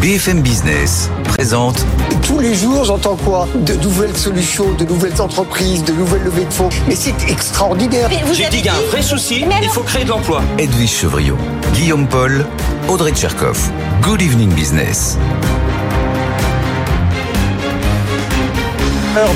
BFM 0.00 0.42
Business 0.42 1.10
présente 1.24 1.84
Tous 2.22 2.38
les 2.38 2.54
jours, 2.54 2.84
j'entends 2.84 3.16
quoi? 3.16 3.48
De 3.56 3.74
nouvelles 3.74 4.16
solutions, 4.16 4.72
de 4.74 4.84
nouvelles 4.84 5.20
entreprises, 5.20 5.82
de 5.82 5.92
nouvelles 5.92 6.22
levées 6.22 6.44
de 6.44 6.52
fonds. 6.52 6.68
Mais 6.86 6.94
c'est 6.94 7.28
extraordinaire. 7.28 8.08
J'ai 8.32 8.48
dit 8.48 8.58
qu'il 8.58 8.66
y 8.66 8.68
a 8.68 8.74
un 8.74 8.90
vrai 8.90 9.02
souci, 9.02 9.44
il 9.60 9.68
faut 9.68 9.82
créer 9.82 10.04
de 10.04 10.10
l'emploi. 10.10 10.42
Edwige 10.56 10.90
Chevriot, 10.90 11.36
Guillaume 11.74 12.06
Paul, 12.06 12.46
Audrey 12.88 13.10
Tcherkov. 13.10 13.58
Good 14.00 14.22
evening 14.22 14.50
business. 14.50 15.18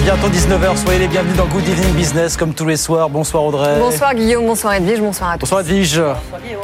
Bientôt 0.05 0.29
19h, 0.29 0.77
soyez 0.85 1.01
les 1.01 1.09
bienvenus 1.09 1.37
dans 1.37 1.47
Good 1.47 1.67
Evening 1.67 1.93
Business 1.95 2.37
comme 2.37 2.55
tous 2.55 2.67
les 2.67 2.77
soirs. 2.77 3.11
Bonsoir 3.11 3.43
Audrey. 3.43 3.81
Bonsoir 3.81 4.15
Guillaume, 4.15 4.47
bonsoir 4.47 4.75
Edwige, 4.75 5.01
bonsoir 5.01 5.31
à 5.31 5.35
tous. 5.35 5.41
Bonsoir 5.41 5.63
Edwige. 5.63 5.99
Bonsoir 5.99 6.41
Guillaume, 6.41 6.63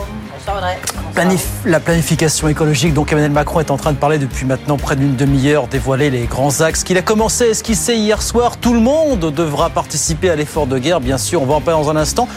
Planif 1.14 1.46
la 1.64 1.80
planification 1.80 2.48
écologique 2.48 2.94
dont 2.94 3.04
Emmanuel 3.04 3.30
Macron 3.30 3.60
est 3.60 3.70
en 3.70 3.76
train 3.76 3.92
de 3.92 3.96
parler 3.96 4.18
depuis 4.18 4.46
maintenant 4.46 4.76
près 4.76 4.96
d'une 4.96 5.16
demi-heure, 5.16 5.66
dévoiler 5.66 6.10
les 6.10 6.24
grands 6.24 6.60
axes 6.60 6.84
qu'il 6.84 6.96
a 6.96 7.02
commencé 7.02 7.44
à 7.44 7.48
esquisser 7.48 7.96
hier 7.96 8.22
soir. 8.22 8.56
Tout 8.56 8.74
le 8.74 8.80
monde 8.80 9.32
devra 9.32 9.70
participer 9.70 10.30
à 10.30 10.36
l'effort 10.36 10.66
de 10.66 10.78
guerre, 10.78 11.00
bien 11.00 11.18
sûr, 11.18 11.42
on 11.42 11.46
va 11.46 11.54
en 11.54 11.60
parler 11.60 11.82
dans 11.82 11.90
un 11.90 11.96
instant. 11.96 12.28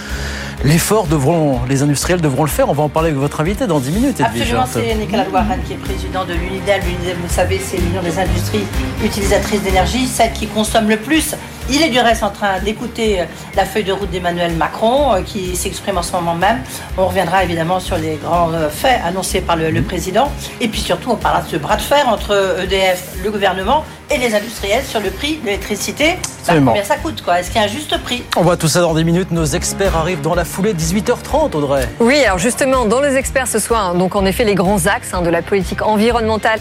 L'effort 0.63 1.07
devront, 1.07 1.59
les 1.67 1.81
industriels 1.81 2.21
devront 2.21 2.43
le 2.43 2.49
faire. 2.49 2.69
On 2.69 2.73
va 2.73 2.83
en 2.83 2.89
parler 2.89 3.09
avec 3.09 3.19
votre 3.19 3.41
invité 3.41 3.65
dans 3.65 3.79
10 3.79 3.91
minutes. 3.91 4.21
Absolument, 4.21 4.65
c'est 4.71 4.93
Nicolas 4.93 5.23
Loiran 5.25 5.55
qui 5.65 5.73
est 5.73 5.77
président 5.77 6.23
de 6.23 6.33
l'UNIDEL. 6.33 6.81
L'UNIDEL, 6.85 7.17
vous 7.19 7.33
savez, 7.33 7.59
c'est 7.63 7.77
l'Union 7.77 8.03
des 8.03 8.19
industries 8.19 8.65
utilisatrices 9.03 9.63
d'énergie, 9.63 10.05
celle 10.07 10.33
qui 10.33 10.45
consomme 10.45 10.87
le 10.87 10.97
plus. 10.97 11.33
Il 11.73 11.81
est 11.81 11.89
du 11.89 11.99
reste 12.01 12.21
en 12.23 12.31
train 12.31 12.59
d'écouter 12.59 13.19
la 13.55 13.63
feuille 13.63 13.85
de 13.85 13.93
route 13.93 14.09
d'Emmanuel 14.09 14.53
Macron 14.57 15.13
euh, 15.13 15.21
qui 15.21 15.55
s'exprime 15.55 15.97
en 15.97 16.03
ce 16.03 16.11
moment 16.11 16.35
même. 16.35 16.61
On 16.97 17.07
reviendra 17.07 17.45
évidemment 17.45 17.79
sur 17.79 17.97
les 17.97 18.15
grands 18.15 18.51
euh, 18.51 18.69
faits 18.69 18.99
annoncés 19.05 19.39
par 19.39 19.55
le, 19.55 19.71
le 19.71 19.81
président. 19.81 20.29
Et 20.59 20.67
puis 20.67 20.81
surtout, 20.81 21.11
on 21.11 21.15
parlera 21.15 21.43
de 21.43 21.47
ce 21.47 21.55
bras 21.55 21.77
de 21.77 21.81
fer 21.81 22.09
entre 22.09 22.57
EDF, 22.61 23.13
le 23.23 23.31
gouvernement 23.31 23.85
et 24.13 24.17
les 24.17 24.35
industriels 24.35 24.83
sur 24.83 24.99
le 24.99 25.09
prix 25.09 25.37
de 25.37 25.45
l'électricité. 25.45 26.17
Bah, 26.47 26.53
combien 26.65 26.83
ça 26.83 26.97
coûte 26.97 27.21
quoi? 27.21 27.39
Est-ce 27.39 27.51
qu'il 27.51 27.61
y 27.61 27.63
a 27.63 27.67
un 27.67 27.69
juste 27.69 27.97
prix? 28.03 28.23
On 28.35 28.41
voit 28.41 28.57
tout 28.57 28.67
ça 28.67 28.81
dans 28.81 28.93
10 28.93 29.03
minutes. 29.03 29.31
Nos 29.31 29.45
experts 29.45 29.95
arrivent 29.95 30.21
dans 30.21 30.35
la 30.35 30.43
foulée 30.43 30.73
18h30, 30.73 31.55
Audrey. 31.55 31.87
Oui, 31.99 32.23
alors 32.25 32.39
justement, 32.39 32.85
dans 32.85 32.99
les 32.99 33.15
experts 33.15 33.47
ce 33.47 33.59
soir, 33.59 33.93
donc 33.93 34.15
en 34.15 34.25
effet 34.25 34.43
les 34.43 34.55
grands 34.55 34.87
axes 34.87 35.13
hein, 35.13 35.21
de 35.21 35.29
la 35.29 35.41
politique 35.41 35.81
environnementale 35.81 36.59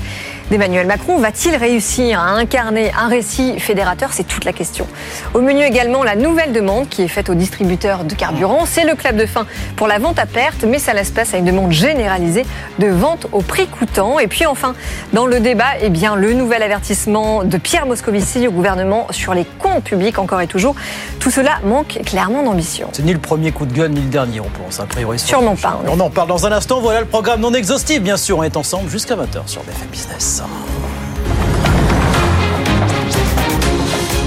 d'Emmanuel 0.51 0.87
Macron. 0.87 1.19
Va-t-il 1.19 1.57
réussir 1.57 2.21
à 2.21 2.31
incarner 2.33 2.93
un 2.93 3.09
récit 3.09 3.59
fédérateur? 3.59 4.11
C'est 4.13 4.25
toute 4.27 4.45
la 4.45 4.53
question. 4.53 4.87
Au 5.35 5.41
menu 5.41 5.63
également 5.63 6.03
la 6.03 6.17
nouvelle 6.17 6.53
demande 6.53 6.89
qui 6.89 7.03
est 7.03 7.09
faite 7.09 7.31
aux 7.31 7.35
distributeurs 7.35 8.05
de 8.05 8.15
carburant. 8.15 8.65
C'est 8.67 8.85
le 8.85 8.95
club 8.95 9.17
de 9.17 9.27
fin 9.27 9.47
pour 9.77 9.87
la 9.87 9.99
vente 9.99 10.19
à 10.19 10.27
perte, 10.27 10.65
mais 10.65 10.79
ça 10.79 10.93
laisse 10.93 11.11
place 11.11 11.35
à 11.35 11.39
une 11.39 11.45
demande 11.45 11.73
généralisée 11.73 12.45
de 12.79 12.89
vente 12.89 13.27
au 13.33 13.41
prix 13.41 13.67
coûtant. 13.67 14.19
Et 14.19 14.27
puis 14.27 14.47
enfin, 14.47 14.75
dans 15.13 15.27
le 15.27 15.41
débat, 15.41 15.79
eh 15.81 15.89
bien, 15.89 16.17
le 16.17 16.35
nouvel 16.35 16.63
avertissement 16.63 17.40
de 17.45 17.57
Pierre 17.59 17.87
Moscovici 17.87 18.47
au 18.47 18.53
gouvernement 18.53 19.07
sur 19.11 19.35
les 19.35 19.45
comptes 19.45 19.85
publics 19.85 20.19
encore 20.19 20.41
et 20.41 20.47
toujours. 20.47 20.75
Tout 21.19 21.31
cela 21.31 21.59
manque 21.65 22.01
clairement 22.05 22.43
d'ambition. 22.43 22.89
C'est 22.93 23.05
ni 23.05 23.13
le 23.13 23.19
premier 23.19 23.53
coup 23.53 23.67
de 23.67 23.73
gueule 23.73 23.91
ni 23.91 24.01
le 24.01 24.09
dernier, 24.09 24.41
on 24.41 24.49
pense, 24.49 24.81
a 24.81 24.87
priori. 24.87 25.19
Sûrement 25.19 25.57
pas. 25.57 25.81
On 25.89 26.01
en 26.01 26.11
parle 26.11 26.29
dans 26.29 26.47
un 26.47 26.53
instant. 26.53 26.81
Voilà 26.81 27.01
le 27.01 27.07
programme 27.07 27.41
non 27.41 27.53
exhaustif, 27.53 28.03
bien 28.03 28.17
sûr. 28.17 28.39
On 28.39 28.43
est 28.43 28.57
ensemble 28.57 28.89
jusqu'à 28.89 29.17
20h 29.17 29.47
sur 29.47 29.63
BFM 29.63 29.89
Business. 29.91 30.43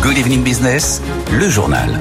Good 0.02 0.18
evening 0.18 0.44
business, 0.44 1.02
le 1.32 1.48
journal. 1.48 1.98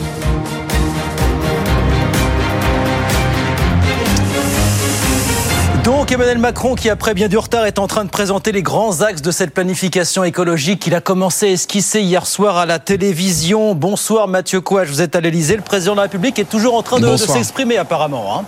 Donc 5.85 6.13
Emmanuel 6.13 6.39
Macron, 6.39 6.77
qui 6.77 6.89
après 6.91 7.13
bien 7.13 7.27
du 7.27 7.37
retard, 7.37 7.67
est 7.67 7.81
en 7.81 7.89
train 7.89 8.05
de 8.05 8.11
présenter 8.11 8.53
les 8.53 8.63
grands 8.63 9.01
axes 9.01 9.21
de 9.21 9.33
cette 9.33 9.53
planification 9.53 10.23
écologique 10.23 10.79
qu'il 10.79 10.95
a 10.95 11.01
commencé 11.01 11.47
à 11.47 11.51
esquisser 11.51 12.03
hier 12.03 12.25
soir 12.25 12.57
à 12.57 12.67
la 12.67 12.79
télévision. 12.79 13.75
Bonsoir 13.75 14.29
Mathieu 14.29 14.61
Couage, 14.61 14.91
vous 14.91 15.03
êtes 15.03 15.17
à 15.17 15.21
l'Elysée. 15.21 15.57
Le 15.57 15.63
président 15.63 15.93
de 15.93 15.97
la 15.97 16.03
République 16.03 16.39
est 16.39 16.49
toujours 16.49 16.77
en 16.77 16.85
train 16.85 17.01
de, 17.01 17.09
de 17.09 17.17
s'exprimer 17.17 17.79
apparemment. 17.79 18.39
Hein. 18.39 18.45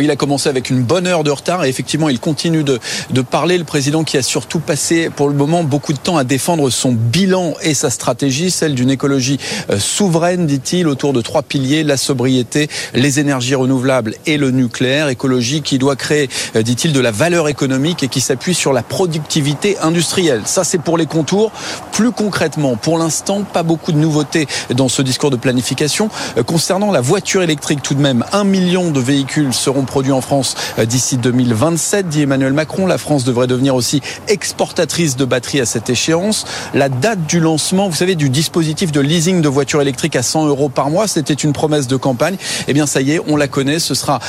Il 0.00 0.10
a 0.10 0.16
commencé 0.16 0.48
avec 0.48 0.70
une 0.70 0.82
bonne 0.82 1.06
heure 1.06 1.24
de 1.24 1.30
retard 1.30 1.64
et 1.64 1.68
effectivement 1.68 2.08
il 2.08 2.20
continue 2.20 2.62
de, 2.62 2.78
de, 3.10 3.22
parler. 3.22 3.58
Le 3.58 3.64
président 3.64 4.04
qui 4.04 4.16
a 4.16 4.22
surtout 4.22 4.60
passé 4.60 5.10
pour 5.14 5.28
le 5.28 5.34
moment 5.34 5.64
beaucoup 5.64 5.92
de 5.92 5.98
temps 5.98 6.16
à 6.16 6.24
défendre 6.24 6.68
son 6.70 6.92
bilan 6.92 7.54
et 7.62 7.74
sa 7.74 7.90
stratégie, 7.90 8.50
celle 8.50 8.74
d'une 8.74 8.90
écologie 8.90 9.38
euh, 9.70 9.78
souveraine, 9.78 10.46
dit-il, 10.46 10.86
autour 10.88 11.12
de 11.12 11.20
trois 11.20 11.42
piliers, 11.42 11.84
la 11.84 11.96
sobriété, 11.96 12.68
les 12.94 13.18
énergies 13.18 13.54
renouvelables 13.54 14.14
et 14.26 14.36
le 14.36 14.50
nucléaire. 14.50 15.08
Écologie 15.08 15.62
qui 15.62 15.78
doit 15.78 15.96
créer, 15.96 16.28
euh, 16.54 16.62
dit-il, 16.62 16.92
de 16.92 17.00
la 17.00 17.10
valeur 17.10 17.48
économique 17.48 18.02
et 18.02 18.08
qui 18.08 18.20
s'appuie 18.20 18.54
sur 18.54 18.72
la 18.72 18.82
productivité 18.82 19.78
industrielle. 19.78 20.42
Ça 20.44 20.64
c'est 20.64 20.78
pour 20.78 20.98
les 20.98 21.06
contours. 21.06 21.50
Plus 21.92 22.12
concrètement, 22.12 22.76
pour 22.76 22.98
l'instant, 22.98 23.42
pas 23.42 23.62
beaucoup 23.62 23.92
de 23.92 23.98
nouveautés 23.98 24.46
dans 24.74 24.88
ce 24.88 25.02
discours 25.02 25.30
de 25.30 25.36
planification. 25.36 26.10
Euh, 26.36 26.42
concernant 26.42 26.92
la 26.92 27.00
voiture 27.00 27.42
électrique, 27.42 27.82
tout 27.82 27.94
de 27.94 28.02
même, 28.02 28.24
un 28.32 28.44
million 28.44 28.90
de 28.90 29.00
véhicules 29.00 29.54
seront 29.54 29.77
produits 29.86 30.12
en 30.12 30.20
France 30.20 30.54
d'ici 30.86 31.16
2027, 31.16 32.08
dit 32.08 32.22
Emmanuel 32.22 32.52
Macron. 32.52 32.86
La 32.86 32.98
France 32.98 33.24
devrait 33.24 33.46
devenir 33.46 33.74
aussi 33.74 34.00
exportatrice 34.28 35.16
de 35.16 35.24
batteries 35.24 35.60
à 35.60 35.66
cette 35.66 35.90
échéance. 35.90 36.44
La 36.74 36.88
date 36.88 37.26
du 37.26 37.40
lancement, 37.40 37.88
vous 37.88 37.96
savez, 37.96 38.14
du 38.14 38.30
dispositif 38.30 38.92
de 38.92 39.00
leasing 39.00 39.40
de 39.40 39.48
voitures 39.48 39.80
électriques 39.80 40.16
à 40.16 40.22
100 40.22 40.46
euros 40.46 40.68
par 40.68 40.90
mois, 40.90 41.08
c'était 41.08 41.34
une 41.34 41.52
promesse 41.52 41.86
de 41.86 41.96
campagne. 41.96 42.36
Eh 42.66 42.72
bien, 42.72 42.86
ça 42.86 43.00
y 43.00 43.12
est, 43.12 43.20
on 43.26 43.36
la 43.36 43.48
connaît. 43.48 43.78
Ce 43.78 43.94
sera 43.94 44.20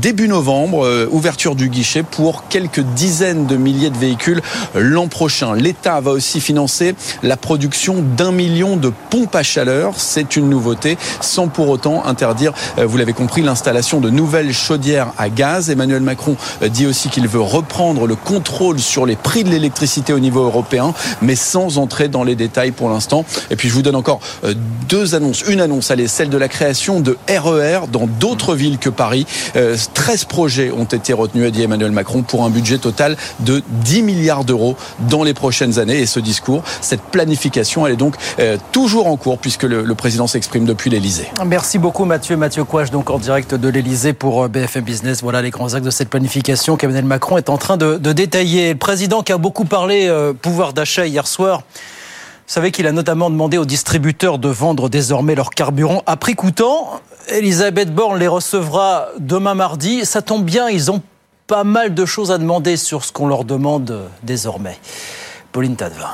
début 0.00 0.28
novembre, 0.28 1.08
ouverture 1.10 1.54
du 1.54 1.68
guichet 1.68 2.02
pour 2.02 2.48
quelques 2.48 2.80
dizaines 2.80 3.46
de 3.46 3.56
milliers 3.56 3.90
de 3.90 3.98
véhicules 3.98 4.42
l'an 4.74 5.08
prochain. 5.08 5.54
L'État 5.54 6.00
va 6.00 6.10
aussi 6.10 6.40
financer 6.40 6.94
la 7.22 7.36
production 7.36 8.04
d'un 8.16 8.32
million 8.32 8.76
de 8.76 8.92
pompes 9.10 9.34
à 9.34 9.42
chaleur. 9.42 9.94
C'est 9.96 10.36
une 10.36 10.48
nouveauté, 10.48 10.98
sans 11.20 11.48
pour 11.48 11.68
autant 11.68 12.04
interdire, 12.06 12.52
vous 12.76 12.96
l'avez 12.96 13.12
compris, 13.12 13.42
l'installation 13.42 14.00
de 14.00 14.10
nouvelles 14.10 14.52
chaudières 14.52 14.87
à 14.96 15.28
gaz. 15.28 15.70
Emmanuel 15.70 16.02
Macron 16.02 16.36
dit 16.70 16.86
aussi 16.86 17.08
qu'il 17.08 17.28
veut 17.28 17.40
reprendre 17.40 18.06
le 18.06 18.16
contrôle 18.16 18.78
sur 18.78 19.06
les 19.06 19.16
prix 19.16 19.44
de 19.44 19.50
l'électricité 19.50 20.12
au 20.12 20.18
niveau 20.18 20.44
européen, 20.44 20.94
mais 21.22 21.36
sans 21.36 21.78
entrer 21.78 22.08
dans 22.08 22.24
les 22.24 22.34
détails 22.34 22.72
pour 22.72 22.88
l'instant. 22.88 23.24
Et 23.50 23.56
puis 23.56 23.68
je 23.68 23.74
vous 23.74 23.82
donne 23.82 23.96
encore 23.96 24.20
deux 24.88 25.14
annonces. 25.14 25.42
Une 25.48 25.60
annonce, 25.60 25.90
est 25.90 26.06
celle 26.06 26.30
de 26.30 26.38
la 26.38 26.48
création 26.48 27.00
de 27.00 27.16
RER 27.28 27.88
dans 27.90 28.06
d'autres 28.06 28.54
villes 28.54 28.78
que 28.78 28.90
Paris. 28.90 29.26
13 29.54 30.24
projets 30.24 30.70
ont 30.70 30.84
été 30.84 31.12
retenus, 31.12 31.46
a 31.46 31.50
dit 31.50 31.62
Emmanuel 31.62 31.92
Macron, 31.92 32.22
pour 32.22 32.44
un 32.44 32.50
budget 32.50 32.78
total 32.78 33.16
de 33.40 33.62
10 33.84 34.02
milliards 34.02 34.44
d'euros 34.44 34.76
dans 35.08 35.24
les 35.24 35.34
prochaines 35.34 35.78
années. 35.78 36.00
Et 36.00 36.06
ce 36.06 36.20
discours, 36.20 36.62
cette 36.80 37.02
planification, 37.02 37.86
elle 37.86 37.94
est 37.94 37.96
donc 37.96 38.14
toujours 38.72 39.06
en 39.06 39.16
cours 39.16 39.38
puisque 39.38 39.64
le, 39.64 39.94
président 39.94 40.28
s'exprime 40.28 40.64
depuis 40.64 40.90
l'Elysée. 40.90 41.28
Merci 41.44 41.78
beaucoup 41.78 42.04
Mathieu. 42.04 42.36
Mathieu 42.36 42.62
Couage, 42.64 42.90
donc 42.90 43.10
en 43.10 43.18
direct 43.18 43.54
de 43.54 43.68
l'Elysée 43.68 44.12
pour 44.12 44.48
BFM 44.48 44.77
Voilà 45.22 45.42
les 45.42 45.50
grands 45.50 45.74
axes 45.74 45.84
de 45.84 45.90
cette 45.90 46.08
planification 46.08 46.76
qu'Emmanuel 46.76 47.04
Macron 47.04 47.36
est 47.36 47.48
en 47.48 47.58
train 47.58 47.76
de, 47.76 47.96
détailler. 47.96 48.72
Le 48.72 48.78
président 48.78 49.22
qui 49.22 49.32
a 49.32 49.38
beaucoup 49.38 49.64
parlé 49.64 50.08
euh, 50.08 50.32
pouvoir 50.32 50.72
d'achat 50.72 51.06
hier 51.06 51.26
soir. 51.26 51.62
Vous 52.48 52.54
savez 52.54 52.70
qu'il 52.70 52.86
a 52.86 52.92
notamment 52.92 53.28
demandé 53.28 53.58
aux 53.58 53.64
distributeurs 53.64 54.38
de 54.38 54.48
vendre 54.48 54.88
désormais 54.88 55.34
leur 55.34 55.50
carburant 55.50 56.02
à 56.06 56.16
prix 56.16 56.34
coûtant. 56.34 57.00
Elisabeth 57.28 57.94
Borne 57.94 58.18
les 58.18 58.28
recevra 58.28 59.08
demain 59.18 59.54
mardi. 59.54 60.06
Ça 60.06 60.22
tombe 60.22 60.44
bien, 60.44 60.68
ils 60.68 60.90
ont 60.90 61.02
pas 61.46 61.64
mal 61.64 61.94
de 61.94 62.06
choses 62.06 62.30
à 62.30 62.38
demander 62.38 62.76
sur 62.76 63.04
ce 63.04 63.12
qu'on 63.12 63.26
leur 63.26 63.44
demande 63.44 64.08
désormais. 64.22 64.78
Pauline 65.52 65.76
Tadevin. 65.76 66.10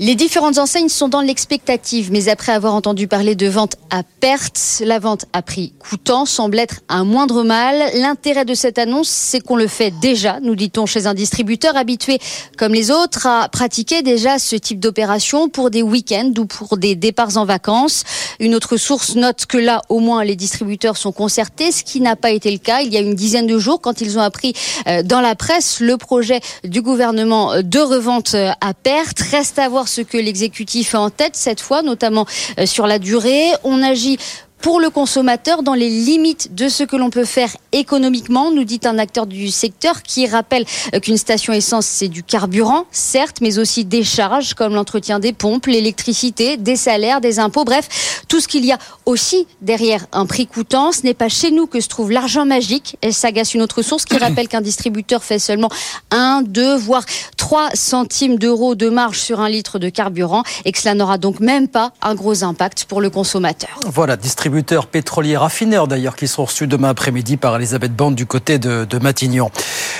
Les 0.00 0.14
différentes 0.14 0.58
enseignes 0.58 0.88
sont 0.88 1.08
dans 1.08 1.20
l'expectative, 1.20 2.12
mais 2.12 2.28
après 2.28 2.52
avoir 2.52 2.76
entendu 2.76 3.08
parler 3.08 3.34
de 3.34 3.48
vente 3.48 3.74
à 3.90 4.04
perte, 4.04 4.80
la 4.84 5.00
vente 5.00 5.24
à 5.32 5.42
prix 5.42 5.72
coûtant 5.80 6.24
semble 6.24 6.60
être 6.60 6.82
un 6.88 7.02
moindre 7.02 7.42
mal. 7.42 7.82
L'intérêt 7.94 8.44
de 8.44 8.54
cette 8.54 8.78
annonce, 8.78 9.08
c'est 9.08 9.40
qu'on 9.40 9.56
le 9.56 9.66
fait 9.66 9.92
déjà, 10.00 10.38
nous 10.40 10.54
dit-on, 10.54 10.86
chez 10.86 11.08
un 11.08 11.14
distributeur 11.14 11.76
habitué 11.76 12.20
comme 12.56 12.74
les 12.74 12.92
autres 12.92 13.26
à 13.26 13.48
pratiquer 13.48 14.02
déjà 14.02 14.38
ce 14.38 14.54
type 14.54 14.78
d'opération 14.78 15.48
pour 15.48 15.68
des 15.68 15.82
week-ends 15.82 16.32
ou 16.38 16.46
pour 16.46 16.76
des 16.76 16.94
départs 16.94 17.36
en 17.36 17.44
vacances. 17.44 18.04
Une 18.38 18.54
autre 18.54 18.76
source 18.76 19.16
note 19.16 19.46
que 19.46 19.58
là, 19.58 19.82
au 19.88 19.98
moins, 19.98 20.22
les 20.22 20.36
distributeurs 20.36 20.96
sont 20.96 21.10
concertés, 21.10 21.72
ce 21.72 21.82
qui 21.82 22.00
n'a 22.00 22.14
pas 22.14 22.30
été 22.30 22.52
le 22.52 22.58
cas 22.58 22.82
il 22.82 22.94
y 22.94 22.96
a 22.96 23.00
une 23.00 23.16
dizaine 23.16 23.48
de 23.48 23.58
jours 23.58 23.80
quand 23.80 24.00
ils 24.00 24.16
ont 24.16 24.22
appris 24.22 24.52
euh, 24.86 25.02
dans 25.02 25.20
la 25.20 25.34
presse 25.34 25.80
le 25.80 25.96
projet 25.96 26.38
du 26.62 26.82
gouvernement 26.82 27.62
de 27.64 27.80
revente 27.80 28.36
à 28.36 28.74
perte. 28.74 29.18
Reste 29.32 29.58
à 29.58 29.68
voir 29.68 29.87
ce 29.88 30.00
que 30.00 30.16
l'exécutif 30.16 30.94
a 30.94 31.00
en 31.00 31.10
tête 31.10 31.34
cette 31.34 31.60
fois, 31.60 31.82
notamment 31.82 32.26
euh, 32.58 32.66
sur 32.66 32.86
la 32.86 32.98
durée. 32.98 33.50
On 33.64 33.82
agit 33.82 34.18
pour 34.60 34.80
le 34.80 34.90
consommateur 34.90 35.62
dans 35.62 35.74
les 35.74 35.88
limites 35.88 36.54
de 36.54 36.68
ce 36.68 36.82
que 36.84 36.96
l'on 36.96 37.10
peut 37.10 37.24
faire 37.24 37.50
économiquement, 37.72 38.50
nous 38.50 38.64
dit 38.64 38.80
un 38.84 38.98
acteur 38.98 39.26
du 39.26 39.50
secteur 39.50 40.02
qui 40.02 40.26
rappelle 40.26 40.64
euh, 40.94 41.00
qu'une 41.00 41.16
station 41.16 41.52
essence, 41.52 41.86
c'est 41.86 42.08
du 42.08 42.22
carburant, 42.22 42.84
certes, 42.90 43.38
mais 43.40 43.58
aussi 43.58 43.84
des 43.84 44.04
charges 44.04 44.54
comme 44.54 44.74
l'entretien 44.74 45.18
des 45.18 45.32
pompes, 45.32 45.66
l'électricité, 45.66 46.56
des 46.56 46.76
salaires, 46.76 47.20
des 47.20 47.38
impôts, 47.38 47.64
bref, 47.64 48.22
tout 48.28 48.40
ce 48.40 48.48
qu'il 48.48 48.64
y 48.64 48.72
a 48.72 48.78
aussi 49.06 49.46
derrière 49.62 50.06
un 50.12 50.26
prix 50.26 50.46
coûtant. 50.46 50.92
Ce 50.92 51.02
n'est 51.02 51.14
pas 51.14 51.28
chez 51.28 51.50
nous 51.50 51.66
que 51.66 51.80
se 51.80 51.88
trouve 51.88 52.10
l'argent 52.10 52.44
magique. 52.44 52.96
Elle 53.00 53.14
s'agace 53.14 53.54
une 53.54 53.62
autre 53.62 53.82
source 53.82 54.04
qui 54.04 54.18
rappelle 54.18 54.48
qu'un 54.48 54.60
distributeur 54.60 55.22
fait 55.22 55.38
seulement 55.38 55.70
1, 56.10 56.42
2, 56.42 56.76
voire 56.76 57.04
3 57.36 57.70
centimes 57.74 58.38
d'euros 58.38 58.74
de 58.74 58.88
marge 58.88 59.18
sur 59.18 59.40
un 59.40 59.48
litre 59.48 59.78
de 59.78 59.88
carburant 59.88 60.42
et 60.64 60.72
que 60.72 60.78
cela 60.78 60.94
n'aura 60.94 61.18
donc 61.18 61.40
même 61.40 61.68
pas 61.68 61.92
un 62.02 62.14
gros 62.14 62.44
impact 62.44 62.84
pour 62.84 63.00
le 63.00 63.10
consommateur. 63.10 63.80
Voilà, 63.86 64.16
distributeurs 64.48 64.86
pétroliers 64.86 65.36
raffineurs 65.36 65.88
d'ailleurs 65.88 66.16
qui 66.16 66.26
seront 66.26 66.46
reçus 66.46 66.66
demain 66.66 66.88
après-midi 66.88 67.36
par 67.36 67.54
Elisabeth 67.56 67.94
Bande 67.94 68.14
du 68.14 68.24
côté 68.24 68.58
de, 68.58 68.86
de 68.86 68.98
Matignon. 68.98 69.50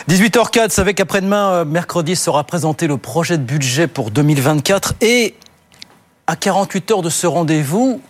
18h04, 0.09 0.69
vous 0.69 0.71
savez 0.71 0.95
qu'après-demain, 0.95 1.67
mercredi, 1.67 2.17
sera 2.17 2.45
présenté 2.45 2.87
le 2.87 2.97
projet 2.97 3.37
de 3.37 3.43
budget 3.43 3.89
pour 3.89 4.11
2024 4.11 4.95
et 5.03 5.35
à 6.27 6.35
48 6.35 6.91
heures 6.93 7.03
de 7.03 7.11
ce 7.11 7.27
rendez-vous, 7.27 8.01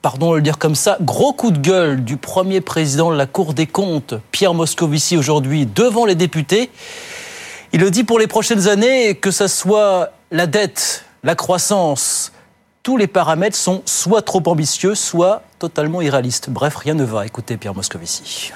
pardon 0.00 0.30
de 0.30 0.36
le 0.36 0.42
dire 0.42 0.56
comme 0.56 0.74
ça, 0.74 0.96
gros 1.02 1.34
coup 1.34 1.50
de 1.50 1.58
gueule 1.58 2.02
du 2.02 2.16
premier 2.16 2.62
président 2.62 3.10
de 3.10 3.16
la 3.16 3.26
Cour 3.26 3.52
des 3.52 3.66
comptes, 3.66 4.14
Pierre 4.30 4.54
Moscovici, 4.54 5.18
aujourd'hui 5.18 5.66
devant 5.66 6.06
les 6.06 6.14
députés. 6.14 6.70
Il 7.74 7.80
le 7.80 7.90
dit 7.90 8.04
pour 8.04 8.18
les 8.18 8.28
prochaines 8.28 8.66
années, 8.66 9.14
que 9.14 9.30
ce 9.30 9.46
soit 9.46 10.12
la 10.30 10.46
dette, 10.46 11.04
la 11.22 11.34
croissance, 11.34 12.32
tous 12.82 12.96
les 12.96 13.06
paramètres 13.06 13.56
sont 13.56 13.82
soit 13.86 14.22
trop 14.22 14.42
ambitieux, 14.46 14.94
soit 14.94 15.42
totalement 15.58 16.00
irréalistes. 16.00 16.50
Bref, 16.50 16.76
rien 16.76 16.94
ne 16.94 17.04
va. 17.04 17.26
Écoutez 17.26 17.56
Pierre 17.56 17.74
Moscovici. 17.74 18.52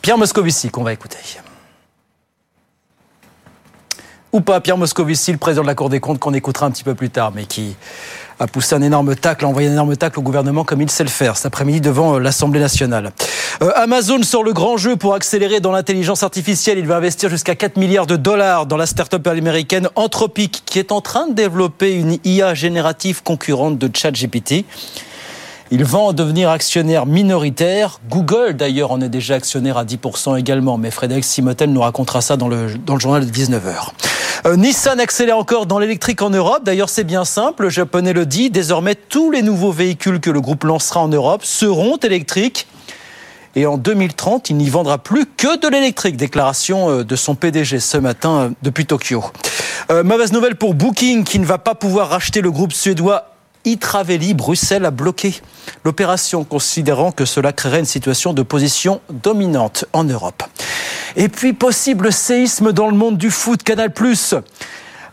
Pierre 0.00 0.18
Moscovici 0.18 0.70
qu'on 0.70 0.82
va 0.82 0.92
écouter. 0.92 1.18
Ou 4.32 4.40
pas 4.40 4.60
Pierre 4.60 4.78
Moscovici, 4.78 5.30
le 5.30 5.38
président 5.38 5.62
de 5.62 5.66
la 5.66 5.74
Cour 5.74 5.90
des 5.90 6.00
comptes, 6.00 6.18
qu'on 6.18 6.32
écoutera 6.32 6.66
un 6.66 6.70
petit 6.70 6.84
peu 6.84 6.94
plus 6.94 7.10
tard, 7.10 7.32
mais 7.32 7.44
qui 7.44 7.76
a 8.40 8.46
poussé 8.46 8.74
un 8.74 8.80
énorme 8.80 9.14
tacle, 9.14 9.44
a 9.44 9.48
envoyé 9.48 9.68
un 9.68 9.72
énorme 9.72 9.94
tacle 9.96 10.18
au 10.18 10.22
gouvernement 10.22 10.64
comme 10.64 10.80
il 10.80 10.90
sait 10.90 11.04
le 11.04 11.10
faire 11.10 11.36
cet 11.36 11.46
après-midi 11.46 11.82
devant 11.82 12.14
euh, 12.14 12.18
l'Assemblée 12.18 12.58
nationale. 12.58 13.12
Euh, 13.60 13.70
Amazon 13.74 14.22
sort 14.22 14.44
le 14.44 14.52
grand 14.52 14.76
jeu 14.76 14.96
pour 14.96 15.14
accélérer 15.14 15.60
dans 15.60 15.72
l'intelligence 15.72 16.22
artificielle. 16.22 16.78
Il 16.78 16.86
va 16.86 16.96
investir 16.96 17.28
jusqu'à 17.28 17.54
4 17.54 17.76
milliards 17.76 18.06
de 18.06 18.16
dollars 18.16 18.66
dans 18.66 18.76
la 18.76 18.86
start-up 18.86 19.26
américaine 19.26 19.88
Anthropic, 19.94 20.62
qui 20.64 20.78
est 20.78 20.92
en 20.92 21.00
train 21.00 21.28
de 21.28 21.34
développer 21.34 21.94
une 21.94 22.18
IA 22.24 22.54
générative 22.54 23.22
concurrente 23.22 23.78
de 23.78 23.90
ChatGPT. 23.94 24.64
Il 25.70 25.84
va 25.84 25.98
en 26.00 26.12
devenir 26.12 26.50
actionnaire 26.50 27.06
minoritaire. 27.06 28.00
Google, 28.10 28.54
d'ailleurs, 28.54 28.92
en 28.92 29.00
est 29.00 29.08
déjà 29.08 29.36
actionnaire 29.36 29.78
à 29.78 29.84
10% 29.84 30.38
également. 30.38 30.76
Mais 30.76 30.90
Frédéric 30.90 31.24
Simotel 31.24 31.72
nous 31.72 31.80
racontera 31.80 32.20
ça 32.20 32.36
dans 32.36 32.48
le, 32.48 32.68
journal 32.98 33.24
de 33.24 33.32
19h. 33.32 33.88
Euh, 34.44 34.56
Nissan 34.56 35.00
accélère 35.00 35.38
encore 35.38 35.64
dans 35.64 35.78
l'électrique 35.78 36.20
en 36.20 36.28
Europe. 36.28 36.62
D'ailleurs, 36.64 36.90
c'est 36.90 37.04
bien 37.04 37.24
simple. 37.24 37.64
Le 37.64 37.70
japonais 37.70 38.12
le 38.12 38.26
dit. 38.26 38.50
Désormais, 38.50 38.94
tous 38.94 39.30
les 39.30 39.40
nouveaux 39.40 39.72
véhicules 39.72 40.20
que 40.20 40.30
le 40.30 40.42
groupe 40.42 40.64
lancera 40.64 41.00
en 41.00 41.08
Europe 41.08 41.42
seront 41.42 41.96
électriques. 41.96 42.66
Et 43.54 43.66
en 43.66 43.76
2030, 43.76 44.50
il 44.50 44.56
n'y 44.56 44.70
vendra 44.70 44.98
plus 44.98 45.26
que 45.26 45.58
de 45.58 45.68
l'électrique. 45.68 46.16
Déclaration 46.16 46.90
euh, 46.90 47.04
de 47.04 47.16
son 47.16 47.34
PDG 47.34 47.80
ce 47.80 47.98
matin 47.98 48.30
euh, 48.30 48.50
depuis 48.62 48.86
Tokyo. 48.86 49.24
Euh, 49.90 50.02
mauvaise 50.02 50.32
nouvelle 50.32 50.56
pour 50.56 50.74
Booking 50.74 51.24
qui 51.24 51.38
ne 51.38 51.44
va 51.44 51.58
pas 51.58 51.74
pouvoir 51.74 52.08
racheter 52.08 52.40
le 52.40 52.50
groupe 52.50 52.72
suédois 52.72 53.28
Itraveli, 53.64 54.34
Bruxelles 54.34 54.84
a 54.84 54.90
bloqué 54.90 55.40
l'opération, 55.84 56.42
considérant 56.44 57.12
que 57.12 57.24
cela 57.24 57.52
créerait 57.52 57.78
une 57.78 57.84
situation 57.84 58.32
de 58.32 58.42
position 58.42 59.00
dominante 59.10 59.84
en 59.92 60.02
Europe. 60.02 60.42
Et 61.14 61.28
puis, 61.28 61.52
possible 61.52 62.12
séisme 62.12 62.72
dans 62.72 62.88
le 62.88 62.96
monde 62.96 63.18
du 63.18 63.30
foot, 63.30 63.62
Canal 63.62 63.92
Plus 63.92 64.34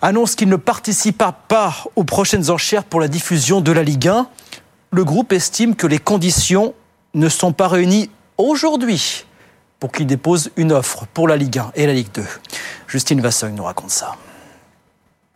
annonce 0.01 0.35
qu'il 0.35 0.49
ne 0.49 0.55
participera 0.55 1.33
pas 1.33 1.75
aux 1.95 2.05
prochaines 2.05 2.49
enchères 2.49 2.85
pour 2.85 3.01
la 3.01 3.07
diffusion 3.07 3.61
de 3.61 3.71
la 3.71 3.83
Ligue 3.83 4.07
1. 4.07 4.27
Le 4.91 5.03
groupe 5.03 5.33
estime 5.33 5.75
que 5.75 5.87
les 5.87 5.99
conditions 5.99 6.73
ne 7.13 7.29
sont 7.29 7.51
pas 7.51 7.67
réunies 7.67 8.09
aujourd'hui 8.39 9.25
pour 9.79 9.91
qu'il 9.91 10.07
dépose 10.07 10.49
une 10.57 10.71
offre 10.71 11.05
pour 11.13 11.27
la 11.27 11.37
Ligue 11.37 11.59
1 11.59 11.71
et 11.75 11.85
la 11.85 11.93
Ligue 11.93 12.11
2. 12.13 12.23
Justine 12.87 13.21
Vassogne 13.21 13.53
nous 13.53 13.63
raconte 13.63 13.91
ça. 13.91 14.15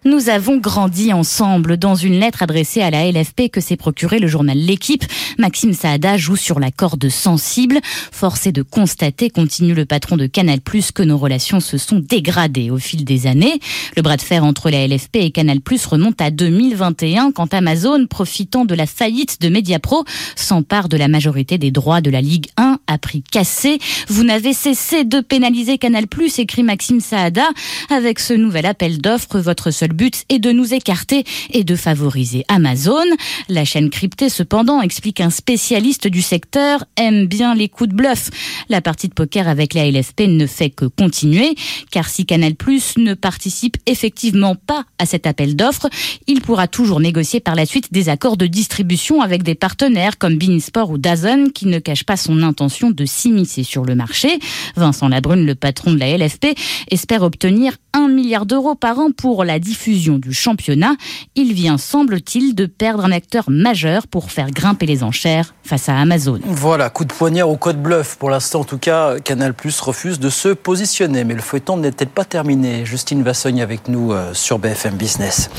Nous 0.06 0.28
avons 0.28 0.58
grandi 0.58 1.14
ensemble. 1.14 1.78
Dans 1.78 1.96
une 1.96 2.20
lettre 2.20 2.44
adressée 2.44 2.82
à 2.82 2.92
la 2.92 3.10
LFP 3.10 3.50
que 3.50 3.62
s'est 3.62 3.78
procuré 3.78 4.20
le 4.20 4.28
journal 4.28 4.58
L'équipe, 4.58 5.06
Maxime 5.38 5.72
Saada 5.72 6.18
joue 6.18 6.36
sur 6.36 6.60
la 6.60 6.72
corde 6.72 7.08
sensible. 7.08 7.80
Forcé 8.12 8.52
de 8.52 8.64
constater, 8.64 9.30
continue 9.30 9.74
le 9.74 9.86
patron 9.86 10.18
de 10.18 10.26
Canal+, 10.26 10.60
que 10.94 11.04
nos 11.04 11.18
relations 11.18 11.62
se 11.62 11.78
sont 11.78 12.00
dégradées 12.00 12.70
au 12.70 12.80
fil 12.80 13.06
des 13.06 13.28
années. 13.28 13.62
Le 13.96 14.02
bras 14.02 14.18
de 14.18 14.22
fer 14.22 14.44
entre 14.44 14.70
la 14.70 14.86
LFP 14.86 15.16
et 15.16 15.32
Canal+, 15.32 15.60
remonte 15.90 16.20
à 16.20 16.32
2021 16.32 17.32
quand 17.32 17.54
Amazon, 17.54 18.06
profitant 18.06 18.66
de 18.66 18.76
la 18.76 18.86
faillite 18.86 19.40
de 19.40 19.48
Mediapro, 19.48 20.04
s'empare 20.36 20.90
de 20.90 20.98
la 20.98 21.08
majorité 21.08 21.58
des 21.58 21.72
droits 21.72 22.02
de 22.02 22.10
la 22.10 22.20
Ligue 22.20 22.48
1 22.58 22.80
à 22.88 22.98
prix 22.98 23.24
cassé. 23.24 23.80
Vous 24.10 24.26
n'avez 24.26 24.52
cessé 24.52 25.06
de 25.06 25.22
pénaliser 25.22 25.78
Canal+, 25.78 26.08
écrit 26.38 26.64
Maxime 26.64 27.00
Saada. 27.00 27.48
Avec 27.90 28.20
ce 28.20 28.34
nouvel 28.34 28.66
appel 28.66 28.98
d'offres, 28.98 29.40
votre 29.40 29.72
seul 29.72 29.93
but 29.94 30.24
est 30.30 30.40
de 30.40 30.52
nous 30.52 30.74
écarter 30.74 31.24
et 31.52 31.64
de 31.64 31.76
favoriser 31.76 32.44
Amazon. 32.48 33.06
La 33.50 33.66
chaîne 33.66 33.90
cryptée, 33.90 34.30
cependant, 34.30 34.82
explique 34.82 35.22
un 35.22 35.30
spécialiste 35.30 36.08
du 36.08 36.22
secteur, 36.22 36.84
aime 36.98 37.28
bien 37.28 37.56
les 37.56 37.70
coups 37.70 37.90
de 37.90 37.96
bluff. 37.96 38.30
La 38.70 38.82
partie 38.82 39.08
de 39.08 39.14
poker 39.14 39.48
avec 39.48 39.74
la 39.74 39.90
LFP 39.90 40.22
ne 40.28 40.48
fait 40.48 40.70
que 40.70 40.86
continuer, 40.86 41.56
car 41.92 42.10
si 42.10 42.26
Canal 42.26 42.56
Plus 42.56 42.98
ne 42.98 43.14
participe 43.14 43.78
effectivement 43.86 44.56
pas 44.56 44.86
à 44.98 45.06
cet 45.06 45.28
appel 45.28 45.56
d'offres, 45.56 45.90
il 46.28 46.42
pourra 46.42 46.68
toujours 46.68 47.00
négocier 47.00 47.40
par 47.40 47.56
la 47.56 47.66
suite 47.66 47.94
des 47.94 48.10
accords 48.10 48.38
de 48.38 48.48
distribution 48.48 49.22
avec 49.22 49.44
des 49.44 49.56
partenaires 49.56 50.18
comme 50.18 50.38
Beansport 50.38 50.90
ou 50.90 50.98
Dazn, 50.98 51.52
qui 51.52 51.68
ne 51.68 51.80
cachent 51.80 52.06
pas 52.06 52.18
son 52.18 52.42
intention 52.44 52.92
de 52.92 53.06
s'immiscer 53.06 53.64
sur 53.64 53.86
le 53.86 53.96
marché. 53.96 54.40
Vincent 54.76 55.08
Labrune, 55.08 55.46
le 55.46 55.56
patron 55.56 55.94
de 55.94 56.00
la 56.00 56.18
LFP, 56.18 56.48
espère 56.90 57.22
obtenir 57.22 57.78
1 57.94 58.08
milliard 58.08 58.46
d'euros 58.46 58.76
par 58.76 59.00
an 59.00 59.12
pour 59.12 59.44
la 59.44 59.60
diffusion 59.60 59.83
fusion 59.84 60.18
du 60.18 60.34
championnat. 60.34 60.96
Il 61.36 61.54
vient, 61.54 61.78
semble-t-il, 61.78 62.56
de 62.56 62.66
perdre 62.66 63.04
un 63.04 63.12
acteur 63.12 63.50
majeur 63.50 64.08
pour 64.08 64.32
faire 64.32 64.50
grimper 64.50 64.86
les 64.86 65.04
enchères 65.04 65.54
face 65.64 65.90
à 65.90 65.98
Amazon. 65.98 66.40
Voilà, 66.46 66.90
coup 66.90 67.04
de 67.04 67.12
poignard 67.12 67.50
au 67.50 67.58
code 67.58 67.82
bluff. 67.82 68.16
Pour 68.16 68.30
l'instant, 68.30 68.62
en 68.62 68.64
tout 68.64 68.78
cas, 68.78 69.20
Canal 69.20 69.54
Plus 69.54 69.78
refuse 69.82 70.20
de 70.20 70.30
se 70.30 70.50
positionner. 70.50 71.26
Mais 71.26 71.34
le 71.34 71.42
feuilleton 71.42 71.76
n'est-il 71.76 72.08
pas 72.08 72.24
terminé 72.24 72.86
Justine 72.86 73.24
Vassogne 73.24 73.62
avec 73.62 73.90
nous 73.90 74.14
euh, 74.14 74.34
sur 74.34 74.58
BFM 74.58 74.96
Business. 74.96 75.50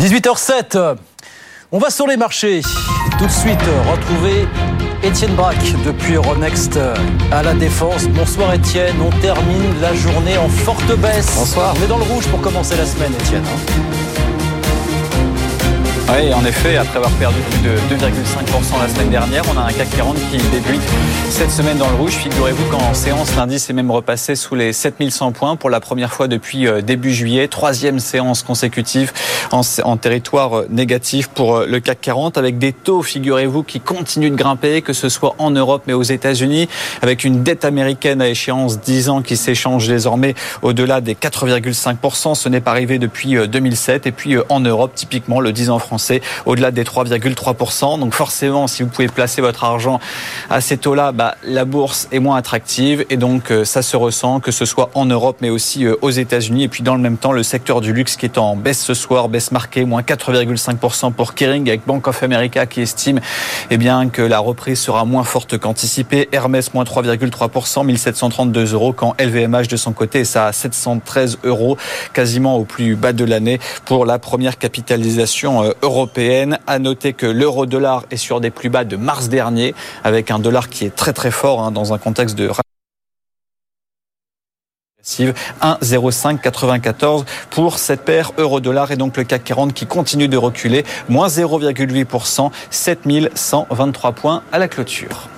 18h07. 0.00 0.96
On 1.76 1.78
va 1.78 1.90
sur 1.90 2.06
les 2.06 2.16
marchés. 2.16 2.60
Tout 3.18 3.26
de 3.26 3.32
suite, 3.32 3.58
retrouver 3.90 4.46
Étienne 5.02 5.34
Braque 5.34 5.74
depuis 5.84 6.14
Euronext 6.14 6.78
à 7.32 7.42
la 7.42 7.52
Défense. 7.52 8.06
Bonsoir 8.10 8.54
Étienne, 8.54 8.94
on 9.04 9.10
termine 9.18 9.80
la 9.80 9.92
journée 9.92 10.38
en 10.38 10.48
forte 10.48 10.96
baisse. 11.00 11.34
Bonsoir. 11.36 11.74
On 11.76 11.84
est 11.84 11.88
dans 11.88 11.98
le 11.98 12.04
rouge 12.04 12.28
pour 12.28 12.40
commencer 12.40 12.76
la 12.76 12.86
semaine 12.86 13.12
Étienne. 13.14 13.42
Oui, 16.06 16.34
en 16.34 16.44
effet, 16.44 16.76
après 16.76 16.98
avoir 16.98 17.10
perdu 17.12 17.40
plus 17.50 17.60
de 17.60 17.76
2,5% 17.96 18.78
la 18.78 18.88
semaine 18.88 19.08
dernière, 19.08 19.42
on 19.52 19.58
a 19.58 19.62
un 19.62 19.72
CAC 19.72 19.88
40 19.96 20.16
qui 20.30 20.36
débute 20.36 20.82
cette 21.30 21.50
semaine 21.50 21.78
dans 21.78 21.88
le 21.88 21.96
rouge. 21.96 22.12
Figurez-vous 22.12 22.64
qu'en 22.66 22.92
séance, 22.92 23.34
l'indice 23.36 23.70
est 23.70 23.72
même 23.72 23.90
repassé 23.90 24.36
sous 24.36 24.54
les 24.54 24.74
7100 24.74 25.32
points 25.32 25.56
pour 25.56 25.70
la 25.70 25.80
première 25.80 26.12
fois 26.12 26.28
depuis 26.28 26.68
euh, 26.68 26.82
début 26.82 27.12
juillet. 27.12 27.48
Troisième 27.48 28.00
séance 28.00 28.42
consécutive 28.42 29.12
en, 29.50 29.62
en 29.84 29.96
territoire 29.96 30.58
euh, 30.58 30.66
négatif 30.68 31.28
pour 31.28 31.56
euh, 31.56 31.66
le 31.66 31.80
CAC 31.80 32.02
40 32.02 32.36
avec 32.36 32.58
des 32.58 32.74
taux, 32.74 33.02
figurez-vous, 33.02 33.62
qui 33.62 33.80
continuent 33.80 34.30
de 34.30 34.36
grimper, 34.36 34.82
que 34.82 34.92
ce 34.92 35.08
soit 35.08 35.34
en 35.38 35.50
Europe 35.50 35.84
mais 35.86 35.94
aux 35.94 36.02
États-Unis, 36.02 36.68
avec 37.00 37.24
une 37.24 37.42
dette 37.42 37.64
américaine 37.64 38.20
à 38.20 38.28
échéance 38.28 38.78
10 38.78 39.08
ans 39.08 39.22
qui 39.22 39.38
s'échange 39.38 39.88
désormais 39.88 40.34
au-delà 40.60 41.00
des 41.00 41.14
4,5%. 41.14 42.34
Ce 42.34 42.48
n'est 42.50 42.60
pas 42.60 42.72
arrivé 42.72 42.98
depuis 42.98 43.36
2007. 43.48 44.06
Et 44.06 44.12
puis 44.12 44.36
en 44.50 44.60
Europe, 44.60 44.92
typiquement, 44.94 45.40
le 45.40 45.52
10 45.52 45.70
ans 45.70 45.78
français 45.78 45.93
au-delà 46.46 46.70
des 46.70 46.84
3,3%. 46.84 47.98
Donc 47.98 48.14
forcément, 48.14 48.66
si 48.66 48.82
vous 48.82 48.88
pouvez 48.88 49.08
placer 49.08 49.40
votre 49.40 49.64
argent 49.64 50.00
à 50.50 50.60
ces 50.60 50.76
taux-là, 50.76 51.12
bah, 51.12 51.36
la 51.44 51.64
bourse 51.64 52.08
est 52.12 52.18
moins 52.18 52.36
attractive 52.36 53.04
et 53.10 53.16
donc 53.16 53.50
euh, 53.50 53.64
ça 53.64 53.82
se 53.82 53.96
ressent, 53.96 54.40
que 54.40 54.50
ce 54.50 54.64
soit 54.64 54.90
en 54.94 55.06
Europe 55.06 55.38
mais 55.40 55.50
aussi 55.50 55.86
euh, 55.86 55.96
aux 56.02 56.10
États-Unis. 56.10 56.64
Et 56.64 56.68
puis 56.68 56.82
dans 56.82 56.94
le 56.94 57.00
même 57.00 57.16
temps, 57.16 57.32
le 57.32 57.42
secteur 57.42 57.80
du 57.80 57.92
luxe 57.92 58.16
qui 58.16 58.26
est 58.26 58.38
en 58.38 58.56
baisse 58.56 58.82
ce 58.82 58.94
soir, 58.94 59.28
baisse 59.28 59.52
marquée, 59.52 59.84
moins 59.84 60.02
4,5% 60.02 61.12
pour 61.12 61.34
Kering 61.34 61.68
avec 61.68 61.86
Bank 61.86 62.06
of 62.06 62.22
America 62.22 62.66
qui 62.66 62.80
estime 62.80 63.20
eh 63.70 63.76
bien, 63.76 64.08
que 64.08 64.22
la 64.22 64.38
reprise 64.38 64.80
sera 64.80 65.04
moins 65.04 65.24
forte 65.24 65.58
qu'anticipée. 65.58 66.28
Hermès, 66.32 66.74
moins 66.74 66.84
3,3%, 66.84 67.84
1732 67.84 68.74
euros, 68.74 68.92
quand 68.92 69.14
LVMH 69.18 69.68
de 69.68 69.76
son 69.76 69.92
côté 69.92 70.20
est 70.20 70.36
à 70.36 70.52
713 70.52 71.38
euros, 71.44 71.76
quasiment 72.12 72.56
au 72.56 72.64
plus 72.64 72.96
bas 72.96 73.12
de 73.12 73.24
l'année 73.24 73.58
pour 73.84 74.06
la 74.06 74.18
première 74.18 74.58
capitalisation 74.58 75.62
euh, 75.62 75.72
européenne. 75.84 76.58
À 76.66 76.78
noter 76.78 77.12
que 77.12 77.26
l'euro-dollar 77.26 78.04
est 78.10 78.16
sur 78.16 78.40
des 78.40 78.50
plus 78.50 78.70
bas 78.70 78.84
de 78.84 78.96
mars 78.96 79.28
dernier, 79.28 79.74
avec 80.02 80.30
un 80.30 80.38
dollar 80.38 80.68
qui 80.68 80.86
est 80.86 80.94
très 80.94 81.12
très 81.12 81.30
fort 81.30 81.62
hein, 81.62 81.70
dans 81.70 81.92
un 81.92 81.98
contexte 81.98 82.36
de 82.36 82.50
1,0594 85.04 87.24
pour 87.50 87.78
cette 87.78 88.02
paire 88.02 88.32
euro-dollar 88.38 88.90
et 88.90 88.96
donc 88.96 89.16
le 89.18 89.24
CAC 89.24 89.44
40 89.44 89.74
qui 89.74 89.86
continue 89.86 90.28
de 90.28 90.38
reculer, 90.38 90.84
moins 91.08 91.28
0,8%, 91.28 92.50
7123 92.70 94.12
points 94.12 94.42
à 94.50 94.58
la 94.58 94.68
clôture. 94.68 95.28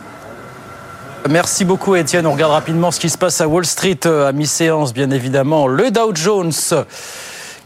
Merci 1.28 1.64
beaucoup 1.64 1.96
Étienne. 1.96 2.28
On 2.28 2.32
regarde 2.32 2.52
rapidement 2.52 2.92
ce 2.92 3.00
qui 3.00 3.10
se 3.10 3.18
passe 3.18 3.40
à 3.40 3.48
Wall 3.48 3.66
Street 3.66 3.98
euh, 4.06 4.28
à 4.28 4.32
mi-séance 4.32 4.94
bien 4.94 5.10
évidemment. 5.10 5.66
Le 5.66 5.90
Dow 5.90 6.14
Jones 6.14 6.52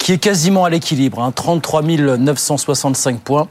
qui 0.01 0.13
est 0.13 0.19
quasiment 0.19 0.65
à 0.65 0.71
l'équilibre, 0.71 1.23
hein, 1.23 1.31
33 1.31 1.83
965 1.83 3.21
points. 3.21 3.47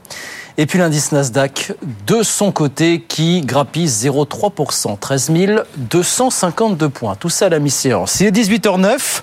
Et 0.58 0.66
puis 0.66 0.78
l'indice 0.78 1.12
Nasdaq, 1.12 1.72
de 2.06 2.22
son 2.22 2.52
côté, 2.52 3.02
qui 3.06 3.40
grappille 3.40 3.86
0,3%, 3.86 4.98
13 4.98 5.30
252 5.76 6.88
points. 6.88 7.14
Tout 7.14 7.30
ça 7.30 7.46
à 7.46 7.48
la 7.48 7.60
mi-séance. 7.60 8.20
Il 8.20 8.26
est 8.26 8.30
18h09. 8.32 9.22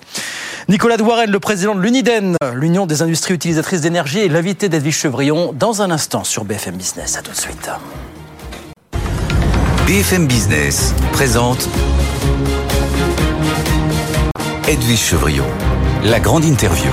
Nicolas 0.70 0.98
Douarel, 0.98 1.30
le 1.30 1.40
président 1.40 1.76
de 1.76 1.82
l'UNIDEN, 1.82 2.36
l'Union 2.54 2.88
des 2.88 3.02
industries 3.02 3.36
utilisatrices 3.36 3.82
d'énergie, 3.82 4.20
est 4.20 4.30
l'invité 4.30 4.68
d'Edwige 4.70 4.98
Chevrillon 4.98 5.54
dans 5.54 5.82
un 5.82 5.92
instant 5.92 6.24
sur 6.24 6.44
BFM 6.46 6.76
Business. 6.76 7.18
À 7.18 7.22
tout 7.22 7.32
de 7.32 7.38
suite. 7.38 7.70
BFM 9.86 10.28
Business 10.28 10.94
présente 11.12 11.70
Edwige 14.68 15.00
Chevrillon, 15.00 15.46
la 16.04 16.20
grande 16.20 16.44
interview. 16.44 16.92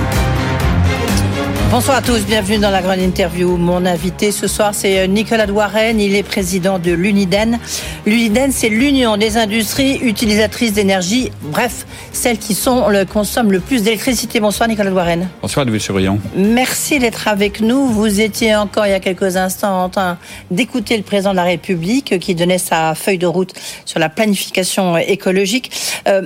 Bonsoir 1.71 1.97
à 1.97 2.01
tous, 2.01 2.25
bienvenue 2.25 2.59
dans 2.59 2.69
la 2.69 2.81
grande 2.81 2.99
interview. 2.99 3.57
Mon 3.57 3.85
invité 3.85 4.31
ce 4.31 4.47
soir, 4.47 4.73
c'est 4.73 4.99
euh, 4.99 5.07
Nicolas 5.07 5.47
Douarenne, 5.47 5.99
il 5.99 6.15
est 6.15 6.23
président 6.23 6.79
de 6.79 6.91
l'UNIDEN. 6.91 7.59
L'UNIDEN, 8.05 8.51
c'est 8.51 8.69
l'Union 8.69 9.17
des 9.17 9.35
industries 9.35 9.97
utilisatrices 9.97 10.73
d'énergie, 10.73 11.31
bref, 11.41 11.85
celles 12.13 12.37
qui 12.37 12.53
sont 12.53 12.87
le, 12.87 13.03
consomment 13.05 13.51
le 13.51 13.59
plus 13.59 13.81
d'électricité. 13.83 14.39
Bonsoir 14.39 14.69
Nicolas 14.69 14.91
Douarenne. 14.91 15.27
Bonsoir 15.41 15.65
Louis 15.65 15.79
Chevrillon. 15.79 16.19
Merci 16.35 16.99
d'être 16.99 17.27
avec 17.27 17.59
nous. 17.59 17.87
Vous 17.87 18.21
étiez 18.21 18.55
encore 18.55 18.85
il 18.85 18.91
y 18.91 18.93
a 18.93 18.99
quelques 18.99 19.35
instants 19.35 19.83
en 19.83 19.89
train 19.89 20.17
d'écouter 20.51 20.95
le 20.95 21.03
président 21.03 21.31
de 21.31 21.37
la 21.37 21.43
République 21.43 22.19
qui 22.19 22.35
donnait 22.35 22.59
sa 22.59 22.93
feuille 22.95 23.17
de 23.17 23.27
route 23.27 23.53
sur 23.85 23.99
la 23.99 24.09
planification 24.09 24.97
écologique. 24.97 25.71
Euh, 26.07 26.21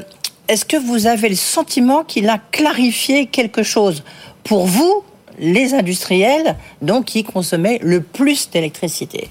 est-ce 0.50 0.66
que 0.66 0.78
vous 0.78 1.08
avez 1.08 1.30
le 1.30 1.36
sentiment 1.36 2.04
qu'il 2.04 2.28
a 2.28 2.40
clarifié 2.52 3.28
quelque 3.28 3.64
chose 3.64 4.04
pour 4.44 4.66
vous 4.66 5.04
les 5.40 5.74
industriels, 5.74 6.56
donc 6.82 7.06
qui 7.06 7.24
consommaient 7.24 7.80
le 7.82 8.02
plus 8.02 8.50
d'électricité. 8.50 9.30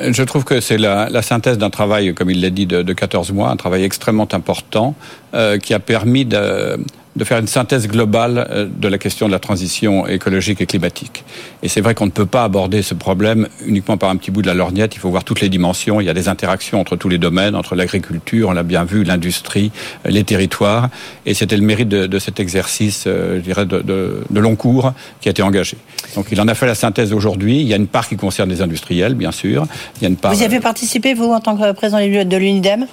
Je 0.00 0.22
trouve 0.22 0.44
que 0.44 0.60
c'est 0.60 0.78
la, 0.78 1.22
synthèse 1.22 1.58
d'un 1.58 1.70
travail, 1.70 2.14
comme 2.14 2.30
il 2.30 2.40
l'a 2.40 2.50
dit, 2.50 2.66
de, 2.66 2.92
14 2.92 3.32
mois, 3.32 3.50
un 3.50 3.56
travail 3.56 3.84
extrêmement 3.84 4.28
important 4.32 4.94
euh, 5.34 5.58
qui 5.58 5.74
a 5.74 5.80
permis 5.80 6.24
de, 6.24 6.78
de 7.16 7.24
faire 7.24 7.38
une 7.38 7.46
synthèse 7.46 7.88
globale 7.88 8.46
euh, 8.50 8.66
de 8.74 8.88
la 8.88 8.98
question 8.98 9.26
de 9.26 9.32
la 9.32 9.38
transition 9.38 10.06
écologique 10.06 10.60
et 10.60 10.66
climatique. 10.66 11.24
Et 11.62 11.68
c'est 11.68 11.80
vrai 11.80 11.94
qu'on 11.94 12.06
ne 12.06 12.10
peut 12.10 12.26
pas 12.26 12.44
aborder 12.44 12.82
ce 12.82 12.94
problème 12.94 13.48
uniquement 13.66 13.96
par 13.96 14.10
un 14.10 14.16
petit 14.16 14.30
bout 14.30 14.42
de 14.42 14.46
la 14.46 14.54
lorgnette, 14.54 14.94
il 14.94 14.98
faut 14.98 15.10
voir 15.10 15.24
toutes 15.24 15.40
les 15.40 15.48
dimensions, 15.48 16.00
il 16.00 16.06
y 16.06 16.10
a 16.10 16.14
des 16.14 16.28
interactions 16.28 16.80
entre 16.80 16.96
tous 16.96 17.08
les 17.08 17.18
domaines, 17.18 17.54
entre 17.54 17.74
l'agriculture, 17.74 18.48
on 18.48 18.52
l'a 18.52 18.62
bien 18.62 18.84
vu, 18.84 19.04
l'industrie, 19.04 19.70
euh, 20.06 20.10
les 20.10 20.24
territoires, 20.24 20.88
et 21.26 21.34
c'était 21.34 21.56
le 21.56 21.62
mérite 21.62 21.88
de, 21.88 22.18
cet 22.18 22.40
exercice, 22.40 23.04
euh, 23.06 23.36
je 23.36 23.40
dirais, 23.40 23.66
de, 23.66 23.82
de, 23.82 24.40
long 24.40 24.56
cours 24.56 24.92
qui 25.20 25.28
a 25.28 25.30
été 25.30 25.42
engagé. 25.42 25.76
Donc 26.16 26.26
il 26.32 26.40
en 26.40 26.48
a 26.48 26.54
fait 26.54 26.66
la 26.66 26.74
synthèse 26.74 27.12
aujourd'hui, 27.12 27.60
il 27.60 27.66
y 27.66 27.74
a 27.74 27.76
une 27.76 27.86
part 27.86 28.08
qui 28.08 28.16
concerne 28.16 28.48
les 28.48 28.62
industriels, 28.62 29.14
bien 29.14 29.32
sûr, 29.32 29.66
il 29.96 30.02
y 30.02 30.06
a 30.06 30.08
une 30.08 30.16
part... 30.16 30.32
Vous 30.32 30.42
y 30.42 30.44
avez 30.44 30.60
participé, 30.60 31.14
vous, 31.14 31.32
en 31.32 31.40
tant 31.40 31.56
que 31.56 31.72
président 31.72 31.98
de 31.98 32.36
l'UNIDEM? 32.36 32.86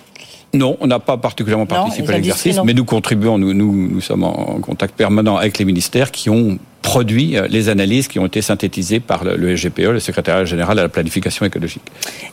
Non, 0.54 0.78
on 0.80 0.88
n'a 0.88 1.00
pas 1.00 1.18
particulièrement 1.18 1.66
participé 1.66 2.10
à 2.10 2.16
l'exercice, 2.16 2.60
mais 2.64 2.74
nous 2.74 2.86
contribuons, 2.86 3.38
nous, 3.38 3.54
nous, 3.54 3.90
nous 3.90 4.02
sommes 4.02 4.24
en 4.24 4.60
contact 4.62 4.96
permanent 4.96 5.38
avec 5.38 5.58
les 5.58 5.66
ministères 5.66 6.12
qui 6.12 6.30
ont 6.30 6.58
produit 6.82 7.38
euh, 7.38 7.48
les 7.50 7.70
analyses 7.70 8.08
qui 8.08 8.20
ont 8.20 8.26
été 8.26 8.42
synthétisées 8.42 9.00
par 9.00 9.24
le 9.24 9.56
SGPE, 9.56 9.80
le 9.80 10.00
secrétariat 10.00 10.46
général 10.46 10.80
à 10.80 10.84
la 10.84 10.90
planification 10.90 11.46
écologique. 11.46 11.84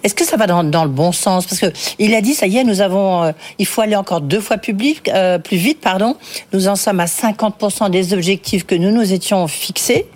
Est-ce 0.03 0.15
que 0.15 0.25
ça 0.25 0.37
va 0.37 0.47
dans, 0.47 0.63
le 0.63 0.91
bon 0.91 1.13
sens? 1.13 1.47
Parce 1.47 1.61
que 1.61 1.67
il 1.99 2.15
a 2.15 2.21
dit, 2.21 2.35
ça 2.35 2.47
y 2.47 2.59
est, 2.59 2.65
nous 2.65 2.81
avons, 2.81 3.25
euh, 3.25 3.33
il 3.59 3.67
faut 3.67 3.83
aller 3.83 3.97
encore 3.97 4.21
deux 4.21 4.41
fois 4.41 4.59
public, 4.59 5.09
euh, 5.09 5.39
plus 5.39 5.57
vite, 5.57 5.81
pardon. 5.81 6.17
Nous 6.53 6.69
en 6.69 6.77
sommes 6.77 7.01
à 7.01 7.07
50% 7.07 7.91
des 7.91 8.15
objectifs 8.15 8.65
que 8.65 8.75
nous 8.75 8.91
nous 8.91 9.13
étions 9.13 9.47
fixés. 9.49 10.07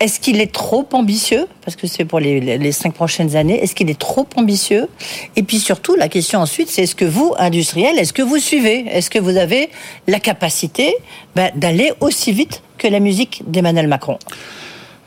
Est-ce 0.00 0.20
qu'il 0.20 0.40
est 0.40 0.52
trop 0.52 0.86
ambitieux? 0.92 1.46
Parce 1.64 1.76
que 1.76 1.88
c'est 1.88 2.04
pour 2.04 2.20
les, 2.20 2.72
cinq 2.72 2.94
prochaines 2.94 3.34
années. 3.34 3.60
Est-ce 3.60 3.74
qu'il 3.74 3.90
est 3.90 3.98
trop 3.98 4.28
ambitieux? 4.36 4.88
Et 5.34 5.42
puis 5.42 5.58
surtout, 5.58 5.96
la 5.96 6.08
question 6.08 6.38
ensuite, 6.38 6.68
c'est 6.68 6.82
est-ce 6.82 6.94
que 6.94 7.04
vous, 7.04 7.34
industriel, 7.36 7.98
est-ce 7.98 8.12
que 8.12 8.22
vous 8.22 8.38
suivez? 8.38 8.86
Est-ce 8.88 9.10
que 9.10 9.18
vous 9.18 9.36
avez 9.36 9.70
la 10.06 10.20
capacité 10.20 10.94
ben, 11.34 11.50
d'aller 11.56 11.90
aussi 12.00 12.30
vite 12.30 12.62
que 12.78 12.88
la 12.88 13.00
musique 13.00 13.42
d'Emmanuel 13.46 13.88
Macron 13.88 14.18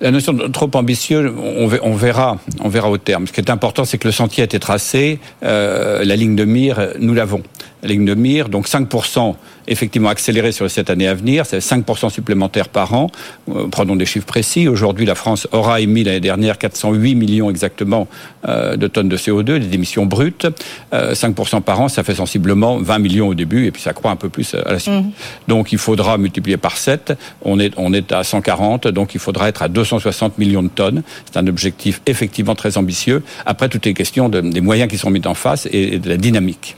la 0.02 0.10
notion 0.10 0.34
de 0.34 0.48
trop 0.48 0.70
ambitieux, 0.74 1.32
on 1.38 1.94
verra, 1.94 2.40
on 2.64 2.70
verra 2.70 2.90
au 2.90 2.98
terme. 2.98 3.28
Ce 3.28 3.32
qui 3.32 3.40
est 3.40 3.52
important, 3.52 3.86
c'est 3.86 4.00
que 4.00 4.08
le 4.08 4.12
sentier 4.12 4.42
a 4.42 4.46
été 4.46 4.60
tracé, 4.60 5.20
euh, 5.44 6.04
la 6.04 6.16
ligne 6.16 6.36
de 6.36 6.44
mire, 6.44 6.94
nous 7.00 7.14
l'avons. 7.14 7.44
La 7.84 7.90
ligne 7.90 8.06
de 8.06 8.16
mire, 8.16 8.50
donc 8.50 8.68
5% 8.68 9.36
effectivement 9.72 10.10
accéléré 10.10 10.52
sur 10.52 10.66
les 10.66 10.70
sept 10.70 10.90
années 10.90 11.08
à 11.08 11.14
venir, 11.14 11.46
c'est 11.46 11.60
5% 11.60 12.10
supplémentaires 12.10 12.70
par 12.70 12.94
an. 12.94 13.08
Euh, 13.50 13.68
prenons 13.72 13.96
des 13.96 14.06
chiffres 14.06 14.26
précis. 14.26 14.68
Aujourd'hui, 14.68 15.06
la 15.06 15.16
France 15.16 15.48
aura 15.52 15.80
émis 15.80 16.04
l'année 16.04 16.20
dernière 16.20 16.58
408 16.58 17.16
millions 17.16 17.50
exactement 17.50 18.08
euh, 18.48 18.76
de 18.76 18.88
tonnes 18.88 19.10
de 19.10 19.18
CO2, 19.18 19.60
des 19.60 19.74
émissions 19.74 20.06
brutes. 20.06 20.48
5% 20.92 21.58
euh, 21.58 21.60
par 21.62 21.80
an, 21.80 21.88
ça 21.88 22.04
fait 22.04 22.16
sensiblement 22.16 22.78
20 22.78 23.00
millions 23.00 23.28
au 23.30 23.34
début, 23.34 23.66
et 23.66 23.72
puis 23.72 23.82
ça 23.82 23.94
croît 23.94 24.12
un 24.12 24.16
peu 24.16 24.30
plus 24.30 24.54
à 24.56 24.74
la 24.74 24.80
suite. 24.80 24.94
Mmh. 24.94 25.12
Donc 25.48 25.72
il 25.72 25.78
faudra 25.78 26.18
multiplier 26.18 26.58
par 26.58 26.78
7. 26.78 27.14
On 27.44 27.60
est, 27.60 27.74
on 27.78 27.94
est 27.94 28.12
à 28.12 28.24
140, 28.24 28.88
donc 28.90 29.16
il 29.16 29.20
faudra 29.20 29.48
être 29.48 29.64
à 29.64 29.70
260 29.70 30.38
millions 30.38 30.64
de 30.64 30.70
tonnes. 30.70 31.04
C'est 31.26 31.40
un 31.40 31.48
objectif 31.48 32.02
effectivement 32.06 32.56
très 32.56 32.78
ambitieux. 32.78 33.24
Après, 33.46 33.70
toutes 33.70 33.86
les 33.86 33.94
questions 33.94 34.30
des 34.30 34.62
moyens 34.62 34.90
qui 34.90 34.98
sont 34.98 35.10
mis 35.10 35.26
en 35.26 35.34
face 35.34 35.68
et 35.72 36.00
de 36.00 36.10
la 36.10 36.18
dynamique. 36.18 36.76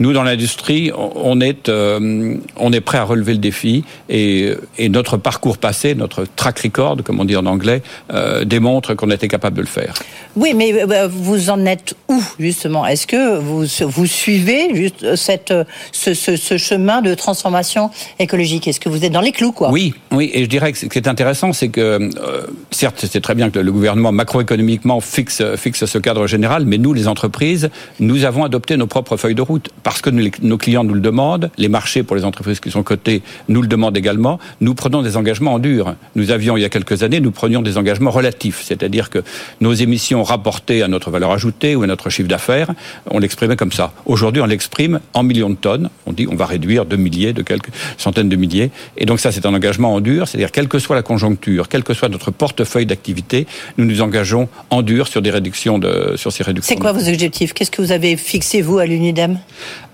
Nous, 0.00 0.12
dans 0.12 0.22
l'industrie, 0.24 0.90
on 0.96 1.40
est, 1.40 1.68
euh, 1.68 2.36
on 2.56 2.72
est 2.72 2.80
prêt 2.80 2.98
à 2.98 3.04
relever 3.04 3.32
le 3.32 3.38
défi 3.38 3.84
et, 4.08 4.52
et, 4.78 4.88
notre 4.88 5.16
parcours 5.16 5.58
passé, 5.58 5.94
notre 5.94 6.24
track 6.36 6.58
record, 6.60 6.96
comme 7.04 7.20
on 7.20 7.24
dit 7.24 7.36
en 7.36 7.46
anglais, 7.46 7.82
euh, 8.12 8.44
démontre 8.44 8.94
qu'on 8.94 9.10
était 9.10 9.28
capable 9.28 9.56
de 9.56 9.62
le 9.62 9.68
faire. 9.68 9.94
Oui, 10.36 10.52
mais 10.54 10.72
euh, 10.72 11.08
vous 11.08 11.50
en 11.50 11.64
êtes 11.64 11.94
où, 12.08 12.20
justement? 12.40 12.84
Est-ce 12.86 13.06
que 13.06 13.38
vous, 13.38 13.64
vous 13.88 14.06
suivez 14.06 14.74
juste 14.74 15.14
cette, 15.14 15.54
ce, 15.92 16.14
ce, 16.14 16.36
ce 16.36 16.58
chemin 16.58 17.00
de 17.00 17.14
transformation 17.14 17.90
écologique? 18.18 18.66
Est-ce 18.66 18.80
que 18.80 18.88
vous 18.88 19.04
êtes 19.04 19.12
dans 19.12 19.20
les 19.20 19.32
clous, 19.32 19.52
quoi? 19.52 19.70
Oui, 19.70 19.94
oui, 20.10 20.30
et 20.34 20.42
je 20.42 20.48
dirais 20.48 20.72
que 20.72 20.78
ce 20.78 20.86
qui 20.86 20.98
est 20.98 21.08
intéressant, 21.08 21.52
c'est 21.52 21.68
que, 21.68 21.80
euh, 21.80 22.46
certes, 22.72 23.04
c'est 23.08 23.20
très 23.20 23.36
bien 23.36 23.50
que 23.50 23.60
le 23.60 23.70
gouvernement 23.70 24.10
macroéconomiquement 24.10 25.00
fixe, 25.00 25.42
fixe 25.56 25.84
ce 25.84 25.98
cadre 25.98 26.26
général, 26.26 26.64
mais 26.66 26.78
nous, 26.78 26.92
les 26.92 27.06
entreprises, 27.06 27.70
nous 28.00 28.24
avons 28.24 28.44
adopté 28.44 28.76
nos 28.76 28.88
propres 28.88 29.16
feuilles 29.16 29.36
de 29.36 29.42
route 29.42 29.70
parce 29.84 30.00
que 30.00 30.10
nos 30.10 30.58
clients 30.58 30.82
nous 30.82 30.94
le 30.94 31.00
demandent, 31.00 31.50
les 31.58 31.68
marchés 31.68 32.02
pour 32.02 32.16
les 32.16 32.24
entreprises 32.24 32.58
qui 32.58 32.70
sont 32.70 32.82
cotées 32.82 33.22
nous 33.48 33.62
le 33.62 33.68
demandent 33.68 33.96
également, 33.96 34.40
nous 34.60 34.74
prenons 34.74 35.02
des 35.02 35.16
engagements 35.16 35.54
en 35.54 35.58
dur. 35.58 35.94
Nous 36.16 36.30
avions, 36.30 36.56
il 36.56 36.62
y 36.62 36.64
a 36.64 36.68
quelques 36.70 37.02
années, 37.02 37.20
nous 37.20 37.30
prenions 37.30 37.62
des 37.62 37.76
engagements 37.78 38.10
relatifs, 38.10 38.62
c'est-à-dire 38.64 39.10
que 39.10 39.20
nos 39.60 39.74
émissions 39.74 40.22
rapportées 40.22 40.82
à 40.82 40.88
notre 40.88 41.10
valeur 41.10 41.30
ajoutée 41.30 41.76
ou 41.76 41.82
à 41.82 41.86
notre 41.86 42.10
chiffre 42.10 42.28
d'affaires, 42.28 42.70
on 43.10 43.18
l'exprimait 43.18 43.56
comme 43.56 43.72
ça. 43.72 43.92
Aujourd'hui, 44.06 44.40
on 44.42 44.46
l'exprime 44.46 45.00
en 45.12 45.22
millions 45.22 45.50
de 45.50 45.54
tonnes. 45.54 45.90
On 46.06 46.12
dit 46.12 46.26
on 46.30 46.34
va 46.34 46.46
réduire 46.46 46.86
de 46.86 46.96
milliers, 46.96 47.34
de 47.34 47.42
quelques 47.42 47.70
centaines 47.98 48.30
de 48.30 48.36
milliers. 48.36 48.70
Et 48.96 49.04
donc 49.04 49.20
ça, 49.20 49.32
c'est 49.32 49.44
un 49.44 49.54
engagement 49.54 49.94
en 49.94 50.00
dur, 50.00 50.26
c'est-à-dire 50.26 50.50
quelle 50.50 50.68
que 50.68 50.78
soit 50.78 50.96
la 50.96 51.02
conjoncture, 51.02 51.68
quel 51.68 51.84
que 51.84 51.92
soit 51.92 52.08
notre 52.08 52.30
portefeuille 52.30 52.86
d'activité, 52.86 53.46
nous 53.76 53.84
nous 53.84 54.00
engageons 54.00 54.48
en 54.70 54.80
dur 54.80 55.08
sur 55.08 55.20
des 55.20 55.30
réductions 55.30 55.78
de, 55.78 56.14
sur 56.16 56.32
ces 56.32 56.42
réductions. 56.42 56.74
C'est 56.74 56.80
quoi 56.80 56.92
vos 56.92 57.06
objectifs? 57.06 57.52
Qu'est-ce 57.52 57.70
que 57.70 57.82
vous 57.82 57.92
avez 57.92 58.16
fixé, 58.16 58.62
vous, 58.62 58.78
à 58.78 58.86
l'UNIDEM? 58.86 59.38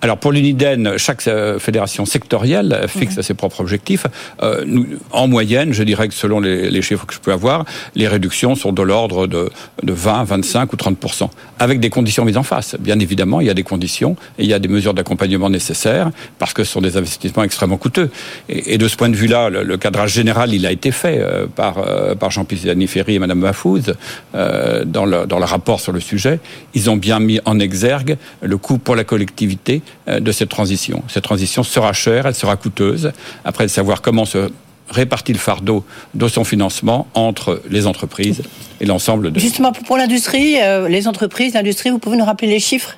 Alors, 0.03 0.19
pour 0.19 0.33
l'UNIDEM, 0.33 0.97
chaque 0.97 1.27
euh, 1.29 1.59
fédération 1.59 2.07
sectorielle 2.07 2.87
fixe 2.89 3.17
mhm. 3.17 3.23
ses 3.23 3.35
propres 3.35 3.61
objectifs. 3.61 4.07
Euh, 4.43 4.65
nous, 4.67 4.87
en 5.11 5.29
moyenne, 5.29 5.73
je 5.73 5.83
dirais 5.83 6.09
que 6.09 6.15
selon 6.15 6.41
les, 6.41 6.71
les, 6.71 6.83
chiffres 6.83 7.07
que 7.07 7.15
je 7.15 7.21
peux 7.21 7.33
avoir, 7.33 7.65
les 7.95 8.09
réductions 8.09 8.55
sont 8.55 8.73
de 8.73 8.83
l'ordre 8.83 9.27
de, 9.27 9.51
de 9.83 9.93
20, 9.93 10.25
25 10.25 10.73
ou 10.73 10.77
30% 10.77 11.29
avec 11.59 11.79
des 11.79 11.91
conditions 11.91 12.25
mises 12.25 12.39
en 12.39 12.43
face. 12.43 12.77
Bien 12.81 12.99
évidemment, 12.99 13.41
il 13.41 13.47
y 13.47 13.51
a 13.51 13.55
des 13.55 13.63
conditions 13.63 14.17
et 14.39 14.45
il 14.45 14.49
y 14.49 14.55
a 14.55 14.59
des 14.59 14.69
mesures 14.69 14.95
d'accompagnement 14.95 15.51
nécessaires 15.51 16.11
parce 16.39 16.55
que 16.55 16.65
ce 16.65 16.73
sont 16.73 16.81
des 16.81 16.97
investissements 16.97 17.43
extrêmement 17.43 17.77
coûteux. 17.77 18.11
Et, 18.49 18.75
et 18.75 18.79
de 18.79 18.89
ce 18.89 18.97
point 18.97 19.11
de 19.11 19.17
vue-là, 19.17 19.51
le, 19.51 19.63
le, 19.63 19.77
cadrage 19.77 20.13
général, 20.13 20.55
il 20.55 20.67
a 20.67 20.73
été 20.73 20.91
fait 20.91 21.19
euh, 21.21 21.47
par, 21.47 21.79
euh, 21.79 22.15
par 22.15 22.31
Jean 22.31 22.45
Pisani-Ferry 22.45 23.17
et 23.17 23.19
Madame 23.19 23.41
Mafouz 23.41 23.95
euh, 24.35 24.85
dans, 24.87 25.05
le, 25.05 25.27
dans 25.27 25.39
le 25.39 25.45
rapport 25.45 25.81
sur 25.81 25.93
le 25.93 26.01
sujet. 26.01 26.41
Ils 26.75 26.89
ont 26.89 26.97
bien 26.97 27.21
mis 27.21 27.41
en 27.45 27.59
exergue 27.59 28.17
le 28.41 28.57
coût 28.57 28.79
pour 28.79 28.97
la 28.97 29.05
collectivité 29.05 29.70
euh, 30.09 30.21
de 30.21 30.33
cette 30.33 30.49
transition. 30.49 31.03
Cette 31.09 31.25
transition 31.25 31.63
sera 31.63 31.93
chère, 31.93 32.27
elle 32.27 32.35
sera 32.35 32.57
coûteuse. 32.57 33.13
Après, 33.45 33.65
de 33.65 33.71
savoir 33.71 34.03
comment 34.03 34.25
se 34.25 34.51
répartit 34.91 35.33
le 35.33 35.39
fardeau 35.39 35.85
de 36.15 36.29
son 36.29 36.45
financement 36.45 37.07
entre 37.15 37.63
les 37.71 37.87
entreprises 37.87 38.43
et 38.81 38.87
l'ensemble 38.87 39.33
de... 39.33 39.39
Justement, 39.39 39.73
pour 39.73 39.97
l'industrie, 39.97 40.61
euh, 40.61 40.89
les 40.89 41.07
entreprises, 41.07 41.55
l'industrie, 41.55 41.91
vous 41.91 41.99
pouvez 41.99 42.17
nous 42.17 42.25
rappeler 42.25 42.49
les 42.49 42.61
chiffres? 42.61 42.97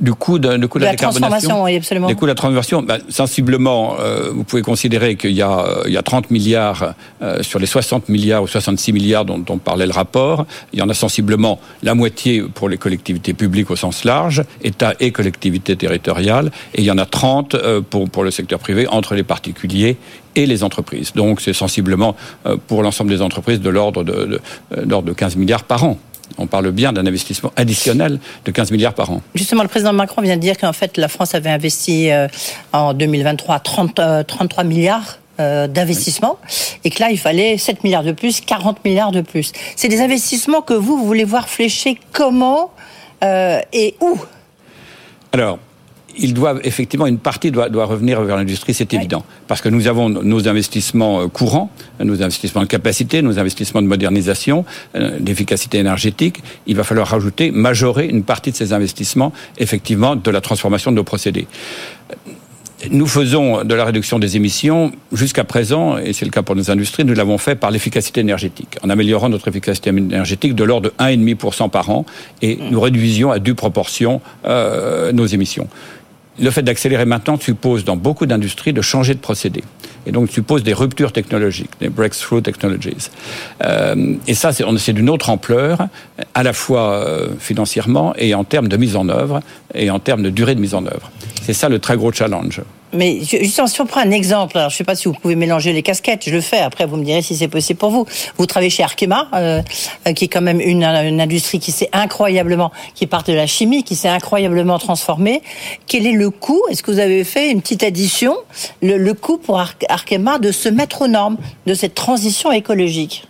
Du 0.00 0.12
coût 0.14 0.38
de, 0.38 0.56
de, 0.56 0.66
coût 0.66 0.78
de, 0.78 0.84
la, 0.84 0.92
la 0.92 0.96
transformation, 0.96 1.62
oui, 1.62 1.76
absolument. 1.76 2.06
Des 2.08 2.14
coûts 2.14 2.26
de 2.26 2.30
la 2.30 2.34
transformation, 2.34 2.82
ben, 2.82 2.98
sensiblement, 3.08 3.96
euh, 3.98 4.30
vous 4.32 4.44
pouvez 4.44 4.62
considérer 4.62 5.16
qu'il 5.16 5.32
y 5.32 5.42
a, 5.42 5.58
euh, 5.60 5.82
il 5.86 5.92
y 5.92 5.96
a 5.96 6.02
30 6.02 6.30
milliards 6.30 6.94
euh, 7.22 7.42
sur 7.42 7.58
les 7.58 7.66
60 7.66 8.08
milliards 8.08 8.42
ou 8.42 8.46
66 8.46 8.92
milliards 8.92 9.24
dont, 9.24 9.38
dont 9.38 9.58
parlait 9.58 9.86
le 9.86 9.92
rapport. 9.92 10.46
Il 10.72 10.78
y 10.78 10.82
en 10.82 10.88
a 10.88 10.94
sensiblement 10.94 11.60
la 11.82 11.94
moitié 11.94 12.42
pour 12.42 12.68
les 12.68 12.76
collectivités 12.76 13.34
publiques 13.34 13.70
au 13.70 13.76
sens 13.76 14.04
large, 14.04 14.42
État 14.62 14.94
et 15.00 15.12
collectivités 15.12 15.76
territoriales, 15.76 16.50
et 16.74 16.82
il 16.82 16.84
y 16.84 16.90
en 16.90 16.98
a 16.98 17.06
30 17.06 17.54
euh, 17.54 17.80
pour, 17.80 18.08
pour 18.08 18.24
le 18.24 18.30
secteur 18.30 18.58
privé 18.58 18.86
entre 18.88 19.14
les 19.14 19.22
particuliers 19.22 19.96
et 20.36 20.46
les 20.46 20.62
entreprises. 20.62 21.12
Donc 21.14 21.40
c'est 21.40 21.52
sensiblement 21.52 22.14
euh, 22.44 22.56
pour 22.68 22.82
l'ensemble 22.82 23.10
des 23.10 23.22
entreprises 23.22 23.60
de 23.60 23.70
l'ordre 23.70 24.04
de, 24.04 24.40
de, 24.76 25.00
de 25.00 25.12
15 25.12 25.36
milliards 25.36 25.64
par 25.64 25.84
an. 25.84 25.98
On 26.38 26.46
parle 26.46 26.70
bien 26.70 26.92
d'un 26.92 27.06
investissement 27.06 27.52
additionnel 27.56 28.18
de 28.44 28.50
15 28.50 28.70
milliards 28.70 28.94
par 28.94 29.10
an. 29.10 29.22
Justement, 29.34 29.62
le 29.62 29.68
président 29.68 29.92
Macron 29.92 30.22
vient 30.22 30.36
de 30.36 30.40
dire 30.40 30.58
qu'en 30.58 30.72
fait, 30.72 30.96
la 30.96 31.08
France 31.08 31.34
avait 31.34 31.50
investi 31.50 32.10
euh, 32.10 32.28
en 32.72 32.94
2023 32.94 33.60
30, 33.60 33.98
euh, 33.98 34.22
33 34.22 34.64
milliards 34.64 35.18
euh, 35.38 35.66
d'investissement 35.66 36.38
et 36.82 36.88
que 36.88 36.98
là, 36.98 37.10
il 37.10 37.18
fallait 37.18 37.58
7 37.58 37.84
milliards 37.84 38.04
de 38.04 38.12
plus, 38.12 38.40
40 38.40 38.82
milliards 38.86 39.12
de 39.12 39.20
plus. 39.20 39.52
C'est 39.76 39.88
des 39.88 40.00
investissements 40.00 40.62
que 40.62 40.72
vous, 40.72 40.96
vous 40.96 41.04
voulez 41.04 41.24
voir 41.24 41.48
fléchés 41.48 41.98
comment 42.12 42.70
euh, 43.22 43.60
et 43.72 43.96
où? 44.00 44.18
Alors, 45.32 45.58
ils 46.18 46.34
doivent 46.34 46.60
effectivement 46.64 47.06
une 47.06 47.18
partie 47.18 47.50
doit, 47.50 47.68
doit 47.68 47.84
revenir 47.84 48.20
vers 48.22 48.36
l'industrie, 48.36 48.74
c'est 48.74 48.90
oui. 48.92 48.98
évident, 48.98 49.24
parce 49.48 49.60
que 49.60 49.68
nous 49.68 49.86
avons 49.86 50.08
nos 50.08 50.48
investissements 50.48 51.22
euh, 51.22 51.28
courants, 51.28 51.70
nos 52.02 52.22
investissements 52.22 52.62
de 52.62 52.66
capacité, 52.66 53.22
nos 53.22 53.38
investissements 53.38 53.82
de 53.82 53.86
modernisation, 53.86 54.64
euh, 54.94 55.18
d'efficacité 55.20 55.78
énergétique. 55.78 56.42
Il 56.66 56.76
va 56.76 56.84
falloir 56.84 57.08
rajouter, 57.08 57.50
majorer 57.50 58.06
une 58.06 58.22
partie 58.22 58.50
de 58.50 58.56
ces 58.56 58.72
investissements 58.72 59.32
effectivement 59.58 60.16
de 60.16 60.30
la 60.30 60.40
transformation 60.40 60.90
de 60.90 60.96
nos 60.96 61.04
procédés. 61.04 61.46
Nous 62.90 63.06
faisons 63.06 63.64
de 63.64 63.74
la 63.74 63.86
réduction 63.86 64.18
des 64.18 64.36
émissions. 64.36 64.92
Jusqu'à 65.10 65.44
présent, 65.44 65.96
et 65.96 66.12
c'est 66.12 66.26
le 66.26 66.30
cas 66.30 66.42
pour 66.42 66.54
nos 66.54 66.70
industries, 66.70 67.06
nous 67.06 67.14
l'avons 67.14 67.38
fait 67.38 67.54
par 67.54 67.70
l'efficacité 67.70 68.20
énergétique, 68.20 68.76
en 68.82 68.90
améliorant 68.90 69.30
notre 69.30 69.48
efficacité 69.48 69.88
énergétique 69.90 70.54
de 70.54 70.62
l'ordre 70.62 70.90
de 70.90 70.94
1,5% 71.02 71.70
par 71.70 71.88
an, 71.88 72.04
et 72.42 72.58
nous 72.70 72.80
réduisions 72.80 73.30
à 73.30 73.38
due 73.38 73.54
proportion 73.54 74.20
euh, 74.44 75.10
nos 75.12 75.24
émissions 75.24 75.68
le 76.38 76.50
fait 76.50 76.62
d'accélérer 76.62 77.04
maintenant 77.04 77.38
suppose 77.38 77.84
dans 77.84 77.96
beaucoup 77.96 78.26
d'industries 78.26 78.72
de 78.72 78.82
changer 78.82 79.14
de 79.14 79.20
procédé. 79.20 79.62
Et 80.06 80.12
donc 80.12 80.30
suppose 80.30 80.62
des 80.62 80.72
ruptures 80.72 81.12
technologiques, 81.12 81.70
des 81.80 81.88
breakthrough 81.88 82.42
technologies. 82.42 83.10
Euh, 83.64 84.14
et 84.26 84.34
ça, 84.34 84.52
c'est 84.52 84.92
d'une 84.92 85.10
autre 85.10 85.30
ampleur, 85.30 85.88
à 86.34 86.42
la 86.42 86.52
fois 86.52 86.92
euh, 86.92 87.28
financièrement 87.38 88.14
et 88.16 88.34
en 88.34 88.44
termes 88.44 88.68
de 88.68 88.76
mise 88.76 88.96
en 88.96 89.08
œuvre 89.08 89.40
et 89.74 89.90
en 89.90 89.98
termes 89.98 90.22
de 90.22 90.30
durée 90.30 90.54
de 90.54 90.60
mise 90.60 90.74
en 90.74 90.86
œuvre. 90.86 91.10
C'est 91.42 91.54
ça 91.54 91.68
le 91.68 91.78
très 91.78 91.96
gros 91.96 92.12
challenge. 92.12 92.60
Mais 92.96 93.20
justement, 93.22 93.66
si 93.66 93.80
on 93.80 93.86
prend 93.86 94.00
un 94.00 94.10
exemple, 94.10 94.56
alors 94.58 94.70
je 94.70 94.74
ne 94.74 94.78
sais 94.78 94.84
pas 94.84 94.94
si 94.94 95.08
vous 95.08 95.14
pouvez 95.14 95.36
mélanger 95.36 95.72
les 95.72 95.82
casquettes, 95.82 96.24
je 96.26 96.30
le 96.30 96.40
fais, 96.40 96.58
après 96.58 96.86
vous 96.86 96.96
me 96.96 97.04
direz 97.04 97.22
si 97.22 97.36
c'est 97.36 97.48
possible 97.48 97.78
pour 97.78 97.90
vous. 97.90 98.06
Vous 98.38 98.46
travaillez 98.46 98.70
chez 98.70 98.82
Arkema, 98.82 99.28
euh, 99.34 99.62
qui 100.14 100.24
est 100.24 100.28
quand 100.28 100.40
même 100.40 100.60
une, 100.60 100.84
une 100.84 101.20
industrie 101.20 101.60
qui 101.60 101.72
s'est 101.72 101.90
incroyablement, 101.92 102.72
qui 102.94 103.06
part 103.06 103.22
de 103.22 103.32
la 103.32 103.46
chimie, 103.46 103.84
qui 103.84 103.96
s'est 103.96 104.08
incroyablement 104.08 104.78
transformée. 104.78 105.42
Quel 105.86 106.06
est 106.06 106.12
le 106.12 106.30
coût? 106.30 106.62
Est-ce 106.70 106.82
que 106.82 106.90
vous 106.90 106.98
avez 106.98 107.24
fait 107.24 107.50
une 107.50 107.60
petite 107.60 107.82
addition 107.82 108.36
le, 108.82 108.96
le 108.96 109.14
coût 109.14 109.38
pour 109.38 109.60
Arkema 109.88 110.38
de 110.38 110.52
se 110.52 110.68
mettre 110.68 111.02
aux 111.02 111.08
normes 111.08 111.36
de 111.66 111.74
cette 111.74 111.94
transition 111.94 112.52
écologique? 112.52 113.26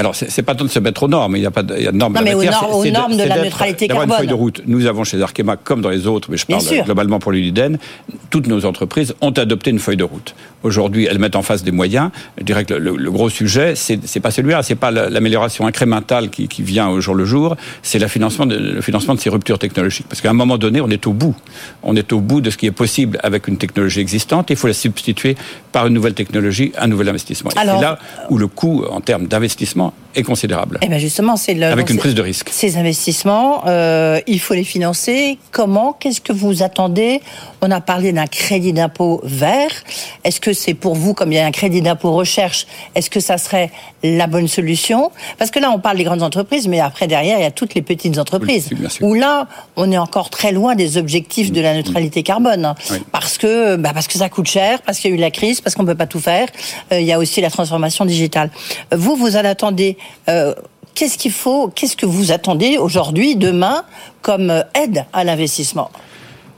Alors, 0.00 0.14
c'est 0.14 0.42
pas 0.42 0.54
tant 0.54 0.64
de 0.64 0.70
se 0.70 0.78
mettre 0.78 1.02
aux 1.02 1.08
normes, 1.08 1.36
il 1.36 1.40
n'y 1.40 1.46
a 1.46 1.50
pas 1.50 1.62
de, 1.62 1.76
il 1.76 1.84
y 1.84 1.86
a 1.86 1.92
de 1.92 1.96
normes. 1.96 2.14
Non, 2.14 2.22
mais 2.24 2.32
aux, 2.32 2.42
normes, 2.42 2.72
aux 2.72 2.86
normes 2.86 3.12
de, 3.12 3.22
de 3.22 3.28
la 3.28 3.44
neutralité 3.44 3.86
carbone. 3.86 4.08
une 4.08 4.16
feuille 4.16 4.26
de 4.26 4.34
route. 4.34 4.62
Nous 4.66 4.86
avons 4.86 5.04
chez 5.04 5.20
Arkema, 5.20 5.56
comme 5.56 5.82
dans 5.82 5.90
les 5.90 6.06
autres, 6.06 6.30
mais 6.30 6.38
je 6.38 6.46
parle 6.46 6.62
globalement 6.84 7.18
pour 7.18 7.32
l'Uliden, 7.32 7.78
toutes 8.30 8.46
nos 8.46 8.64
entreprises 8.64 9.14
ont 9.20 9.30
adopté 9.30 9.70
une 9.70 9.78
feuille 9.78 9.98
de 9.98 10.04
route. 10.04 10.34
Aujourd'hui, 10.62 11.06
elles 11.10 11.18
mettent 11.18 11.36
en 11.36 11.42
face 11.42 11.64
des 11.64 11.70
moyens. 11.70 12.10
Je 12.38 12.44
dirais 12.44 12.64
que 12.64 12.74
le, 12.74 12.96
le 12.96 13.10
gros 13.10 13.30
sujet, 13.30 13.74
c'est 13.76 14.20
pas 14.20 14.30
celui-là, 14.30 14.62
c'est 14.62 14.74
pas 14.74 14.90
l'amélioration 14.90 15.66
incrémentale 15.66 16.30
qui, 16.30 16.48
qui, 16.48 16.62
vient 16.62 16.88
au 16.88 17.00
jour 17.00 17.14
le 17.14 17.24
jour, 17.24 17.56
c'est 17.82 17.98
le 17.98 18.08
financement 18.08 18.46
de, 18.46 18.56
le 18.56 18.80
financement 18.80 19.14
de 19.14 19.20
ces 19.20 19.30
ruptures 19.30 19.58
technologiques. 19.58 20.06
Parce 20.08 20.20
qu'à 20.20 20.30
un 20.30 20.34
moment 20.34 20.58
donné, 20.58 20.80
on 20.80 20.88
est 20.88 21.06
au 21.06 21.12
bout. 21.12 21.34
On 21.82 21.96
est 21.96 22.12
au 22.12 22.20
bout 22.20 22.40
de 22.40 22.50
ce 22.50 22.56
qui 22.56 22.66
est 22.66 22.72
possible 22.72 23.18
avec 23.22 23.48
une 23.48 23.56
technologie 23.56 24.00
existante. 24.00 24.50
Il 24.50 24.56
faut 24.56 24.66
la 24.66 24.74
substituer 24.74 25.36
par 25.72 25.86
une 25.86 25.94
nouvelle 25.94 26.14
technologie, 26.14 26.72
un 26.78 26.86
nouvel 26.86 27.08
investissement. 27.08 27.50
C'est 27.54 27.64
là 27.64 27.98
où 28.28 28.38
le 28.38 28.46
coût 28.46 28.84
en 28.90 29.00
termes 29.00 29.26
d'investissement 29.26 29.89
out. 29.90 30.09
Est 30.14 30.22
considérable. 30.22 30.78
Et 30.80 30.86
eh 30.86 30.88
bien 30.88 30.98
justement, 30.98 31.36
c'est 31.36 31.54
le, 31.54 31.66
avec 31.66 31.90
une 31.90 31.98
prise 31.98 32.14
de 32.14 32.22
risque. 32.22 32.48
Ces 32.50 32.76
investissements, 32.76 33.62
euh, 33.66 34.20
il 34.26 34.40
faut 34.40 34.54
les 34.54 34.64
financer. 34.64 35.38
Comment? 35.52 35.92
Qu'est-ce 35.92 36.20
que 36.20 36.32
vous 36.32 36.62
attendez? 36.62 37.20
On 37.60 37.70
a 37.70 37.80
parlé 37.80 38.12
d'un 38.12 38.26
crédit 38.26 38.72
d'impôt 38.72 39.20
vert. 39.24 39.70
Est-ce 40.24 40.40
que 40.40 40.52
c'est 40.52 40.74
pour 40.74 40.94
vous, 40.94 41.14
comme 41.14 41.32
il 41.32 41.36
y 41.36 41.38
a 41.38 41.46
un 41.46 41.50
crédit 41.50 41.82
d'impôt 41.82 42.12
recherche, 42.12 42.66
est-ce 42.94 43.10
que 43.10 43.20
ça 43.20 43.38
serait 43.38 43.70
la 44.02 44.26
bonne 44.26 44.48
solution? 44.48 45.10
Parce 45.38 45.50
que 45.50 45.58
là, 45.58 45.70
on 45.70 45.78
parle 45.78 45.96
des 45.96 46.04
grandes 46.04 46.22
entreprises, 46.22 46.66
mais 46.68 46.80
après 46.80 47.06
derrière, 47.06 47.38
il 47.38 47.42
y 47.42 47.46
a 47.46 47.50
toutes 47.50 47.74
les 47.74 47.82
petites 47.82 48.18
entreprises. 48.18 48.70
Oui, 48.72 48.86
où 49.00 49.14
là, 49.14 49.46
on 49.76 49.90
est 49.92 49.98
encore 49.98 50.30
très 50.30 50.52
loin 50.52 50.74
des 50.74 50.96
objectifs 50.98 51.52
de 51.52 51.60
la 51.60 51.74
neutralité 51.74 52.22
carbone, 52.22 52.74
oui. 52.90 52.98
parce 53.12 53.38
que 53.38 53.76
bah, 53.76 53.90
parce 53.94 54.08
que 54.08 54.18
ça 54.18 54.28
coûte 54.28 54.46
cher, 54.46 54.82
parce 54.82 54.98
qu'il 54.98 55.10
y 55.10 55.14
a 55.14 55.16
eu 55.16 55.20
la 55.20 55.30
crise, 55.30 55.60
parce 55.60 55.74
qu'on 55.74 55.84
peut 55.84 55.94
pas 55.94 56.06
tout 56.06 56.20
faire. 56.20 56.48
Euh, 56.92 57.00
il 57.00 57.06
y 57.06 57.12
a 57.12 57.18
aussi 57.18 57.40
la 57.40 57.50
transformation 57.50 58.04
digitale. 58.04 58.50
Vous, 58.92 59.16
vous 59.16 59.36
en 59.36 59.44
attendez 59.44 59.96
euh, 60.28 60.54
qu'est-ce 60.94 61.18
qu'il 61.18 61.32
faut, 61.32 61.68
qu'est-ce 61.68 61.96
que 61.96 62.06
vous 62.06 62.32
attendez 62.32 62.78
aujourd'hui, 62.78 63.36
demain, 63.36 63.84
comme 64.22 64.64
aide 64.74 65.04
à 65.12 65.24
l'investissement? 65.24 65.90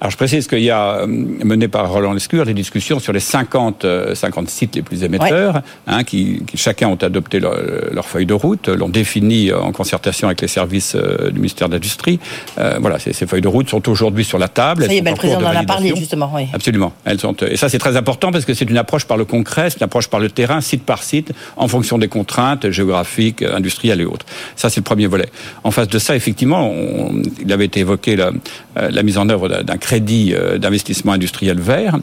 Alors 0.02 0.10
je 0.10 0.16
précise 0.16 0.48
qu'il 0.48 0.64
y 0.64 0.70
a 0.70 0.96
euh, 0.96 1.06
mené 1.06 1.68
par 1.68 1.88
Roland 1.88 2.12
Lescure 2.12 2.44
des 2.44 2.54
discussions 2.54 2.98
sur 2.98 3.12
les 3.12 3.20
50, 3.20 3.86
50 4.14 4.44
euh, 4.44 4.48
sites 4.48 4.74
les 4.74 4.82
plus 4.82 5.04
émetteurs, 5.04 5.54
ouais. 5.54 5.60
hein, 5.86 6.02
qui, 6.02 6.42
qui, 6.44 6.56
chacun 6.56 6.88
ont 6.88 6.96
adopté 6.96 7.38
leur, 7.38 7.54
leur 7.92 8.04
feuille 8.08 8.26
de 8.26 8.34
route, 8.34 8.66
l'ont 8.66 8.88
défini 8.88 9.52
en 9.52 9.70
concertation 9.70 10.26
avec 10.26 10.40
les 10.40 10.48
services 10.48 10.96
euh, 10.96 11.30
du 11.30 11.36
ministère 11.36 11.68
de 11.68 11.74
l'Industrie. 11.74 12.18
Euh, 12.58 12.78
voilà, 12.80 12.98
ces, 12.98 13.12
ces, 13.12 13.28
feuilles 13.28 13.42
de 13.42 13.46
route 13.46 13.70
sont 13.70 13.88
aujourd'hui 13.88 14.24
sur 14.24 14.38
la 14.38 14.48
table. 14.48 14.86
Ça 14.86 14.92
y 14.92 14.96
est, 14.96 15.02
ben, 15.02 15.12
le 15.12 15.16
président 15.16 15.40
en 15.40 15.54
a 15.54 15.62
parlé 15.62 15.94
justement. 15.94 16.32
Oui. 16.34 16.48
Absolument. 16.52 16.92
Elles 17.04 17.20
sont, 17.20 17.36
et 17.36 17.56
ça 17.56 17.68
c'est 17.68 17.78
très 17.78 17.96
important 17.96 18.32
parce 18.32 18.44
que 18.44 18.54
c'est 18.54 18.68
une 18.68 18.78
approche 18.78 19.04
par 19.04 19.16
le 19.16 19.24
concret, 19.24 19.70
c'est 19.70 19.78
une 19.78 19.84
approche 19.84 20.08
par 20.08 20.18
le 20.18 20.30
terrain, 20.30 20.60
site 20.60 20.82
par 20.82 21.04
site, 21.04 21.30
en 21.56 21.68
fonction 21.68 21.98
des 21.98 22.08
contraintes 22.08 22.70
géographiques, 22.70 23.42
industrielles 23.42 24.00
et 24.00 24.04
autres. 24.04 24.26
Ça 24.56 24.68
c'est 24.68 24.80
le 24.80 24.84
premier 24.84 25.06
volet. 25.06 25.28
En 25.62 25.70
face 25.70 25.86
de 25.86 26.00
ça, 26.00 26.16
effectivement, 26.16 26.68
on, 26.68 27.22
il 27.40 27.52
avait 27.52 27.66
été 27.66 27.78
évoqué 27.78 28.16
la, 28.16 28.32
la 28.74 29.02
mise 29.04 29.16
en 29.16 29.28
œuvre 29.28 29.48
d'un 29.48 29.76
crédit 29.92 30.32
crédit 30.32 30.58
d'investissement 30.58 31.12
industriel 31.12 31.60
vert, 31.60 31.98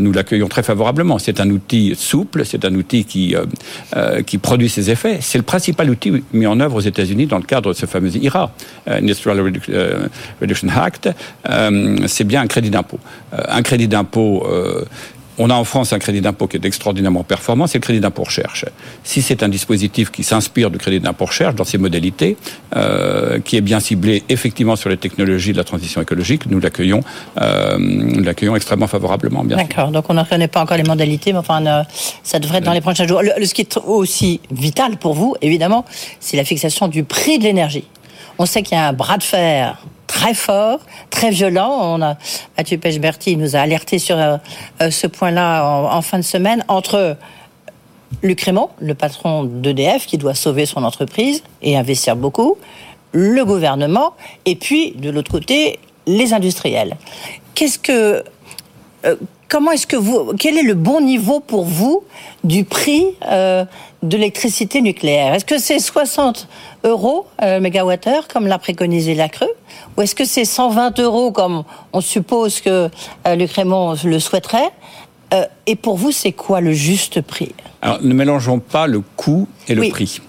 nous 0.00 0.12
l'accueillons 0.12 0.48
très 0.48 0.64
favorablement. 0.64 1.20
C'est 1.20 1.38
un 1.38 1.48
outil 1.48 1.94
souple, 1.96 2.44
c'est 2.44 2.64
un 2.64 2.74
outil 2.74 3.04
qui, 3.04 3.36
qui 4.26 4.38
produit 4.38 4.68
ses 4.68 4.90
effets. 4.90 5.18
C'est 5.20 5.38
le 5.38 5.44
principal 5.44 5.88
outil 5.90 6.24
mis 6.32 6.46
en 6.48 6.58
œuvre 6.58 6.76
aux 6.76 6.80
États-Unis 6.80 7.26
dans 7.26 7.38
le 7.38 7.44
cadre 7.44 7.70
de 7.70 7.76
ce 7.76 7.86
fameux 7.86 8.14
IRA, 8.16 8.52
Industrial 8.88 9.40
Reduction 10.40 10.68
Act. 10.76 11.08
c'est 12.08 12.24
bien 12.24 12.40
un 12.42 12.48
crédit 12.48 12.70
d'impôt. 12.70 12.98
un 13.32 13.62
crédit 13.62 13.86
d'impôt 13.86 14.44
on 15.38 15.50
a 15.50 15.54
en 15.54 15.64
France 15.64 15.92
un 15.92 15.98
crédit 15.98 16.20
d'impôt 16.20 16.46
qui 16.46 16.56
est 16.56 16.64
extraordinairement 16.64 17.24
performant, 17.24 17.66
c'est 17.66 17.78
le 17.78 17.82
crédit 17.82 18.00
d'impôt 18.00 18.24
recherche. 18.24 18.64
Si 19.02 19.22
c'est 19.22 19.42
un 19.42 19.48
dispositif 19.48 20.10
qui 20.10 20.22
s'inspire 20.22 20.70
du 20.70 20.78
crédit 20.78 21.00
d'impôt 21.00 21.26
recherche 21.26 21.54
dans 21.54 21.64
ses 21.64 21.78
modalités, 21.78 22.36
euh, 22.76 23.40
qui 23.40 23.56
est 23.56 23.60
bien 23.60 23.80
ciblé 23.80 24.22
effectivement 24.28 24.76
sur 24.76 24.90
les 24.90 24.96
technologies 24.96 25.52
de 25.52 25.58
la 25.58 25.64
transition 25.64 26.00
écologique, 26.00 26.46
nous 26.46 26.60
l'accueillons, 26.60 27.02
euh, 27.40 28.22
l'accueillons 28.22 28.56
extrêmement 28.56 28.86
favorablement. 28.86 29.44
D'accord. 29.44 29.90
Donc 29.90 30.04
on 30.08 30.14
ne 30.14 30.22
connaît 30.22 30.48
pas 30.48 30.60
encore 30.60 30.76
les 30.76 30.84
modalités, 30.84 31.32
mais 31.32 31.38
enfin 31.38 31.64
euh, 31.66 31.82
ça 32.22 32.38
devrait 32.38 32.58
être 32.58 32.64
dans 32.64 32.72
les 32.72 32.80
prochains 32.80 33.06
jours. 33.06 33.22
Le, 33.22 33.44
ce 33.44 33.54
qui 33.54 33.62
est 33.62 33.76
aussi 33.76 34.40
vital 34.50 34.96
pour 34.96 35.14
vous, 35.14 35.34
évidemment, 35.42 35.84
c'est 36.20 36.36
la 36.36 36.44
fixation 36.44 36.88
du 36.88 37.04
prix 37.04 37.38
de 37.38 37.44
l'énergie. 37.44 37.84
On 38.38 38.46
sait 38.46 38.62
qu'il 38.62 38.76
y 38.76 38.80
a 38.80 38.88
un 38.88 38.92
bras 38.92 39.16
de 39.16 39.22
fer 39.22 39.78
très 40.06 40.34
fort, 40.34 40.80
très 41.10 41.30
violent. 41.30 41.78
On 41.82 42.02
a, 42.02 42.16
Mathieu 42.56 42.78
Pechberti 42.78 43.36
nous 43.36 43.56
a 43.56 43.60
alerté 43.60 43.98
sur 43.98 44.18
euh, 44.18 44.36
euh, 44.80 44.90
ce 44.90 45.06
point-là 45.06 45.64
en, 45.64 46.02
fin 46.02 46.18
de 46.18 46.24
semaine 46.24 46.64
entre 46.68 47.16
Luc 48.22 48.40
Raymond, 48.42 48.70
le 48.80 48.94
patron 48.94 49.44
d'EDF, 49.44 50.06
qui 50.06 50.18
doit 50.18 50.34
sauver 50.34 50.66
son 50.66 50.84
entreprise 50.84 51.42
et 51.62 51.76
investir 51.76 52.16
beaucoup, 52.16 52.56
le 53.12 53.44
gouvernement, 53.44 54.14
et 54.44 54.56
puis 54.56 54.92
de 54.92 55.10
l'autre 55.10 55.30
côté, 55.30 55.78
les 56.06 56.32
industriels. 56.32 56.96
Qu'est-ce 57.54 57.78
que 57.78 58.24
euh, 59.04 59.16
comment 59.48 59.72
est-ce 59.72 59.86
que 59.86 59.96
vous, 59.96 60.32
quel 60.38 60.58
est 60.58 60.62
le 60.62 60.74
bon 60.74 61.00
niveau 61.00 61.40
pour 61.40 61.64
vous 61.64 62.04
du 62.42 62.64
prix 62.64 63.06
de 64.04 64.16
l'électricité 64.16 64.82
nucléaire 64.82 65.34
Est-ce 65.34 65.44
que 65.44 65.58
c'est 65.58 65.78
60 65.78 66.46
euros 66.84 67.26
euh, 67.42 67.58
mégawattheure, 67.60 68.28
comme 68.28 68.46
l'a 68.46 68.58
préconisé 68.58 69.14
la 69.14 69.28
Creux 69.28 69.52
Ou 69.96 70.02
est-ce 70.02 70.14
que 70.14 70.24
c'est 70.24 70.44
120 70.44 71.00
euros, 71.00 71.32
comme 71.32 71.64
on 71.92 72.00
suppose 72.00 72.60
que 72.60 72.90
euh, 73.26 73.34
Luc 73.34 73.52
Raymond 73.52 73.96
le 74.04 74.18
souhaiterait 74.18 74.70
euh, 75.32 75.44
Et 75.66 75.74
pour 75.74 75.96
vous, 75.96 76.12
c'est 76.12 76.32
quoi 76.32 76.60
le 76.60 76.72
juste 76.72 77.22
prix? 77.22 77.52
Alors, 77.80 78.02
ne 78.02 78.14
mélangeons 78.14 78.58
pas 78.58 78.86
le 78.86 79.00
coût 79.00 79.48
et 79.68 79.74
le 79.74 79.88
prix. 79.88 80.20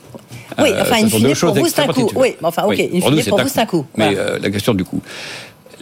Oui, 0.58 0.70
enfin, 0.80 0.96
in 0.96 1.10
fine, 1.10 1.36
pour 1.36 1.54
vous, 1.54 1.68
c'est 1.68 1.82
un 1.82 1.88
coût. 1.88 2.10
Oui, 2.16 2.36
enfin, 2.42 2.64
ok, 2.64 2.80
in 2.80 3.02
fine, 3.02 3.02
pour, 3.02 3.40
vous, 3.40 3.48
c'est 3.50 3.60
un 3.60 3.66
coût. 3.66 3.86
Mais 3.98 4.16
la 4.42 4.50
question 4.50 4.74
du 4.74 4.86
coût. 4.86 5.02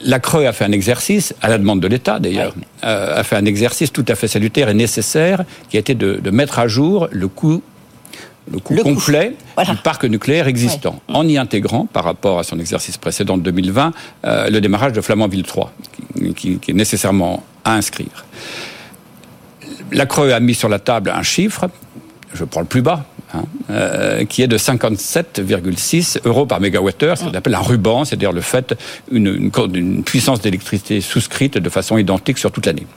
La 0.05 0.19
Creux 0.19 0.45
a 0.45 0.51
fait 0.51 0.65
un 0.65 0.71
exercice, 0.71 1.33
à 1.41 1.47
la 1.47 1.57
demande 1.57 1.79
de 1.79 1.87
l'État 1.87 2.19
d'ailleurs, 2.19 2.53
a 2.81 3.23
fait 3.23 3.35
un 3.35 3.45
exercice 3.45 3.91
tout 3.91 4.05
à 4.07 4.15
fait 4.15 4.27
salutaire 4.27 4.67
et 4.69 4.73
nécessaire, 4.73 5.45
qui 5.69 5.77
a 5.77 5.79
été 5.79 5.93
de, 5.93 6.15
de 6.15 6.31
mettre 6.31 6.59
à 6.59 6.67
jour 6.67 7.07
le 7.11 7.27
coût 7.27 7.61
le 8.51 8.59
coût 8.59 8.75
complet 8.75 9.35
du 9.65 9.77
parc 9.83 10.03
nucléaire 10.05 10.47
existant, 10.47 11.01
en 11.07 11.27
y 11.27 11.37
intégrant, 11.37 11.85
par 11.85 12.03
rapport 12.03 12.39
à 12.39 12.43
son 12.43 12.59
exercice 12.59 12.97
précédent 12.97 13.37
de 13.37 13.43
2020, 13.43 13.93
euh, 14.25 14.49
le 14.49 14.61
démarrage 14.61 14.93
de 14.93 15.01
Flamanville 15.01 15.43
3, 15.43 15.71
qui, 16.35 16.59
est 16.67 16.73
nécessairement 16.73 17.43
à 17.63 17.75
inscrire. 17.75 18.25
La 19.91 20.05
Creux 20.05 20.31
a 20.31 20.39
mis 20.39 20.55
sur 20.55 20.69
la 20.69 20.79
table 20.79 21.11
un 21.15 21.23
chiffre, 21.23 21.69
je 22.33 22.43
prends 22.43 22.61
le 22.61 22.65
plus 22.65 22.81
bas, 22.81 23.05
hein, 23.33 23.43
euh, 23.69 24.25
qui 24.25 24.41
est 24.41 24.47
de 24.47 24.57
57,6 24.57 26.19
euros 26.25 26.45
par 26.45 26.59
mégawattheure, 26.59 27.17
ce 27.17 27.23
qu'on 27.23 27.33
appelle 27.33 27.55
un 27.55 27.59
ruban, 27.59 28.03
c'est-à-dire 28.03 28.31
le 28.31 28.41
fait 28.41 28.75
d'une 29.11 29.51
une 29.73 30.03
puissance 30.03 30.41
d'électricité 30.41 30.99
souscrite 30.99 31.57
de 31.57 31.69
façon 31.69 31.97
identique 31.97 32.37
sur 32.37 32.51
toute 32.51 32.65
l'année 32.65 32.87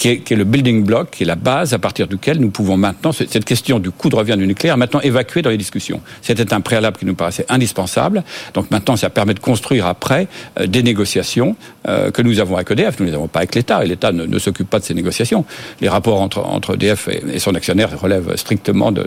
qui 0.00 0.08
est, 0.08 0.30
le 0.30 0.44
building 0.44 0.82
block, 0.82 1.10
qui 1.10 1.24
est 1.24 1.26
la 1.26 1.36
base 1.36 1.74
à 1.74 1.78
partir 1.78 2.08
duquel 2.08 2.40
nous 2.40 2.48
pouvons 2.48 2.78
maintenant, 2.78 3.12
cette 3.12 3.44
question 3.44 3.78
du 3.78 3.90
coût 3.90 4.08
de 4.08 4.16
revient 4.16 4.36
du 4.38 4.46
nucléaire, 4.46 4.78
maintenant 4.78 5.02
évacuer 5.02 5.42
dans 5.42 5.50
les 5.50 5.58
discussions. 5.58 6.00
C'était 6.22 6.54
un 6.54 6.62
préalable 6.62 6.96
qui 6.96 7.04
nous 7.04 7.14
paraissait 7.14 7.44
indispensable. 7.50 8.24
Donc 8.54 8.70
maintenant, 8.70 8.96
ça 8.96 9.10
permet 9.10 9.34
de 9.34 9.40
construire 9.40 9.86
après 9.86 10.26
euh, 10.58 10.66
des 10.66 10.82
négociations 10.82 11.54
euh, 11.86 12.10
que 12.10 12.22
nous 12.22 12.40
avons 12.40 12.56
avec 12.56 12.70
EDF. 12.70 12.98
Nous 12.98 13.04
ne 13.04 13.10
les 13.10 13.16
avons 13.16 13.28
pas 13.28 13.40
avec 13.40 13.54
l'État, 13.54 13.84
et 13.84 13.88
l'État 13.88 14.10
ne, 14.10 14.38
s'occupe 14.38 14.70
pas 14.70 14.78
de 14.78 14.84
ces 14.84 14.94
négociations. 14.94 15.44
Les 15.82 15.90
rapports 15.90 16.22
entre, 16.22 16.38
entre 16.38 16.76
EDF 16.76 17.08
et, 17.08 17.38
son 17.38 17.54
actionnaire 17.54 17.90
relèvent 18.00 18.34
strictement 18.36 18.92
de, 18.92 19.06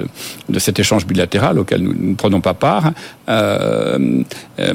de 0.49 0.59
cet 0.59 0.77
échange 0.77 1.07
bilatéral 1.07 1.57
auquel 1.57 1.81
nous 1.81 2.11
ne 2.11 2.13
prenons 2.13 2.39
pas 2.39 2.53
part. 2.53 2.91
Euh, 3.29 4.23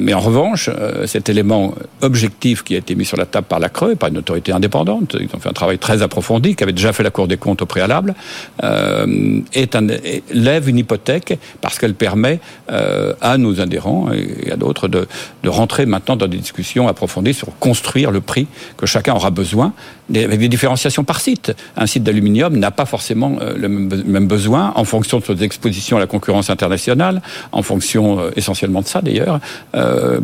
mais 0.01 0.13
en 0.13 0.19
revanche, 0.19 0.69
cet 1.05 1.29
élément 1.29 1.73
objectif 2.01 2.63
qui 2.63 2.75
a 2.75 2.79
été 2.79 2.95
mis 2.95 3.05
sur 3.05 3.15
la 3.15 3.25
table 3.25 3.47
par 3.47 3.59
la 3.59 3.69
Creux, 3.69 3.95
par 3.95 4.09
une 4.09 4.17
autorité 4.17 4.51
indépendante, 4.51 5.15
ils 5.17 5.29
ont 5.33 5.39
fait 5.39 5.49
un 5.49 5.53
travail 5.53 5.77
très 5.77 6.01
approfondie, 6.09 6.55
qui 6.55 6.63
avait 6.63 6.73
déjà 6.73 6.91
fait 6.93 7.03
la 7.03 7.11
Cour 7.11 7.27
des 7.27 7.37
comptes 7.37 7.61
au 7.61 7.65
préalable, 7.65 8.15
euh, 8.63 9.41
est 9.53 9.75
un, 9.75 9.85
lève 10.33 10.67
une 10.67 10.79
hypothèque 10.79 11.37
parce 11.61 11.77
qu'elle 11.77 11.93
permet 11.93 12.39
euh, 12.71 13.13
à 13.21 13.37
nos 13.37 13.61
adhérents 13.61 14.09
et 14.11 14.51
à 14.51 14.57
d'autres 14.57 14.87
de, 14.87 15.07
de 15.43 15.49
rentrer 15.49 15.85
maintenant 15.85 16.15
dans 16.15 16.27
des 16.27 16.37
discussions 16.37 16.87
approfondies 16.87 17.33
sur 17.33 17.47
construire 17.59 18.11
le 18.11 18.21
prix 18.21 18.47
que 18.77 18.85
chacun 18.85 19.13
aura 19.13 19.29
besoin, 19.29 19.73
avec 20.13 20.39
des 20.39 20.49
différenciations 20.49 21.03
par 21.03 21.19
site. 21.21 21.53
Un 21.77 21.85
site 21.85 22.03
d'aluminium 22.03 22.57
n'a 22.57 22.71
pas 22.71 22.85
forcément 22.85 23.37
euh, 23.41 23.55
le 23.55 23.69
même 23.69 24.27
besoin 24.27 24.73
en 24.75 24.83
fonction 24.83 25.19
de 25.19 25.25
ses 25.25 25.43
expositions 25.43 25.97
à 25.97 25.99
la 25.99 26.07
concurrence 26.07 26.49
internationale, 26.49 27.21
en 27.51 27.61
fonction 27.61 28.31
essentiellement 28.35 28.81
de 28.81 28.87
ça 28.87 29.01
d'ailleurs, 29.01 29.39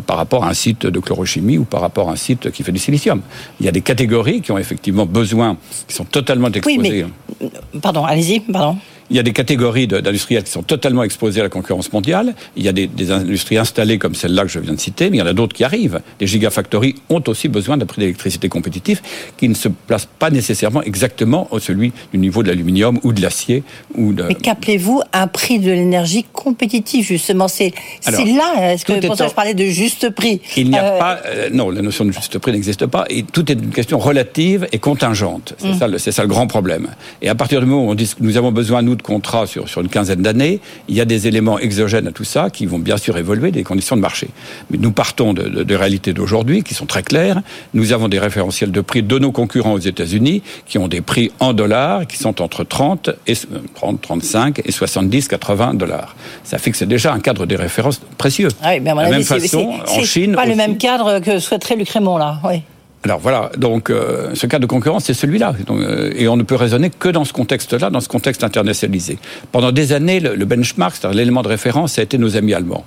par 0.06 0.16
rapport 0.16 0.44
à 0.44 0.50
un 0.50 0.54
site 0.54 0.86
de 0.86 1.00
chlorochimie 1.00 1.58
ou 1.58 1.64
par 1.64 1.80
rapport 1.80 2.08
à 2.08 2.12
un 2.12 2.16
site 2.16 2.50
qui 2.50 2.62
fait 2.62 2.72
du 2.72 2.78
silicium. 2.78 3.20
Il 3.60 3.66
y 3.66 3.68
a 3.68 3.72
des 3.72 3.80
catégories 3.80 4.40
qui 4.40 4.52
ont 4.52 4.58
effectivement 4.58 5.06
besoin 5.06 5.56
qui 5.86 5.94
sont 5.94 6.04
totalement 6.04 6.48
exposés. 6.48 6.78
Oui, 6.78 7.12
mais... 7.40 7.80
Pardon, 7.80 8.04
allez-y, 8.04 8.40
pardon. 8.40 8.78
Il 9.10 9.16
y 9.16 9.18
a 9.18 9.22
des 9.22 9.32
catégories 9.32 9.86
d'industriels 9.86 10.42
qui 10.42 10.50
sont 10.50 10.62
totalement 10.62 11.02
exposés 11.02 11.40
à 11.40 11.44
la 11.44 11.48
concurrence 11.48 11.92
mondiale. 11.92 12.34
Il 12.56 12.64
y 12.64 12.68
a 12.68 12.72
des, 12.72 13.10
industries 13.10 13.58
installées 13.58 13.98
comme 13.98 14.14
celle-là 14.14 14.42
que 14.42 14.48
je 14.48 14.58
viens 14.58 14.74
de 14.74 14.80
citer, 14.80 15.10
mais 15.10 15.18
il 15.18 15.20
y 15.20 15.22
en 15.22 15.26
a 15.26 15.32
d'autres 15.32 15.54
qui 15.54 15.64
arrivent. 15.64 16.00
Les 16.20 16.26
gigafactories 16.26 16.96
ont 17.08 17.22
aussi 17.28 17.48
besoin 17.48 17.76
d'un 17.76 17.86
prix 17.86 18.00
d'électricité 18.00 18.48
compétitif 18.48 19.02
qui 19.36 19.48
ne 19.48 19.54
se 19.54 19.68
place 19.68 20.08
pas 20.18 20.30
nécessairement 20.30 20.82
exactement 20.82 21.48
au 21.50 21.58
celui 21.58 21.92
du 22.12 22.18
niveau 22.18 22.42
de 22.42 22.48
l'aluminium 22.48 22.98
ou 23.04 23.12
de 23.12 23.22
l'acier. 23.22 23.62
ou 23.94 24.12
de... 24.12 24.24
Mais 24.24 24.34
qu'appelez-vous 24.34 25.02
un 25.12 25.26
prix 25.28 25.58
de 25.58 25.70
l'énergie 25.70 26.24
compétitif, 26.32 27.06
justement? 27.06 27.48
C'est 27.48 27.72
là, 28.06 28.72
est-ce 28.72 28.84
que 28.84 29.06
pour 29.06 29.16
ça 29.16 29.28
je 29.28 29.34
parlais 29.34 29.54
de 29.54 29.64
juste 29.64 30.10
prix? 30.10 30.40
Il 30.56 30.70
n'y 30.70 30.78
a 30.78 30.84
euh, 30.84 30.98
pas... 30.98 31.20
Euh, 31.26 31.50
non, 31.52 31.70
la 31.70 31.82
notion 31.82 32.04
de 32.04 32.12
juste 32.12 32.38
prix 32.38 32.52
n'existe 32.52 32.86
pas. 32.86 33.04
Et 33.08 33.22
tout 33.22 33.50
est 33.50 33.54
une 33.54 33.70
question 33.70 33.98
relative 33.98 34.66
et 34.72 34.78
contingente. 34.78 35.54
C'est 35.58 35.68
mm. 35.68 35.98
ça, 35.98 36.12
ça, 36.12 36.22
le 36.22 36.28
grand 36.28 36.46
problème. 36.46 36.88
Et 37.22 37.28
à 37.28 37.34
partir 37.34 37.60
du 37.60 37.66
moment 37.66 37.86
où 37.86 37.90
on 37.90 37.94
dit 37.94 38.06
que 38.06 38.22
nous 38.22 38.36
avons 38.36 38.52
besoin, 38.52 38.82
nous, 38.82 38.95
de 38.96 39.02
contrats 39.02 39.46
sur, 39.46 39.68
sur 39.68 39.80
une 39.80 39.88
quinzaine 39.88 40.22
d'années, 40.22 40.60
il 40.88 40.94
y 40.94 41.00
a 41.00 41.04
des 41.04 41.26
éléments 41.26 41.58
exogènes 41.58 42.08
à 42.08 42.12
tout 42.12 42.24
ça 42.24 42.50
qui 42.50 42.66
vont 42.66 42.78
bien 42.78 42.96
sûr 42.96 43.16
évoluer 43.16 43.50
des 43.50 43.62
conditions 43.62 43.96
de 43.96 44.00
marché. 44.00 44.28
Mais 44.70 44.78
nous 44.78 44.92
partons 44.92 45.32
de, 45.32 45.62
de, 45.62 45.74
réalités 45.74 46.12
d'aujourd'hui 46.12 46.62
qui 46.62 46.74
sont 46.74 46.86
très 46.86 47.02
claires. 47.02 47.42
Nous 47.74 47.92
avons 47.92 48.08
des 48.08 48.18
référentiels 48.18 48.72
de 48.72 48.80
prix 48.80 49.02
de 49.02 49.18
nos 49.18 49.32
concurrents 49.32 49.74
aux 49.74 49.78
États-Unis 49.78 50.42
qui 50.66 50.78
ont 50.78 50.88
des 50.88 51.00
prix 51.00 51.30
en 51.40 51.52
dollars 51.52 52.06
qui 52.06 52.16
sont 52.16 52.42
entre 52.42 52.64
30 52.64 53.10
et 53.26 53.34
30, 53.74 54.00
35 54.00 54.62
et 54.64 54.72
70, 54.72 55.28
80 55.28 55.74
dollars. 55.74 56.16
Ça 56.44 56.58
fixe 56.58 56.82
déjà 56.82 57.12
un 57.12 57.20
cadre 57.20 57.46
des 57.46 57.56
références 57.56 58.00
précieux. 58.18 58.48
Ah 58.62 58.70
oui, 58.78 58.88
à 58.88 58.94
la 58.94 59.10
même 59.10 59.22
façon, 59.22 59.74
en 59.86 60.02
Chine. 60.02 60.34
Pas 60.34 60.46
le 60.46 60.56
même 60.56 60.78
cadre 60.78 61.20
que 61.20 61.38
souhaiterait 61.38 61.76
Luc 61.76 61.88
Raymond 61.90 62.18
là. 62.18 62.40
Oui. 62.44 62.62
Alors 63.06 63.20
voilà, 63.20 63.52
donc 63.56 63.88
euh, 63.88 64.34
ce 64.34 64.48
cas 64.48 64.58
de 64.58 64.66
concurrence, 64.66 65.04
c'est 65.04 65.14
celui-là. 65.14 65.54
Euh, 65.70 66.10
et 66.16 66.26
on 66.26 66.36
ne 66.36 66.42
peut 66.42 66.56
raisonner 66.56 66.90
que 66.90 67.08
dans 67.08 67.24
ce 67.24 67.32
contexte-là, 67.32 67.88
dans 67.88 68.00
ce 68.00 68.08
contexte 68.08 68.42
internationalisé. 68.42 69.18
Pendant 69.52 69.70
des 69.70 69.92
années, 69.92 70.18
le, 70.18 70.44
benchmark, 70.44 70.96
c'est-à-dire 70.96 71.16
l'élément 71.16 71.42
de 71.42 71.48
référence, 71.48 71.92
ça 71.92 72.00
a 72.00 72.04
été 72.04 72.18
nos 72.18 72.36
amis 72.36 72.52
allemands. 72.52 72.84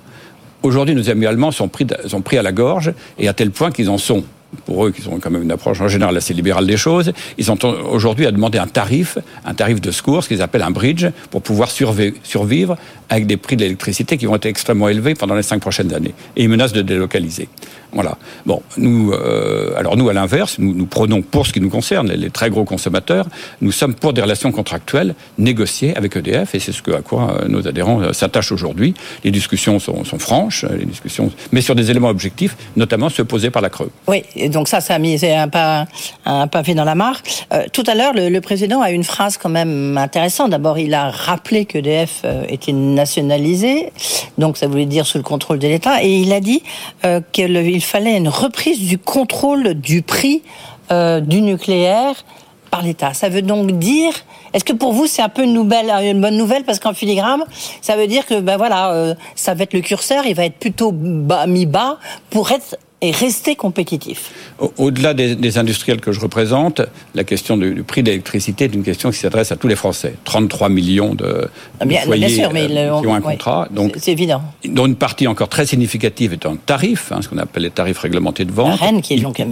Aujourd'hui, 0.62 0.94
nos 0.94 1.08
amis 1.08 1.24
allemands 1.24 1.52
sont 1.52 1.68
pris, 1.68 1.86
sont 2.04 2.20
pris 2.20 2.36
à 2.36 2.42
la 2.42 2.52
gorge, 2.52 2.92
et 3.18 3.28
à 3.28 3.32
tel 3.32 3.50
point 3.50 3.70
qu'ils 3.70 3.88
en 3.88 3.96
sont 3.96 4.22
pour 4.66 4.86
eux 4.86 4.90
qui 4.90 5.06
ont 5.08 5.18
quand 5.20 5.30
même 5.30 5.42
une 5.42 5.52
approche 5.52 5.80
en 5.80 5.88
général 5.88 6.16
assez 6.16 6.34
libérale 6.34 6.66
des 6.66 6.76
choses, 6.76 7.12
ils 7.38 7.44
sont 7.44 7.64
aujourd'hui 7.64 8.26
à 8.26 8.32
demander 8.32 8.58
un 8.58 8.66
tarif, 8.66 9.18
un 9.44 9.54
tarif 9.54 9.80
de 9.80 9.90
secours, 9.90 10.24
ce 10.24 10.28
qu'ils 10.28 10.42
appellent 10.42 10.62
un 10.62 10.70
bridge, 10.70 11.06
pour 11.30 11.42
pouvoir 11.42 11.70
survivre 11.70 12.76
avec 13.08 13.26
des 13.26 13.36
prix 13.36 13.56
de 13.56 13.62
l'électricité 13.62 14.16
qui 14.16 14.26
vont 14.26 14.36
être 14.36 14.46
extrêmement 14.46 14.88
élevés 14.88 15.14
pendant 15.14 15.34
les 15.34 15.42
cinq 15.42 15.60
prochaines 15.60 15.92
années. 15.94 16.14
Et 16.36 16.44
ils 16.44 16.48
menacent 16.48 16.72
de 16.72 16.82
délocaliser. 16.82 17.48
Voilà. 17.92 18.16
Bon, 18.46 18.62
nous, 18.76 19.12
euh, 19.12 19.72
alors 19.76 19.96
nous, 19.96 20.08
à 20.08 20.12
l'inverse, 20.12 20.58
nous, 20.58 20.74
nous 20.74 20.86
prenons 20.86 21.22
pour 21.22 21.46
ce 21.46 21.52
qui 21.52 21.60
nous 21.60 21.70
concerne, 21.70 22.08
les, 22.12 22.30
très 22.30 22.50
gros 22.50 22.64
consommateurs, 22.64 23.26
nous 23.60 23.72
sommes 23.72 23.94
pour 23.94 24.12
des 24.12 24.22
relations 24.22 24.52
contractuelles 24.52 25.14
négociées 25.38 25.96
avec 25.96 26.16
EDF, 26.16 26.54
et 26.54 26.60
c'est 26.60 26.72
ce 26.72 26.80
à 26.92 27.02
quoi 27.02 27.36
euh, 27.42 27.48
nos 27.48 27.66
adhérents 27.66 28.00
euh, 28.00 28.12
s'attachent 28.12 28.52
aujourd'hui. 28.52 28.94
Les 29.24 29.30
discussions 29.30 29.78
sont, 29.78 30.04
franches, 30.18 30.64
les 30.78 30.86
discussions, 30.86 31.32
mais 31.52 31.60
sur 31.60 31.74
des 31.74 31.90
éléments 31.90 32.08
objectifs, 32.08 32.56
notamment 32.76 33.08
ceux 33.08 33.24
posés 33.24 33.50
par 33.50 33.62
la 33.62 33.70
Creux. 33.70 33.90
Oui, 34.06 34.22
Et 34.40 34.48
donc 34.48 34.68
ça, 34.68 34.80
ça 34.80 34.94
a 34.94 34.98
mis 34.98 35.24
un, 35.24 35.48
pas, 35.48 35.86
un 36.24 36.46
pavé 36.46 36.74
dans 36.74 36.84
la 36.84 36.94
mare. 36.94 37.20
Euh, 37.52 37.64
tout 37.72 37.84
à 37.86 37.94
l'heure, 37.94 38.12
le, 38.14 38.40
président 38.40 38.80
a 38.80 38.90
une 38.90 39.04
phrase 39.04 39.36
quand 39.36 39.48
même 39.48 39.98
intéressante. 39.98 40.50
D'abord, 40.50 40.78
il 40.78 40.94
a 40.94 41.10
rappelé 41.10 41.66
que 41.66 41.78
DF 41.78 42.22
euh, 42.24 42.44
était 42.48 42.72
nationalisé, 42.72 43.92
donc 44.38 44.56
ça 44.56 44.66
voulait 44.66 44.86
dire 44.86 45.06
sous 45.06 45.18
le 45.18 45.24
contrôle 45.24 45.58
de 45.58 45.68
l'État, 45.68 46.02
et 46.02 46.16
il 46.16 46.32
a 46.32 46.40
dit 46.40 46.62
euh, 47.04 47.20
qu'il 47.32 47.82
fallait 47.82 48.16
une 48.16 48.28
reprise 48.28 48.80
du 48.80 48.98
contrôle 48.98 49.74
du 49.74 50.02
prix 50.02 50.42
du 50.90 51.40
nucléaire 51.40 52.24
par 52.72 52.82
l'État. 52.82 53.14
Ça 53.14 53.28
veut 53.28 53.42
donc 53.42 53.78
dire 53.78 54.12
est-ce 54.52 54.64
que 54.64 54.72
pour 54.72 54.92
vous 54.92 55.06
c'est 55.06 55.22
un 55.22 55.28
peu 55.28 55.44
une, 55.44 55.52
nouvelle, 55.52 55.88
une 55.88 56.20
bonne 56.20 56.36
nouvelle? 56.36 56.64
Parce 56.64 56.80
qu'en 56.80 56.94
filigrane, 56.94 57.44
ça 57.80 57.94
veut 57.94 58.08
dire 58.08 58.26
que 58.26 58.40
ben 58.40 58.56
voilà, 58.56 59.14
ça 59.36 59.54
va 59.54 59.62
être 59.62 59.72
le 59.72 59.82
curseur, 59.82 60.26
il 60.26 60.34
va 60.34 60.46
être 60.46 60.58
plutôt 60.58 60.90
bas, 60.90 61.46
mis 61.46 61.66
bas 61.66 61.98
pour 62.30 62.50
être 62.50 62.76
et 63.02 63.10
rester 63.12 63.56
compétitif. 63.56 64.32
Au-delà 64.76 65.14
des, 65.14 65.58
industriels 65.58 66.00
que 66.00 66.12
je 66.12 66.20
représente, 66.20 66.82
la 67.14 67.24
question 67.24 67.56
du, 67.56 67.82
prix 67.82 68.02
d'électricité 68.02 68.64
est 68.64 68.74
une 68.74 68.82
question 68.82 69.10
qui 69.10 69.18
s'adresse 69.18 69.52
à 69.52 69.56
tous 69.56 69.68
les 69.68 69.76
Français. 69.76 70.14
33 70.24 70.68
millions 70.68 71.14
de, 71.14 71.48
ah, 71.80 71.86
bien, 71.86 72.02
foyers 72.02 72.28
sûr, 72.28 72.52
mais 72.52 72.66
euh, 72.70 73.00
qui 73.00 73.06
ont 73.06 73.14
un 73.14 73.20
contrat. 73.20 73.68
Donc, 73.70 73.94
c'est 73.98 74.12
évident. 74.12 74.42
Dont 74.64 74.86
une 74.86 74.96
partie 74.96 75.26
encore 75.26 75.48
très 75.48 75.66
significative 75.66 76.32
est 76.34 76.46
en 76.46 76.56
tarif, 76.56 77.10
hein, 77.12 77.20
ce 77.22 77.28
qu'on 77.28 77.38
appelle 77.38 77.62
les 77.62 77.70
tarifs 77.70 77.98
réglementés 77.98 78.44
de 78.44 78.52
vente. 78.52 78.80
La 78.80 79.00
qui 79.00 79.14
est 79.14 79.20
donc... 79.20 79.42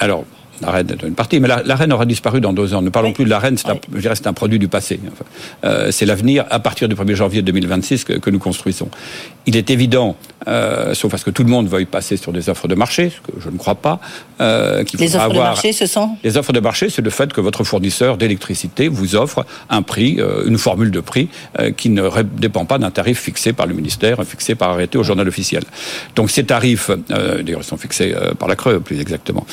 Alors, 0.00 0.24
la 0.64 0.70
reine 0.70 0.90
est 0.90 1.06
une 1.06 1.14
partie, 1.14 1.40
mais 1.40 1.48
la, 1.48 1.76
reine 1.76 1.92
aura 1.92 2.06
disparu 2.06 2.40
dans 2.40 2.52
deux 2.52 2.74
ans. 2.74 2.82
Ne 2.82 2.90
parlons 2.90 3.12
plus 3.12 3.24
de 3.24 3.30
la 3.30 3.38
reine, 3.38 3.56
c'est 3.58 3.68
un, 3.68 4.30
un, 4.30 4.32
produit 4.32 4.58
du 4.58 4.68
passé. 4.68 4.98
Euh, 5.64 5.90
c'est 5.90 6.06
l'avenir 6.06 6.44
à 6.50 6.58
partir 6.58 6.88
du 6.88 6.94
1er 6.94 7.14
janvier 7.14 7.42
2026 7.42 8.04
que, 8.04 8.12
que 8.14 8.30
nous 8.30 8.38
construisons. 8.38 8.88
Il 9.46 9.56
est 9.56 9.70
évident, 9.70 10.16
euh, 10.48 10.94
sauf 10.94 11.12
à 11.12 11.18
ce 11.18 11.24
que 11.24 11.30
tout 11.30 11.44
le 11.44 11.50
monde 11.50 11.68
veuille 11.68 11.84
passer 11.84 12.16
sur 12.16 12.32
des 12.32 12.48
offres 12.48 12.66
de 12.66 12.74
marché, 12.74 13.10
ce 13.10 13.32
que 13.32 13.38
je 13.40 13.50
ne 13.50 13.58
crois 13.58 13.74
pas, 13.74 14.00
euh, 14.40 14.84
qu'il 14.84 14.98
Les 14.98 15.16
offres 15.16 15.32
de 15.32 15.38
marché, 15.38 15.72
ce 15.72 15.86
sont 15.86 16.16
Les 16.24 16.36
offres 16.36 16.52
de 16.52 16.60
marché, 16.60 16.88
c'est 16.88 17.02
le 17.02 17.10
fait 17.10 17.32
que 17.32 17.40
votre 17.40 17.62
fournisseur 17.62 18.16
d'électricité 18.16 18.88
vous 18.88 19.16
offre 19.16 19.44
un 19.70 19.82
prix, 19.82 20.16
euh, 20.18 20.44
une 20.46 20.58
formule 20.58 20.90
de 20.90 21.00
prix 21.00 21.28
euh, 21.60 21.70
qui 21.70 21.90
ne 21.90 22.08
dépend 22.22 22.64
pas 22.64 22.78
d'un 22.78 22.90
tarif 22.90 23.20
fixé 23.20 23.52
par 23.52 23.66
le 23.66 23.74
ministère, 23.74 24.24
fixé 24.24 24.54
par 24.54 24.70
arrêté 24.70 24.98
au 24.98 25.02
journal 25.02 25.28
officiel. 25.28 25.62
Donc 26.16 26.30
ces 26.30 26.44
tarifs, 26.44 26.90
d'ailleurs, 27.08 27.60
ils 27.60 27.64
sont 27.64 27.76
fixés 27.76 28.14
par 28.38 28.48
la 28.48 28.56
Creux, 28.56 28.80
plus 28.80 29.00
exactement 29.00 29.46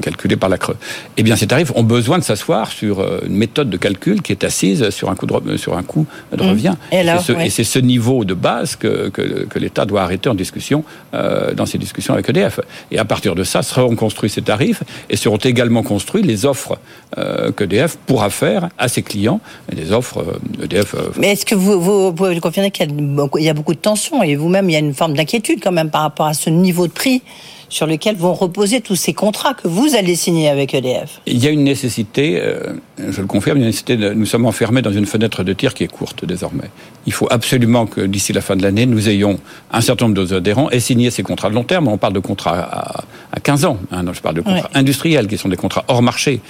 calculé 0.00 0.36
par 0.36 0.48
la 0.48 0.58
Creux. 0.58 0.76
Eh 1.16 1.22
bien, 1.22 1.36
ces 1.36 1.46
tarifs 1.46 1.72
ont 1.74 1.82
besoin 1.82 2.18
de 2.18 2.24
s'asseoir 2.24 2.70
sur 2.70 3.00
euh, 3.00 3.20
une 3.26 3.36
méthode 3.36 3.70
de 3.70 3.76
calcul 3.76 4.22
qui 4.22 4.32
est 4.32 4.44
assise 4.44 4.90
sur 4.90 5.10
un 5.10 5.14
coût 5.14 5.26
de, 5.26 5.56
sur 5.56 5.76
un 5.76 5.82
coût 5.82 6.06
de 6.36 6.42
mmh. 6.42 6.48
revient. 6.48 6.74
Et, 6.90 7.50
c'est 7.50 7.64
ce, 7.64 7.78
niveau 7.78 8.24
de 8.24 8.34
base 8.34 8.76
que, 8.76 9.08
que, 9.08 9.58
l'État 9.58 9.84
doit 9.84 10.02
arrêter 10.02 10.28
en 10.28 10.34
discussion 10.34 10.84
euh, 11.14 11.52
dans 11.52 11.66
ses 11.66 11.78
discussions 11.78 12.14
avec 12.14 12.28
EDF. 12.28 12.60
Et 12.90 12.98
à 12.98 13.04
partir 13.04 13.34
de 13.34 13.44
ça, 13.44 13.62
seront 13.62 13.96
construits 13.96 14.30
ces 14.30 14.42
tarifs 14.42 14.82
et 15.10 15.16
seront 15.16 15.36
également 15.36 15.82
construits 15.82 16.22
les 16.22 16.46
offres 16.46 16.78
euh, 17.18 17.50
qu'EDF 17.52 17.96
pourra 18.06 18.30
faire 18.30 18.68
à 18.78 18.88
ses 18.88 19.02
clients, 19.02 19.40
des 19.72 19.92
offres 19.92 20.24
EDF. 20.62 20.94
Mais 21.18 21.32
est-ce 21.32 21.46
que 21.46 21.54
vous, 21.54 21.80
vous, 21.80 22.12
pouvez 22.12 22.38
confirmer 22.40 22.70
qu'il 22.70 22.90
y, 22.90 23.42
y 23.42 23.48
a 23.48 23.54
beaucoup 23.54 23.74
de 23.74 23.78
tensions 23.78 24.22
et 24.22 24.36
vous-même, 24.36 24.68
il 24.70 24.72
y 24.72 24.76
a 24.76 24.80
une 24.80 24.94
forme 24.94 25.14
d'inquiétude 25.14 25.60
quand 25.62 25.72
même 25.72 25.90
par 25.90 26.02
rapport 26.02 26.26
à 26.26 26.34
ce 26.34 26.50
niveau 26.50 26.86
de 26.86 26.92
prix 26.92 27.22
sur 27.72 27.86
lequel 27.86 28.16
vont 28.16 28.34
reposer 28.34 28.82
tous 28.82 28.96
ces 28.96 29.14
contrats 29.14 29.54
que 29.54 29.66
vous 29.66 29.94
allez 29.94 30.14
signer 30.14 30.50
avec 30.50 30.74
EDF. 30.74 31.22
Il 31.24 31.42
y 31.42 31.46
a 31.46 31.50
une 31.50 31.64
nécessité, 31.64 32.38
euh, 32.38 32.74
je 32.98 33.22
le 33.22 33.26
confirme, 33.26 33.56
une 33.56 33.64
nécessité 33.64 33.96
nous 33.96 34.26
sommes 34.26 34.44
enfermés 34.44 34.82
dans 34.82 34.92
une 34.92 35.06
fenêtre 35.06 35.42
de 35.42 35.54
tir 35.54 35.72
qui 35.72 35.82
est 35.82 35.88
courte 35.88 36.26
désormais. 36.26 36.70
Il 37.06 37.14
faut 37.14 37.28
absolument 37.30 37.86
que 37.86 38.02
d'ici 38.02 38.34
la 38.34 38.42
fin 38.42 38.56
de 38.56 38.62
l'année, 38.62 38.84
nous 38.84 39.08
ayons 39.08 39.40
un 39.72 39.80
certain 39.80 40.06
nombre 40.06 40.22
d'adhérents 40.22 40.68
et 40.70 40.80
signer 40.80 41.10
ces 41.10 41.22
contrats 41.22 41.48
de 41.48 41.54
long 41.54 41.64
terme. 41.64 41.88
On 41.88 41.96
parle 41.96 42.12
de 42.12 42.20
contrats 42.20 42.58
à, 42.60 43.04
à 43.32 43.40
15 43.40 43.64
ans. 43.64 43.78
Hein, 43.90 44.04
je 44.12 44.20
parle 44.20 44.34
de 44.34 44.42
contrats 44.42 44.70
industriels 44.74 45.26
qui 45.26 45.38
sont 45.38 45.48
des 45.48 45.56
contrats 45.56 45.84
hors 45.88 46.02
marché. 46.02 46.42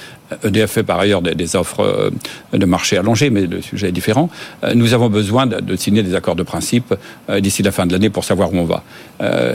EDF 0.45 0.71
fait 0.71 0.83
par 0.83 0.99
ailleurs 0.99 1.23
des, 1.23 1.57
offres 1.57 1.81
euh, 1.81 2.11
de 2.53 2.67
marché 2.67 2.97
allongées, 2.97 3.31
mais 3.31 3.47
le 3.47 3.61
sujet 3.61 3.89
est 3.89 3.93
différent. 3.93 4.31
Euh, 4.65 4.75
nous 4.75 4.95
avons 4.95 5.09
besoin 5.09 5.47
de, 5.47 5.77
signer 5.77 6.03
des 6.03 6.15
accords 6.15 6.37
de 6.37 6.43
principe 6.43 6.95
d'ici 7.41 7.63
la 7.63 7.73
fin 7.73 7.87
de 7.87 7.93
l'année 7.93 8.11
pour 8.11 8.25
savoir 8.25 8.53
où 8.53 8.57
on 8.59 8.65
va. 8.65 8.83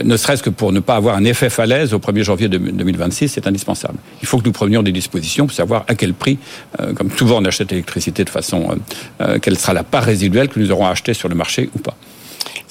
ne 0.04 0.16
serait-ce 0.16 0.42
que 0.42 0.50
pour 0.50 0.72
ne 0.72 0.80
pas 0.80 0.96
avoir 0.96 1.16
un 1.16 1.24
effet 1.24 1.50
falaise 1.50 1.94
au 1.94 1.98
1er 1.98 2.22
janvier 2.22 2.48
2026, 2.48 3.28
c'est 3.28 3.46
indispensable. 3.46 3.98
Il 4.20 4.28
faut 4.28 4.38
que 4.38 4.44
nous 4.44 4.52
prenions 4.52 4.82
des 4.82 4.92
dispositions 4.92 5.46
pour 5.46 5.54
savoir 5.54 5.84
à 5.88 5.94
quel 5.94 6.14
prix, 6.14 6.38
euh, 6.80 6.92
comme 6.92 7.10
souvent 7.10 7.40
on 7.40 7.44
achète 7.44 7.70
l'électricité 7.70 8.24
de 8.24 8.30
façon, 8.30 8.70
euh, 8.70 8.74
euh, 9.22 9.38
quelle 9.40 9.58
sera 9.58 9.72
la 9.72 9.84
part 9.84 10.04
résiduelle 10.04 10.48
que 10.48 10.58
nous 10.58 10.70
aurons 10.70 10.86
acheté 10.86 11.14
sur 11.14 11.28
le 11.28 11.34
marché 11.34 11.70
ou 11.74 11.78
pas. 11.78 11.96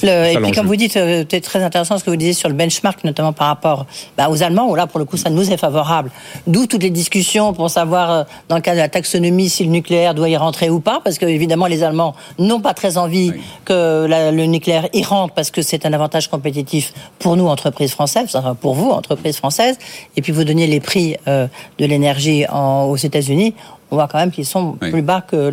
Le, 0.03 0.31
et 0.31 0.37
puis, 0.37 0.51
comme 0.51 0.67
vous 0.67 0.75
dites, 0.75 0.93
c'est 0.93 1.41
très 1.41 1.63
intéressant 1.63 1.97
ce 1.97 2.03
que 2.03 2.09
vous 2.09 2.15
disiez 2.15 2.33
sur 2.33 2.49
le 2.49 2.55
benchmark, 2.55 3.03
notamment 3.03 3.33
par 3.33 3.47
rapport 3.47 3.85
bah, 4.17 4.29
aux 4.29 4.43
Allemands, 4.43 4.69
où 4.69 4.75
là, 4.75 4.87
pour 4.87 4.99
le 4.99 5.05
coup, 5.05 5.17
ça 5.17 5.29
nous 5.29 5.51
est 5.51 5.57
favorable. 5.57 6.11
D'où 6.45 6.67
toutes 6.67 6.83
les 6.83 6.89
discussions 6.89 7.53
pour 7.53 7.69
savoir, 7.69 8.25
dans 8.49 8.55
le 8.55 8.61
cas 8.61 8.73
de 8.73 8.79
la 8.79 8.89
taxonomie, 8.89 9.49
si 9.49 9.63
le 9.63 9.69
nucléaire 9.69 10.13
doit 10.13 10.29
y 10.29 10.37
rentrer 10.37 10.69
ou 10.69 10.79
pas, 10.79 11.01
parce 11.03 11.17
que, 11.17 11.25
évidemment, 11.25 11.67
les 11.67 11.83
Allemands 11.83 12.15
n'ont 12.39 12.61
pas 12.61 12.73
très 12.73 12.97
envie 12.97 13.33
que 13.65 14.07
le 14.07 14.45
nucléaire 14.45 14.87
y 14.93 15.03
rentre, 15.03 15.33
parce 15.33 15.51
que 15.51 15.61
c'est 15.61 15.85
un 15.85 15.93
avantage 15.93 16.27
compétitif 16.27 16.93
pour 17.19 17.35
nous, 17.35 17.47
entreprises 17.47 17.91
françaises, 17.91 18.35
enfin, 18.35 18.55
pour 18.55 18.75
vous, 18.75 18.89
entreprises 18.89 19.37
françaises. 19.37 19.77
Et 20.15 20.21
puis, 20.21 20.31
vous 20.31 20.43
donniez 20.43 20.67
les 20.67 20.79
prix 20.79 21.15
de 21.25 21.85
l'énergie 21.85 22.45
aux 22.51 22.97
États-Unis 22.97 23.53
on 23.91 23.95
voit 23.95 24.07
quand 24.07 24.17
même 24.17 24.31
qu'ils 24.31 24.45
sont 24.45 24.73
plus 24.73 25.01
bas 25.01 25.21
que, 25.21 25.51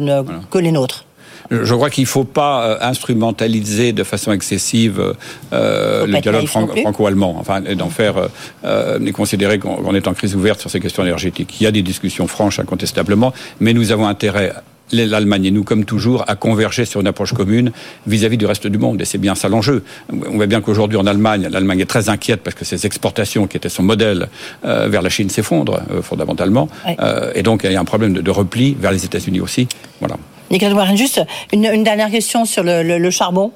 que 0.51 0.59
les 0.59 0.73
nôtres. 0.73 1.05
Je 1.51 1.75
crois 1.75 1.91
qu'il 1.91 2.05
ne 2.05 2.09
faut 2.09 2.25
pas 2.25 2.65
euh, 2.65 2.79
instrumentaliser 2.81 3.93
de 3.93 4.03
façon 4.05 4.33
excessive 4.33 5.15
euh, 5.53 6.07
le 6.07 6.21
dialogue 6.21 6.47
franco-allemand, 6.47 7.37
enfin, 7.39 7.61
d'en 7.61 7.91
faire, 7.91 8.17
euh, 8.17 8.29
euh 8.65 9.13
considérer 9.13 9.59
qu'on 9.59 9.95
est 9.95 10.09
en 10.09 10.15
crise 10.15 10.35
ouverte 10.35 10.61
sur 10.61 10.71
ces 10.71 10.81
questions 10.81 11.03
énergétiques. 11.05 11.61
Il 11.61 11.65
y 11.65 11.67
a 11.67 11.71
des 11.71 11.83
discussions 11.83 12.27
franches, 12.27 12.59
incontestablement, 12.59 13.33
mais 13.61 13.73
nous 13.73 13.93
avons 13.93 14.07
intérêt 14.07 14.53
l'Allemagne 14.93 15.47
et 15.47 15.51
nous, 15.51 15.65
comme 15.65 15.85
toujours, 15.85 16.25
à 16.29 16.37
converger 16.37 16.85
sur 16.85 17.01
une 17.01 17.07
approche 17.07 17.33
commune 17.33 17.73
vis-à-vis 18.07 18.37
du 18.37 18.47
reste 18.47 18.67
du 18.67 18.79
monde. 18.79 19.01
Et 19.01 19.05
c'est 19.05 19.19
bien 19.19 19.35
ça 19.35 19.49
l'enjeu. 19.49 19.83
On 20.13 20.37
voit 20.37 20.47
bien 20.47 20.61
qu'aujourd'hui 20.61 20.99
en 20.99 21.07
Allemagne, 21.07 21.49
l'Allemagne 21.51 21.81
est 21.81 21.87
très 21.87 22.09
inquiète 22.09 22.41
parce 22.43 22.55
que 22.55 22.65
ses 22.65 22.87
exportations, 22.87 23.47
qui 23.47 23.57
étaient 23.57 23.69
son 23.69 23.83
modèle 23.83 24.29
euh, 24.65 24.89
vers 24.89 25.03
la 25.03 25.11
Chine, 25.11 25.31
s'effondrent 25.31 25.81
euh, 25.91 26.03
fondamentalement. 26.03 26.69
Euh, 27.01 27.33
et 27.35 27.43
donc 27.43 27.63
il 27.65 27.73
y 27.73 27.77
a 27.77 27.81
un 27.81 27.85
problème 27.85 28.13
de, 28.13 28.31
repli 28.31 28.77
vers 28.79 28.93
les 28.93 29.05
États-Unis 29.05 29.41
aussi. 29.41 29.69
Voilà. 30.01 30.17
Nicolas 30.55 30.73
Warren, 30.73 30.97
juste 30.97 31.21
une, 31.53 31.83
dernière 31.83 32.11
question 32.11 32.45
sur 32.45 32.63
le, 32.63 33.11
charbon, 33.11 33.51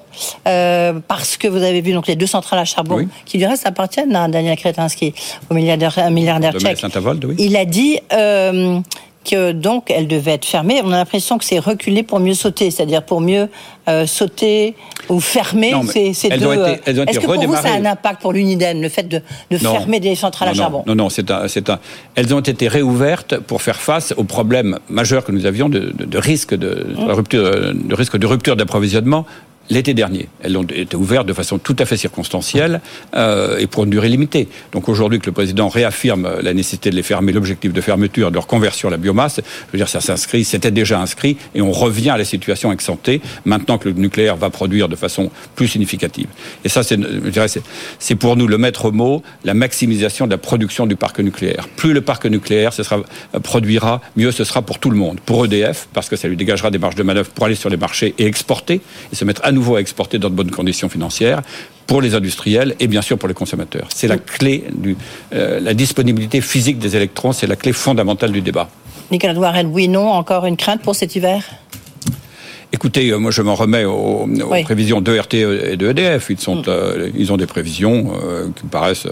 parce 0.45 1.37
que 1.37 1.47
vous 1.47 1.63
avez 1.63 1.81
vu 1.81 1.93
donc 1.93 2.09
les 2.09 2.17
deux 2.17 2.27
centrales 2.27 2.59
à 2.59 2.65
charbon 2.65 3.07
qui 3.25 3.39
du 3.39 3.47
reste 3.47 3.67
appartiennent 3.67 4.15
à 4.17 4.27
Daniel 4.27 4.57
Kretinsky, 4.57 5.15
au 5.49 5.55
milliardaire, 5.55 6.11
milliardaire 6.11 6.53
tchèque. 6.59 6.85
Oui. 7.23 7.35
Il 7.39 7.57
a 7.57 7.65
dit 7.65 8.01
donc 9.35 9.91
elle 9.91 10.09
devait 10.09 10.33
être 10.33 10.45
fermée. 10.45 10.81
On 10.85 10.93
a 10.93 10.97
l'impression 10.97 11.39
que 11.39 11.45
c'est 11.45 11.59
reculé 11.59 12.03
pour 12.03 12.21
mieux 12.21 12.35
sauter, 12.35 12.71
c'est-à-dire 12.71 13.03
pour 13.03 13.21
mieux 13.21 13.49
euh, 13.89 14.07
sauter 14.07 14.75
ou 15.09 15.21
fermer 15.21 15.73
ces, 15.91 16.13
ces 16.13 16.29
deux. 16.29 16.47
Euh, 16.47 16.77
Est-ce 16.85 17.21
que 17.21 17.25
pour 17.25 17.43
vous 17.43 17.55
ça 17.55 17.73
a 17.73 17.77
un 17.77 17.85
impact 17.85 18.21
pour 18.21 18.33
l'Uniden, 18.33 18.83
le 18.83 18.89
fait 18.89 19.09
de, 19.09 19.23
fermer 19.57 20.01
des 20.01 20.15
centrales 20.15 20.51
à 20.51 20.55
charbon? 20.55 20.83
Non, 20.87 20.95
non, 20.95 21.09
c'est 21.09 21.31
un, 21.31 21.45
un, 21.45 21.79
elles 22.15 22.35
ont 22.35 22.41
été 22.41 22.69
réouvertes 22.69 23.39
pour 23.39 23.63
faire 23.63 23.81
face 23.81 24.13
aux 24.17 24.25
problèmes 24.25 24.79
majeurs 24.89 25.25
que 25.25 25.33
nous 25.33 25.47
avions 25.47 25.69
de, 25.69 26.19
risque 26.19 26.55
de, 26.55 26.87
mmh. 26.97 27.11
rupture, 27.11 27.75
de 27.75 27.95
risque 27.95 28.19
de 28.19 28.27
rupture 28.27 28.57
d'approvisionnement 28.57 29.25
l'été 29.71 29.95
dernier. 29.95 30.29
Elles 30.43 30.57
ont 30.57 30.65
été 30.65 30.97
ouvertes 30.97 31.27
de 31.27 31.33
façon 31.33 31.59
tout 31.59 31.77
à 31.79 31.85
fait 31.85 31.97
circonstancielle 31.97 32.81
euh, 33.15 33.59
et 33.59 33.67
pour 33.67 33.85
une 33.85 33.91
durée 33.91 34.09
limitée. 34.09 34.49
Donc 34.73 34.89
aujourd'hui 34.89 35.19
que 35.19 35.27
le 35.27 35.33
président 35.33 35.69
réaffirme 35.69 36.29
la 36.41 36.55
nécessité 36.55 36.91
de 36.91 36.97
les 36.97 37.03
fermer, 37.03 37.33
l'objectif 37.33 37.73
de 37.73 37.81
fermeture, 37.81 38.31
de 38.31 38.35
leur 38.35 38.47
conversion 38.47 38.89
à 38.89 38.91
la 38.91 38.97
biomasse, 38.97 39.37
je 39.37 39.73
veux 39.73 39.79
dire 39.79 39.89
ça 39.89 40.01
s'inscrit, 40.01 40.45
c'était 40.45 40.71
déjà 40.71 41.01
inscrit 41.01 41.37
et 41.55 41.61
on 41.61 41.73
revient 41.73 42.11
à 42.11 42.19
la 42.19 42.25
situation 42.25 42.73
ex 42.73 42.89
maintenant 43.45 43.79
que 43.79 43.89
le 43.89 43.95
nucléaire 43.95 44.37
va 44.37 44.51
produire 44.51 44.89
de 44.89 44.97
façon 44.97 45.31
plus 45.55 45.69
significative. 45.69 46.29
Et 46.65 46.69
ça, 46.69 46.83
c'est, 46.83 46.99
c'est 47.99 48.15
pour 48.15 48.37
nous 48.37 48.47
le 48.47 48.59
maître 48.59 48.91
mot, 48.91 49.23
la 49.45 49.55
maximisation 49.55 50.27
de 50.27 50.31
la 50.31 50.39
production 50.39 50.87
du 50.87 50.97
parc 50.97 51.21
nucléaire. 51.21 51.69
Plus 51.77 51.93
le 51.93 52.01
parc 52.01 52.27
nucléaire 52.27 52.73
ce 52.73 52.83
sera, 52.83 53.01
produira, 53.43 54.01
mieux 54.17 54.33
ce 54.33 54.45
sera 54.45 54.63
pour 54.63 54.79
tout 54.79 54.91
le 54.91 54.97
monde. 54.97 55.21
Pour 55.21 55.45
EDF, 55.45 55.89
parce 55.93 56.09
que 56.09 56.17
ça 56.17 56.29
lui 56.29 56.37
dégagera 56.37 56.71
des 56.71 56.79
marges 56.79 56.95
de 56.95 57.03
manœuvre 57.03 57.31
pour 57.31 57.47
aller 57.47 57.55
sur 57.55 57.71
les 57.71 57.77
marchés 57.77 58.15
et 58.19 58.27
exporter 58.27 58.81
et 59.13 59.17
se 59.17 59.25
mettre 59.25 59.43
à 59.45 59.53
nouveau 59.59 59.77
à 59.77 59.81
exporter 59.81 60.19
dans 60.19 60.31
de 60.31 60.37
bonnes 60.41 60.51
conditions 60.61 60.89
financières 60.89 61.43
pour 61.89 62.01
les 62.05 62.15
industriels 62.15 62.71
et 62.81 62.87
bien 62.87 63.03
sûr 63.03 63.17
pour 63.19 63.29
les 63.29 63.39
consommateurs. 63.43 63.89
C'est 63.95 64.09
la 64.09 64.19
clé, 64.19 64.55
du, 64.85 64.97
euh, 65.33 65.59
la 65.69 65.75
disponibilité 65.75 66.41
physique 66.41 66.79
des 66.79 66.93
électrons, 66.99 67.33
c'est 67.33 67.49
la 67.55 67.57
clé 67.57 67.73
fondamentale 67.73 68.31
du 68.31 68.43
débat. 68.43 68.69
Nicolas 69.11 69.35
Douarel, 69.35 69.67
oui, 69.67 69.89
non, 69.89 70.09
encore 70.23 70.45
une 70.45 70.57
crainte 70.57 70.83
pour 70.83 70.95
cet 70.95 71.17
hiver? 71.17 71.43
Écoutez, 72.73 73.13
moi 73.15 73.31
je 73.31 73.43
m'en 73.43 73.55
remets 73.55 73.85
aux, 73.85 74.29
prévisions 74.65 75.01
de 75.01 75.19
RT 75.19 75.35
et 75.35 75.77
de 75.77 75.89
EDF. 75.89 76.29
Ils, 76.31 76.39
sont, 76.39 76.57
mm. 76.57 77.13
ils 77.17 77.33
ont 77.33 77.37
des 77.37 77.47
prévisions 77.47 78.13
qui 78.57 78.65
me 78.65 78.71
paraissent... 78.71 79.07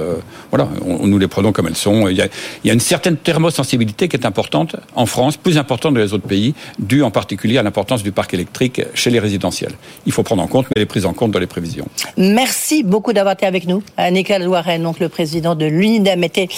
voilà, 0.50 0.68
on, 0.86 1.06
nous 1.06 1.18
les 1.18 1.28
prenons 1.28 1.52
comme 1.52 1.66
elles 1.66 1.76
sont. 1.76 2.08
Il 2.08 2.16
y, 2.16 2.22
a, 2.22 2.26
il 2.62 2.68
y 2.68 2.70
a 2.70 2.74
une 2.74 2.80
certaine 2.80 3.16
thermosensibilité 3.16 4.08
qui 4.08 4.16
est 4.16 4.26
importante 4.26 4.76
en 4.94 5.06
France, 5.06 5.36
plus 5.36 5.56
importante 5.58 5.94
dans 5.94 6.00
les 6.00 6.12
autres 6.12 6.28
pays, 6.28 6.54
due 6.78 7.02
en 7.02 7.10
particulier 7.10 7.58
à 7.58 7.62
l'importance 7.62 8.02
du 8.02 8.12
parc 8.12 8.34
électrique 8.34 8.82
chez 8.94 9.10
les 9.10 9.18
résidentiels. 9.18 9.72
Il 10.04 10.12
faut 10.12 10.22
prendre 10.22 10.42
en 10.42 10.46
compte, 10.46 10.66
mais 10.66 10.72
elle 10.76 10.82
est 10.82 10.86
prise 10.86 11.06
en 11.06 11.14
compte 11.14 11.30
dans 11.30 11.40
les 11.40 11.46
prévisions. 11.46 11.88
Merci 12.16 12.82
beaucoup 12.82 13.12
d'avoir 13.12 13.34
été 13.34 13.46
avec 13.46 13.66
nous. 13.66 13.82
Nicolas 14.10 14.38
Loiret, 14.38 14.78
donc 14.78 15.00
le 15.00 15.08
président 15.08 15.54
de 15.54 15.66
l'UNIDEM, 15.66 16.24
était 16.24 16.48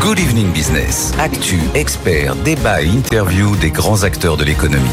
Good 0.00 0.18
Evening 0.18 0.50
Business. 0.52 1.12
Actu, 1.20 1.58
experts, 1.74 2.34
débat 2.44 2.82
et 2.82 2.86
interview 2.86 3.54
des 3.56 3.70
grands 3.70 4.02
acteurs 4.02 4.36
de 4.36 4.44
l'économie. 4.44 4.90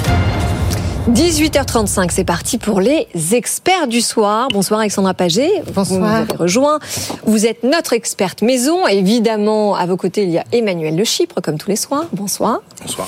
18h35, 1.08 2.10
c'est 2.12 2.24
parti 2.24 2.58
pour 2.58 2.82
les 2.82 3.08
experts 3.32 3.88
du 3.88 4.02
soir. 4.02 4.50
Bonsoir 4.52 4.82
Alexandra 4.82 5.14
Paget. 5.14 5.50
Bonsoir. 5.74 5.86
Vous 5.86 6.00
nous 6.00 6.06
avez 6.06 6.36
rejoint. 6.36 6.80
Vous 7.26 7.46
êtes 7.46 7.64
notre 7.64 7.94
experte 7.94 8.42
maison. 8.42 8.86
Évidemment, 8.86 9.76
à 9.76 9.86
vos 9.86 9.98
côtés, 9.98 10.24
il 10.24 10.30
y 10.30 10.38
a 10.38 10.44
Emmanuel 10.52 10.96
Le 10.96 11.04
Chypre, 11.04 11.42
comme 11.42 11.58
tous 11.58 11.70
les 11.70 11.78
soirs. 11.78 12.06
Bonsoir. 12.14 12.62
Bonsoir. 12.82 13.08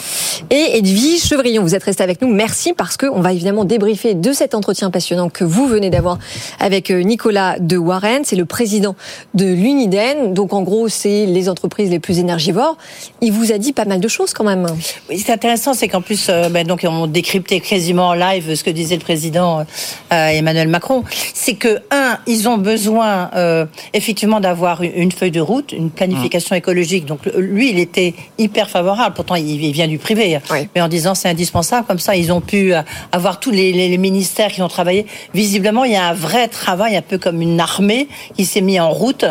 Et 0.49 0.77
Edwige 0.77 1.23
Chevrillon, 1.23 1.61
vous 1.61 1.75
êtes 1.75 1.83
resté 1.83 2.01
avec 2.01 2.21
nous. 2.21 2.29
Merci 2.29 2.73
parce 2.73 2.97
qu'on 2.97 3.19
va 3.19 3.33
évidemment 3.33 3.65
débriefer 3.65 4.15
de 4.15 4.31
cet 4.33 4.55
entretien 4.55 4.89
passionnant 4.89 5.29
que 5.29 5.43
vous 5.43 5.67
venez 5.67 5.89
d'avoir 5.89 6.17
avec 6.59 6.89
euh, 6.91 7.01
Nicolas 7.01 7.59
de 7.59 7.77
Warren. 7.77 8.23
C'est 8.23 8.35
le 8.35 8.45
président 8.45 8.95
de 9.33 9.45
l'Uniden. 9.45 10.33
Donc 10.33 10.53
en 10.53 10.63
gros, 10.63 10.87
c'est 10.87 11.25
les 11.25 11.49
entreprises 11.49 11.91
les 11.91 11.99
plus 11.99 12.19
énergivores. 12.19 12.77
Il 13.21 13.31
vous 13.31 13.51
a 13.51 13.57
dit 13.57 13.73
pas 13.73 13.85
mal 13.85 13.99
de 13.99 14.07
choses 14.07 14.33
quand 14.33 14.45
même. 14.45 14.65
Oui, 15.09 15.19
c'est 15.19 15.33
intéressant, 15.33 15.73
c'est 15.73 15.87
qu'en 15.87 16.01
plus, 16.01 16.27
euh, 16.29 16.49
ben, 16.49 16.65
donc 16.65 16.85
on 16.89 17.05
décryptait 17.05 17.59
quasiment 17.81 18.09
en 18.09 18.13
live 18.13 18.53
ce 18.53 18.63
que 18.63 18.69
disait 18.69 18.93
le 18.93 19.01
président 19.01 19.65
euh, 20.13 20.27
Emmanuel 20.27 20.67
Macron, 20.67 21.03
c'est 21.33 21.55
que 21.55 21.79
un, 21.89 22.19
ils 22.27 22.47
ont 22.47 22.59
besoin 22.59 23.31
euh, 23.35 23.65
effectivement 23.93 24.39
d'avoir 24.39 24.83
une 24.83 25.11
feuille 25.11 25.31
de 25.31 25.41
route, 25.41 25.71
une 25.71 25.89
planification 25.89 26.55
écologique. 26.55 27.05
Donc 27.05 27.21
lui, 27.35 27.71
il 27.71 27.79
était 27.79 28.13
hyper 28.37 28.69
favorable. 28.69 29.15
Pourtant, 29.15 29.33
il 29.33 29.71
vient 29.71 29.87
du 29.87 29.97
privé, 29.97 30.37
mais 30.75 30.81
en 30.81 30.87
disant 30.87 31.15
c'est 31.15 31.27
indispensable. 31.27 31.87
Comme 31.87 31.97
ça, 31.97 32.15
ils 32.15 32.31
ont 32.31 32.39
pu 32.39 32.71
euh, 32.71 32.83
avoir 33.11 33.39
tous 33.39 33.49
les, 33.49 33.71
les, 33.71 33.97
ministères 33.97 34.51
qui 34.51 34.61
ont 34.61 34.67
travaillé. 34.67 35.07
Visiblement, 35.33 35.83
il 35.83 35.93
y 35.93 35.95
a 35.95 36.09
un 36.09 36.13
vrai 36.13 36.49
travail, 36.49 36.95
un 36.95 37.01
peu 37.01 37.17
comme 37.17 37.41
une 37.41 37.59
armée, 37.59 38.07
qui 38.37 38.45
s'est 38.45 38.61
mis 38.61 38.79
en 38.79 38.91
route 38.91 39.25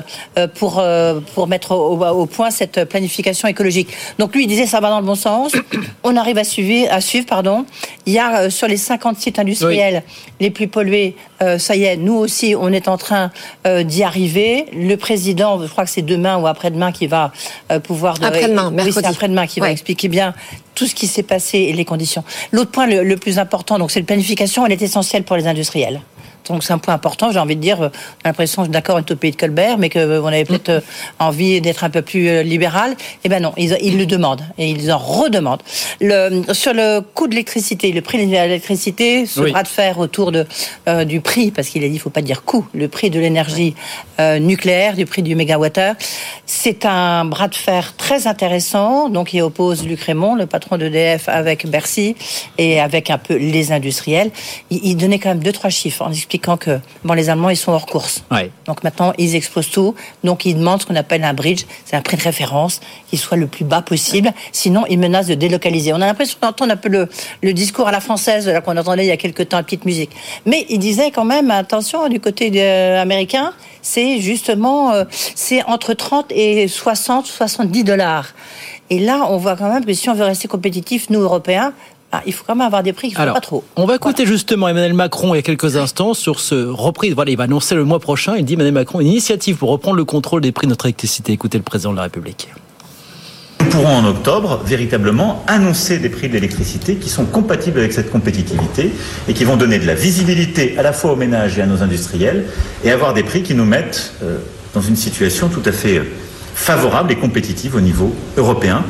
pour 0.57 0.83
pour 1.35 1.47
mettre 1.47 1.71
au, 1.71 2.05
au, 2.05 2.27
point 2.27 2.51
cette 2.51 2.85
planification 2.87 3.47
écologique. 3.47 3.91
Donc 4.19 4.35
lui, 4.35 4.43
il 4.43 4.49
disait 4.49 4.67
ça 4.67 4.81
va 4.81 4.91
dans 4.91 4.99
le 4.99 5.07
bon 5.07 5.15
sens. 5.15 5.53
On 6.03 6.17
arrive 6.17 6.39
à 6.39 6.45
suivre, 6.45 6.89
à 6.91 7.01
suivre, 7.01 7.27
pardon. 7.27 7.65
Il 8.07 8.13
y 8.13 8.19
a 8.19 8.40
sur 8.49 8.69
les 8.69 8.77
50 8.77 9.19
sites 9.19 9.39
industriels 9.39 10.03
les 10.41 10.51
plus 10.51 10.69
pollués, 10.69 11.17
euh, 11.43 11.59
ça 11.59 11.77
y 11.77 11.85
est, 11.85 11.97
nous 11.97 12.15
aussi, 12.15 12.55
on 12.59 12.73
est 12.73 12.89
en 12.89 12.97
train 12.97 13.31
euh, 13.67 13.83
d'y 13.83 14.03
arriver. 14.03 14.67
Le 14.73 14.97
président, 14.97 15.61
je 15.63 15.67
crois 15.69 15.85
que 15.85 15.91
c'est 15.91 16.03
demain 16.03 16.39
ou 16.39 16.47
après-demain 16.47 16.93
qui 16.93 17.07
va 17.07 17.33
euh, 17.71 17.81
pouvoir... 17.81 18.17
Après-demain, 18.23 18.71
mercredi. 18.71 19.07
après-demain 19.07 19.47
qui 19.47 19.61
va 19.61 19.71
expliquer 19.71 20.09
bien 20.09 20.35
tout 20.75 20.87
ce 20.87 20.95
qui 20.95 21.07
s'est 21.07 21.23
passé 21.23 21.59
et 21.59 21.73
les 21.73 21.85
conditions. 21.85 22.25
L'autre 22.53 22.71
point 22.71 22.87
le, 22.87 23.03
le, 23.03 23.17
plus 23.17 23.39
important, 23.39 23.79
donc 23.79 23.91
c'est 23.91 24.01
la 24.01 24.07
planification, 24.07 24.65
elle 24.65 24.73
est 24.73 24.83
essentielle 24.83 25.25
pour 25.25 25.37
les 25.37 25.47
industriels. 25.47 26.01
Donc 26.51 26.65
c'est 26.65 26.73
un 26.73 26.79
point 26.79 26.95
important. 26.95 27.31
J'ai 27.31 27.39
envie 27.39 27.57
de 27.57 27.61
dire, 27.61 27.79
on 27.81 27.85
a 27.85 27.91
l'impression, 28.25 28.67
d'accord, 28.67 28.97
on 28.97 28.99
est 28.99 29.11
au 29.11 29.17
pays 29.17 29.31
de 29.31 29.37
Colbert, 29.37 29.79
mais 29.79 29.89
que 29.89 30.19
vous 30.19 30.27
avez 30.27 30.45
peut-être 30.45 30.69
euh, 30.69 30.81
envie 31.19 31.61
d'être 31.61 31.85
un 31.85 31.91
peu 31.91 32.03
plus 32.03 32.29
euh, 32.29 32.43
libéral. 32.43 32.97
Eh 33.25 33.29
ben 33.29 33.41
non, 33.41 33.53
ils, 33.57 33.97
le 33.97 34.07
demandent 34.07 34.43
et 34.59 34.69
ils 34.69 34.93
en 34.93 34.99
redemandent. 34.99 35.63
Le, 36.01 36.43
sur 36.53 36.73
le 36.73 37.01
coût 37.01 37.27
de 37.27 37.33
l'électricité, 37.33 37.93
le 37.93 38.01
prix 38.01 38.27
de 38.27 38.31
l'électricité, 38.31 39.27
ce 39.27 39.41
bras 39.41 39.63
de 39.63 39.69
fer 39.69 39.99
autour 39.99 40.33
de, 40.33 40.47
euh, 40.89 41.05
du 41.05 41.21
prix, 41.21 41.51
parce 41.51 41.69
qu'il 41.69 41.85
a 41.85 41.87
dit, 41.87 41.95
il 41.95 41.97
ne 41.97 42.01
faut 42.01 42.11
pas 42.11 42.23
dire 42.23 42.45
coût, 42.45 42.67
le 42.75 42.89
prix 42.89 43.11
de 43.11 43.21
l'énergie 43.21 43.75
nucléaire, 44.39 44.97
du 44.97 45.07
prix 45.07 45.23
du 45.23 45.35
mégawattheure, 45.35 45.95
c'est 46.45 46.85
un 46.85 47.25
bras 47.25 47.49
de 47.49 47.55
fer 47.55 47.95
très 47.97 48.27
intéressant. 48.27 49.09
Donc 49.09 49.33
il 49.33 49.41
oppose 49.41 49.87
Luc 49.87 50.03
Raymond, 50.03 50.35
le 50.35 50.45
patron 50.45 50.77
d'EDF, 50.77 51.27
avec 51.27 51.67
Bercy 51.67 52.17
et 52.59 52.81
avec 52.81 53.09
un 53.09 53.17
peu 53.17 53.37
les 53.37 53.73
industriels. 53.73 54.31
Il, 54.69 54.81
il 54.85 54.97
donnait 54.97 55.19
quand 55.19 55.31
même 55.31 55.43
deux 55.43 55.53
trois 55.53 55.71
chiffres 55.71 56.03
en 56.03 56.11
expliquant 56.11 56.40
expliquant 56.41 56.57
que 56.57 56.81
bon, 57.05 57.13
les 57.15 57.29
Allemands, 57.29 57.51
ils 57.51 57.57
sont 57.57 57.73
hors 57.73 57.87
course. 57.87 58.25
Donc 58.67 58.83
maintenant, 58.83 59.13
ils 59.19 59.37
exposent 59.37 59.71
tout. 59.71 59.95
Donc 60.25 60.47
ils 60.47 60.55
demandent 60.55 60.81
ce 60.81 60.87
qu'on 60.87 60.97
appelle 60.97 61.23
un 61.25 61.35
bridge, 61.35 61.65
c'est 61.85 61.97
un 61.97 62.03
prix 62.03 62.17
de 62.17 62.23
référence 62.23 62.81
qui 63.09 63.17
soit 63.17 63.37
le 63.37 63.47
plus 63.47 63.65
bas 63.65 63.83
possible. 63.83 64.33
Sinon, 64.53 64.85
ils 64.89 64.99
menacent 64.99 65.27
de 65.27 65.35
délocaliser. 65.35 65.93
On 65.93 65.97
a 65.97 66.07
l'impression 66.07 66.39
d'entendre 66.41 66.73
un 66.73 66.77
peu 66.77 66.89
le, 66.89 67.09
le, 67.43 67.53
discours 67.53 67.89
à 67.89 67.93
la 67.93 68.01
française 68.01 68.51
qu'on 68.65 68.77
entendait 68.77 69.05
il 69.05 69.09
y 69.09 69.13
a 69.13 69.17
quelques 69.17 69.49
temps, 69.49 69.59
la 69.59 69.63
petite 69.63 69.85
musique. 69.85 70.11
Mais 70.47 70.65
il 70.71 70.79
disait 70.79 71.11
quand 71.11 71.25
même, 71.25 71.51
attention, 71.51 72.09
du 72.09 72.21
côté 72.21 72.47
américain, 72.97 73.53
c'est 73.83 74.21
justement, 74.21 74.93
euh, 74.93 75.05
c'est 75.35 75.63
entre 75.65 75.95
30 75.95 76.33
et 76.33 76.69
60, 76.69 77.27
70 77.27 77.85
dollars. 77.85 78.29
Et 78.89 78.99
là, 78.99 79.27
on 79.29 79.37
voit 79.37 79.57
quand 79.57 79.73
même 79.73 79.85
que 79.85 79.93
si 79.93 80.09
on 80.09 80.15
veut 80.15 80.25
rester 80.25 80.49
compétitif, 80.49 81.11
nous, 81.11 81.21
Européens, 81.21 81.73
ah, 82.13 82.23
il 82.27 82.33
faut 82.33 82.43
quand 82.45 82.57
même 82.57 82.67
avoir 82.67 82.83
des 82.83 82.93
prix 82.93 83.09
qui 83.09 83.21
ne 83.21 83.27
sont 83.27 83.33
pas 83.33 83.41
trop. 83.41 83.63
On 83.77 83.87
va 83.87 83.95
écouter 83.95 84.27
justement 84.27 84.69
Emmanuel 84.69 84.95
Macron 84.95 85.33
il 85.35 85.39
y 85.39 85.39
a 85.39 85.43
quelques 85.43 85.77
instants 85.77 86.13
sur 86.13 86.41
ce 86.41 86.67
reprise. 86.67 87.15
Voilà, 87.15 87.31
il 87.31 87.37
va 87.37 87.45
annoncer 87.45 87.77
le 87.77 87.85
mois 87.85 88.01
prochain. 88.01 88.35
Il 88.37 88.45
dit 88.45 88.55
Emmanuel 88.55 88.75
Macron 88.75 89.01
une 89.01 89.07
initiative 89.07 89.57
pour 89.57 89.71
reprendre 89.71 89.97
le 89.97 90.05
contrôle 90.05 90.41
des 90.41 90.51
prix 90.51 90.67
de 90.67 90.71
notre 90.71 90.87
électricité. 90.87 91.33
Écoutez 91.33 91.59
le 91.59 91.63
président 91.63 91.93
de 91.93 91.97
la 91.97 92.03
République. 92.05 92.49
Nous 93.61 93.67
pourrons 93.67 93.99
en 93.99 94.05
octobre 94.07 94.61
véritablement 94.65 95.45
annoncer 95.47 95.99
des 95.99 96.09
prix 96.09 96.29
de 96.29 96.33
l'électricité 96.33 96.97
qui 96.97 97.09
sont 97.09 97.27
compatibles 97.27 97.79
avec 97.79 97.93
cette 97.93 98.11
compétitivité 98.11 98.91
et 99.29 99.33
qui 99.33 99.45
vont 99.45 99.57
donner 99.57 99.79
de 99.79 99.87
la 99.87 99.95
visibilité 99.95 100.77
à 100.79 100.83
la 100.83 100.93
fois 100.93 101.13
aux 101.13 101.17
ménages 101.17 101.59
et 101.59 101.63
à 101.63 101.67
nos 101.67 101.81
industriels 101.81 102.47
et 102.83 102.91
avoir 102.91 103.15
des 103.15 103.23
prix 103.23 103.45
qui 103.45 103.55
nous 103.55 103.67
mettent 103.67 104.15
euh, 104.25 104.39
dans 104.75 104.81
une 104.81 104.97
situation 104.97 105.49
tout 105.49 105.63
à 105.65 105.71
fait 105.71 105.99
euh, 105.99 106.05
favorable 106.55 107.13
et 107.13 107.17
compétitive 107.17 107.77
au 107.77 107.81
niveau 107.81 108.13
européen. 108.37 108.85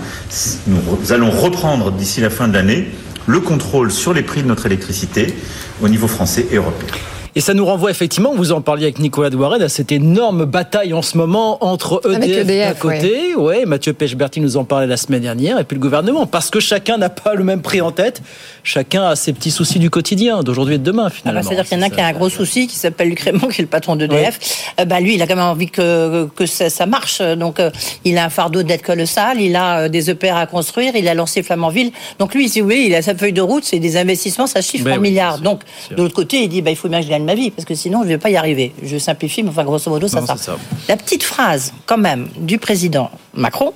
Nous 0.67 1.13
allons 1.13 1.31
reprendre 1.31 1.93
d'ici 1.93 2.23
la 2.23 2.31
fin 2.31 2.49
de 2.49 2.55
l'année 2.55 2.89
le 3.31 3.41
contrôle 3.41 3.93
sur 3.93 4.13
les 4.13 4.23
prix 4.23 4.43
de 4.43 4.49
notre 4.49 4.67
électricité 4.67 5.35
au 5.81 5.89
niveau 5.89 6.09
français 6.09 6.47
et 6.51 6.57
européen. 6.57 6.89
Et 7.37 7.41
ça 7.41 7.55
nous 7.55 7.65
renvoie 7.65 7.91
effectivement, 7.91 8.33
vous 8.35 8.53
en 8.53 8.61
parliez 8.61 8.85
avec 8.85 8.99
Nicolas 8.99 9.31
Douaret, 9.31 9.63
à 9.63 9.69
cette 9.69 9.93
énorme 9.93 10.45
bataille 10.45 10.93
en 10.93 11.03
ce 11.03 11.17
moment 11.17 11.63
entre 11.65 12.01
EDF, 12.05 12.47
d'un 12.47 12.73
e 12.73 12.75
côté, 12.75 13.35
ouais. 13.37 13.67
Mathieu 13.67 13.93
Pechberti 13.93 14.41
nous 14.41 14.57
en 14.57 14.65
parlait 14.65 14.87
la 14.87 14.97
semaine 14.97 15.23
dernière, 15.23 15.59
et 15.59 15.65
puis 15.65 15.77
le 15.77 15.81
gouvernement, 15.81 16.27
parce 16.27 16.51
que 16.51 16.61
chacun 16.61 16.99
n'a 16.99 17.09
pas 17.09 17.35
le 17.35 17.45
même 17.45 17.63
prix 17.63 17.81
en 17.81 17.93
tête, 17.93 18.23
chacun 18.65 19.05
a 19.05 19.17
ses 19.17 19.33
petits 19.33 19.51
soucis 19.51 19.79
du 19.79 19.91
quotidien, 19.91 20.43
d'aujourd'hui 20.43 20.75
et 20.75 20.79
de 20.79 20.83
demain 20.83 21.09
finalement. 21.09 21.41
Ah 21.41 21.43
bah, 21.43 21.49
C'est-à-dire 21.49 21.69
qu'il 21.69 21.79
y 21.79 21.81
en 21.81 21.87
a 21.87 21.91
qui 21.91 22.01
a 22.01 22.07
un 22.07 22.13
gros 22.13 22.29
souci, 22.29 22.67
qui 22.67 22.77
s'appelle 22.77 23.09
Luc 23.09 23.21
Raymond, 23.21 23.49
qui 23.49 23.61
est 23.61 23.65
le 23.65 23.69
patron 23.69 23.97
d'EDF. 23.97 24.39
Euh, 24.81 24.85
bah, 24.85 25.01
lui, 25.01 25.15
il 25.15 25.23
a 25.23 25.27
quand 25.27 25.37
même 25.37 25.45
envie 25.45 25.69
que, 25.69 26.29
que 26.35 26.47
ça, 26.47 26.87
marche, 26.87 27.21
donc 27.21 27.61
euh, 27.61 27.71
il 28.05 28.19
a 28.19 28.25
un 28.25 28.31
fardeau 28.31 28.63
de 28.63 28.69
dette 28.69 28.83
colossal, 28.83 29.41
il 29.41 29.55
a 29.55 29.81
euh, 29.81 29.89
des 29.89 30.11
EPR 30.11 30.37
à 30.37 30.47
construire, 30.47 30.97
il 30.97 31.07
a 31.07 31.15
lancé 31.15 31.43
Flamanville. 31.43 31.93
Donc 32.19 32.35
lui, 32.35 32.49
si 32.49 32.61
vous 32.61 32.67
voulez, 32.67 32.81
il 32.81 32.95
a 32.95 33.03
sa 33.03 33.15
feuille 33.15 33.33
de 33.33 33.41
route, 33.41 33.65
c'est 33.65 33.79
des 33.79 33.97
investissements, 33.97 34.47
ça 34.47 34.61
chiffre 34.63 34.91
en 34.91 34.99
milliards. 34.99 35.39
Donc 35.39 35.61
de 35.91 35.97
l'autre 35.97 36.15
côté, 36.15 36.43
il 36.43 36.49
dit, 36.49 36.63
bah, 36.63 36.71
il 36.71 36.77
faut 36.77 36.89
bien 36.89 36.99
que 36.99 37.07
je 37.07 37.11
gagne 37.11 37.20
ma 37.25 37.35
vie, 37.35 37.51
parce 37.51 37.65
que 37.65 37.75
sinon, 37.75 38.01
je 38.01 38.05
ne 38.05 38.09
vais 38.11 38.19
pas 38.19 38.31
y 38.31 38.37
arriver. 38.37 38.73
Je 38.83 38.99
simplifie, 38.99 39.43
mais 39.43 39.51
enfin, 39.51 39.65
grosso 39.65 39.91
modo, 39.91 40.09
ça, 40.09 40.25
ça. 40.27 40.37
ça. 40.37 40.57
La 40.89 40.97
petite 40.97 41.23
phrase, 41.23 41.73
quand 41.87 41.99
même, 41.99 42.29
du 42.37 42.59
président 42.59 43.11
Macron, 43.35 43.73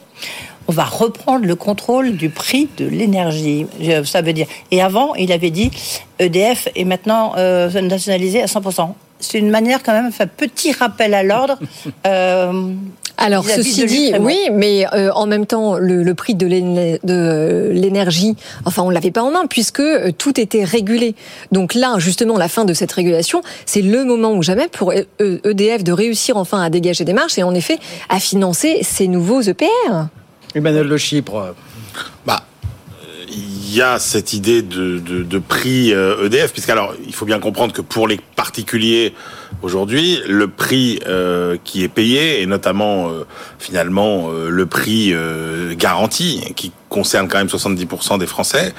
on 0.69 0.73
va 0.73 0.85
reprendre 0.85 1.45
le 1.45 1.57
contrôle 1.57 2.17
du 2.17 2.31
prix 2.31 2.69
de 2.77 2.87
l'énergie. 2.87 3.67
Ça 4.05 4.23
veut 4.23 4.33
dire. 4.33 4.47
Et 4.71 4.81
avant, 4.81 5.15
il 5.15 5.33
avait 5.33 5.51
dit 5.51 5.71
EDF 6.19 6.69
est 6.75 6.85
maintenant 6.85 7.35
euh, 7.37 7.71
nationalisé 7.81 8.43
à 8.43 8.47
100%. 8.47 8.93
C'est 9.21 9.39
une 9.39 9.51
manière 9.51 9.83
quand 9.83 9.93
même, 9.93 10.11
un 10.19 10.27
petit 10.27 10.73
rappel 10.73 11.15
à 11.15 11.23
l'ordre. 11.23 11.59
Euh, 12.07 12.75
alors, 13.17 13.45
ceci 13.45 13.87
dit, 13.87 14.13
oui, 14.19 14.39
mais 14.53 14.87
euh, 14.93 15.13
en 15.13 15.27
même 15.27 15.47
temps, 15.47 15.77
le, 15.79 16.15
prix 16.15 16.35
de 16.35 16.47
l'énergie, 16.47 18.37
enfin, 18.65 18.83
on 18.83 18.91
l'avait 18.91 19.11
pas 19.11 19.23
en 19.23 19.31
main 19.31 19.47
puisque 19.49 19.81
euh, 19.81 20.11
tout 20.17 20.41
était 20.41 20.65
régulé. 20.65 21.15
Donc 21.53 21.75
là, 21.75 21.97
justement, 21.99 22.37
la 22.37 22.49
fin 22.49 22.65
de 22.65 22.75
cette 22.75 22.93
régulation, 22.93 23.43
c'est 23.67 23.83
le 23.83 24.05
moment 24.05 24.33
ou 24.35 24.43
jamais 24.43 24.69
pour 24.69 24.93
EDF 24.93 25.81
e 25.81 25.83
de 25.83 25.93
réussir 25.93 26.37
enfin 26.37 26.63
à 26.63 26.71
dégager 26.71 27.05
des 27.05 27.13
marges 27.13 27.39
et 27.39 27.43
en 27.43 27.55
effet 27.55 27.79
à 28.09 28.19
financer 28.19 28.79
ces 28.83 29.07
nouveaux 29.07 29.43
EPR. 29.43 30.09
Emmanuel 30.55 30.87
Le 30.87 30.99
Chypre. 30.99 31.55
Bah, 32.27 32.45
il 33.29 33.75
y 33.75 33.83
a 33.83 33.99
cette 33.99 34.33
idée 34.33 34.63
de, 34.63 34.99
de, 34.99 35.23
de 35.23 35.39
prix 35.39 35.91
EDF, 35.91 36.51
e 36.51 36.53
puisqu'alors, 36.53 36.95
il 37.07 37.15
faut 37.15 37.27
bien 37.27 37.39
comprendre 37.39 37.73
que 37.73 37.83
pour 37.83 38.07
les 38.09 38.21
particuliers, 38.37 39.15
aujourd'hui, 39.63 40.21
le 40.27 40.49
prix 40.49 41.01
euh, 41.07 41.57
qui 41.65 41.83
est 41.83 41.89
payé, 41.89 42.43
et 42.43 42.47
notamment 42.47 43.09
euh, 43.09 43.25
finalement 43.59 44.31
euh, 44.31 44.49
le 44.49 44.67
prix 44.67 45.13
euh, 45.13 45.75
garanti, 45.75 46.53
qui 46.57 46.73
concerne 46.89 47.27
quand 47.27 47.39
même 47.39 47.49
70% 47.49 48.19
des 48.19 48.27
Français, 48.27 48.73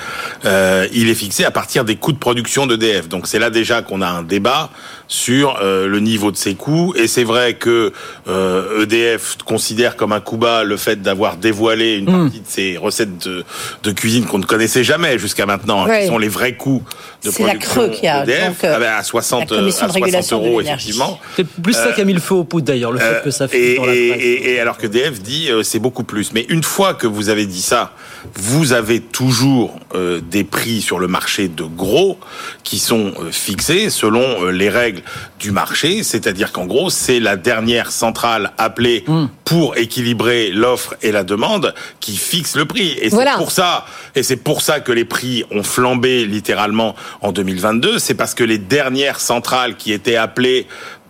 euh, 0.46 0.88
il 0.94 1.10
est 1.10 1.16
fixé 1.16 1.44
à 1.44 1.52
partir 1.52 1.84
des 1.84 1.98
coûts 1.98 2.14
de 2.14 2.18
production 2.18 2.66
d'EDF. 2.66 3.10
Donc 3.10 3.28
c'est 3.28 3.40
là 3.40 3.50
déjà 3.50 3.82
qu'on 3.82 4.02
a 4.02 4.08
un 4.08 4.24
débat 4.24 4.70
sur 5.10 5.60
euh, 5.62 5.86
le 5.88 6.00
niveau 6.00 6.32
de 6.32 6.38
ses 6.38 6.56
coûts. 6.56 6.94
Et 6.96 7.08
c'est 7.08 7.26
vrai 7.26 7.56
que 7.56 7.92
euh, 8.30 8.84
EDF 8.84 9.38
considère 9.46 9.98
comme 9.98 10.14
un 10.14 10.22
coup 10.22 10.38
bas 10.38 10.64
le 10.64 10.78
fait 10.78 11.02
d'avoir 11.02 11.36
dévoilé 11.36 11.96
une 11.98 12.06
partie 12.06 12.40
de 12.40 12.48
ses 12.48 12.78
recettes 12.78 13.28
de, 13.28 13.44
de 13.84 13.92
cuisine 13.92 14.26
qu'on 14.26 14.40
ne 14.40 14.46
connaissait 14.46 14.86
jamais 14.86 15.20
jusqu'à 15.20 15.46
maintenant, 15.46 15.86
hein, 15.86 16.00
qui 16.00 16.08
sont 16.08 16.18
les 16.18 16.30
vrais 16.30 16.54
coûts 16.54 16.84
de 17.26 17.32
C'est 17.32 17.44
la 17.44 17.50
production 17.50 17.74
creux 17.82 17.90
qui 17.90 18.08
a, 18.08 18.26
d'EDF, 18.26 18.48
donc, 18.48 18.64
euh, 18.64 18.74
ah 18.78 18.80
ben, 18.80 18.94
à 18.98 19.04
60, 19.04 19.52
la 19.52 19.58
commission 19.58 19.86
à 19.86 19.88
de 19.88 19.92
60 19.92 20.04
régulation 20.06 20.40
de 20.42 20.48
euros. 20.48 20.62
Effectivement. 20.74 21.20
C'est 21.36 21.46
plus 21.48 21.74
ça 21.74 21.88
Euh, 21.88 21.92
qui 21.94 22.02
a 22.02 22.06
mis 22.06 22.14
le 22.14 22.20
feu 22.20 22.36
aux 22.36 22.44
poudres 22.44 22.66
d'ailleurs, 22.68 22.92
le 22.92 23.00
fait 23.00 23.22
que 23.24 23.32
ça 23.32 23.48
fait 23.48 23.74
et, 23.74 23.76
dans 23.78 23.86
la 23.86 23.94
et- 23.96 24.10
presse. 24.10 24.22
et- 24.24 24.54
et 24.54 24.60
alors 24.60 24.78
que 24.78 24.88
DF 24.88 25.22
dit 25.22 25.50
euh, 25.50 25.64
c'est 25.64 25.80
beaucoup 25.80 26.04
plus. 26.04 26.32
Mais 26.34 26.46
une 26.50 26.64
fois 26.64 26.94
que 26.94 27.08
vous 27.08 27.30
avez 27.30 27.46
dit 27.46 27.62
ça, 27.62 27.94
vous 28.36 28.74
avez 28.74 29.00
toujours 29.02 29.80
euh, 29.94 30.20
des 30.22 30.44
prix 30.44 30.82
sur 30.82 31.00
le 31.00 31.08
marché 31.08 31.48
de 31.48 31.64
gros 31.64 32.18
qui 32.64 32.80
sont 32.80 33.14
euh, 33.20 33.32
fixés 33.32 33.90
selon 33.90 34.46
euh, 34.46 34.52
les 34.52 34.70
règles 34.70 35.02
du 35.40 35.52
marché. 35.52 36.04
C'est-à-dire 36.04 36.52
qu'en 36.52 36.66
gros, 36.66 36.90
c'est 36.90 37.20
la 37.20 37.36
dernière 37.36 37.92
centrale 37.92 38.52
appelée 38.58 39.04
Hmm. 39.08 39.28
pour 39.44 39.78
équilibrer 39.78 40.50
l'offre 40.52 40.96
et 41.02 41.12
la 41.12 41.24
demande 41.24 41.74
qui 42.00 42.16
fixe 42.18 42.56
le 42.56 42.66
prix. 42.66 42.98
Et 43.02 43.10
c'est 43.10 43.36
pour 43.38 43.52
ça, 43.52 43.86
et 44.16 44.24
c'est 44.24 44.38
pour 44.38 44.62
ça 44.62 44.80
que 44.80 44.92
les 44.92 45.06
prix 45.06 45.44
ont 45.52 45.64
flambé 45.64 46.26
littéralement 46.26 46.96
en 47.22 47.32
2022. 47.32 48.00
C'est 48.00 48.14
parce 48.16 48.34
que 48.34 48.44
les 48.44 48.58
dernières 48.58 49.20
centrales 49.20 49.76
qui 49.76 49.92
étaient 49.92 50.16
appelées 50.16 50.55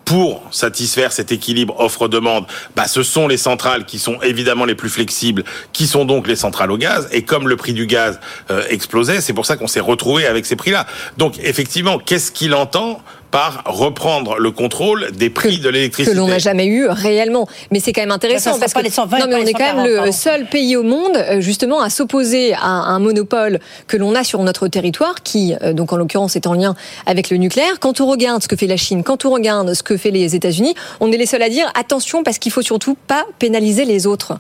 pour 0.06 0.44
satisfaire 0.52 1.12
cet 1.12 1.32
équilibre 1.32 1.80
offre-demande, 1.80 2.46
bah, 2.76 2.88
ce 2.88 3.02
sont 3.02 3.28
les 3.28 3.38
centrales 3.38 3.86
qui 3.86 3.98
sont 3.98 4.22
évidemment 4.22 4.66
les 4.66 4.76
plus 4.76 4.90
flexibles, 4.90 5.44
qui 5.74 5.88
sont 5.88 6.06
donc 6.06 6.28
les 6.28 6.36
centrales 6.36 6.72
au 6.72 6.78
gaz. 6.78 7.10
Et 7.12 7.24
comme 7.24 7.50
le 7.50 7.58
prix 7.58 7.74
du 7.74 7.88
gaz 7.88 8.20
euh, 8.52 8.64
explosait, 8.70 9.20
c'est 9.20 9.34
pour 9.34 9.48
ça 9.48 9.58
qu'on 9.58 9.68
s'est 9.68 9.80
retrouvé 9.80 10.28
avec 10.28 10.46
ces 10.46 10.56
prix-là. 10.56 10.86
Donc 11.18 11.40
effectivement, 11.40 11.98
qu'est-ce 11.98 12.32
qu'il 12.32 12.54
entend 12.54 13.02
par 13.36 13.64
reprendre 13.66 14.38
le 14.40 14.50
contrôle 14.52 15.12
des 15.12 15.30
prix 15.30 15.58
de 15.58 15.64
que 15.64 15.70
l'électricité 15.70 16.16
l'on 16.16 16.28
n'a 16.28 16.40
jamais 16.40 16.68
eu 16.68 16.88
réellement. 16.88 17.50
Mais 17.70 17.82
c'est 17.82 17.92
quand 17.92 18.02
même 18.02 18.12
intéressant 18.12 18.54
Ça, 18.54 18.54
ça 18.54 18.60
parce 18.60 18.72
que 18.72 18.80
pas 18.80 18.84
les 18.84 18.90
120, 18.90 19.20
non 19.20 19.26
mais 19.28 19.36
on 19.36 19.46
est 19.46 19.52
quand 19.52 19.60
même 19.60 19.76
140, 19.76 19.88
le 19.90 19.96
pardon. 19.98 20.12
seul 20.14 20.46
pays 20.46 20.78
au 20.78 20.84
monde 20.84 21.18
euh, 21.18 21.42
justement 21.42 21.82
à 21.82 21.90
s'opposer 21.90 22.54
à 22.54 22.66
un 22.66 23.00
monopole 23.00 23.60
que 23.88 23.98
l'on 23.98 24.16
a 24.16 24.24
sur 24.24 24.42
notre 24.42 24.70
territoire 24.70 25.22
qui 25.22 25.54
euh, 25.64 25.74
donc 25.74 25.92
en 25.92 25.98
l'occurrence 25.98 26.38
est 26.38 26.48
en 26.48 26.54
lien 26.54 26.76
avec 27.06 27.30
le 27.30 27.36
nucléaire. 27.36 27.82
Quand 27.82 28.00
on 28.00 28.06
regarde 28.06 28.42
ce 28.42 28.48
que 28.48 28.56
fait 28.56 28.68
la 28.68 28.78
Chine, 28.78 29.04
quand 29.04 29.26
on 29.26 29.32
regarde 29.32 29.74
ce 29.74 29.84
que 29.84 29.98
fait 29.98 30.12
les 30.12 30.34
États-Unis, 30.34 30.74
on 31.02 31.12
est 31.12 31.18
les 31.18 31.26
seuls 31.26 31.44
à 31.44 31.50
dire 31.50 31.70
attention 31.78 32.24
parce 32.24 32.40
qu'il 32.40 32.54
faut 32.54 32.62
surtout 32.62 32.96
pas 33.08 33.26
pénaliser 33.38 33.84
les 33.84 34.08
autres. 34.08 34.38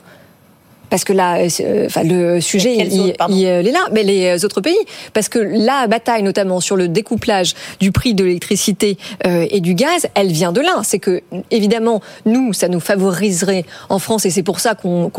Parce 0.90 1.04
que 1.04 1.14
là, 1.14 1.38
euh, 1.40 1.50
euh, 1.62 1.86
enfin, 1.88 2.04
le 2.04 2.40
sujet, 2.42 2.76
Quels 2.78 2.94
il, 2.94 3.02
autres, 3.02 3.18
pardon 3.18 3.36
il- 3.36 3.40
il 3.42 3.68
est 3.68 3.72
là, 3.72 3.86
mais 3.92 4.04
les 4.04 4.26
euh, 4.28 4.46
autres 4.46 4.62
pays. 4.62 4.78
Parce 5.14 5.30
que 5.30 5.40
la 5.40 5.88
bataille, 5.88 6.24
notamment 6.24 6.60
sur 6.60 6.76
le 6.76 6.88
découplage 6.88 7.54
du 7.80 7.92
prix 7.92 8.14
de 8.14 8.24
l'électricité 8.24 8.98
euh, 9.26 9.46
et 9.50 9.60
du 9.62 9.74
gaz, 9.74 10.08
elle 10.16 10.32
vient 10.32 10.52
de 10.52 10.62
là. 10.62 10.82
C'est 10.84 11.00
que, 11.00 11.22
évidemment, 11.52 12.02
nous, 12.26 12.54
ça 12.54 12.68
nous 12.68 12.80
favoriserait 12.80 13.66
en 13.90 14.00
France, 14.00 14.26
et 14.26 14.30
c'est 14.30 14.44
pour 14.44 14.60
ça 14.60 14.76
qu'on 14.76 15.12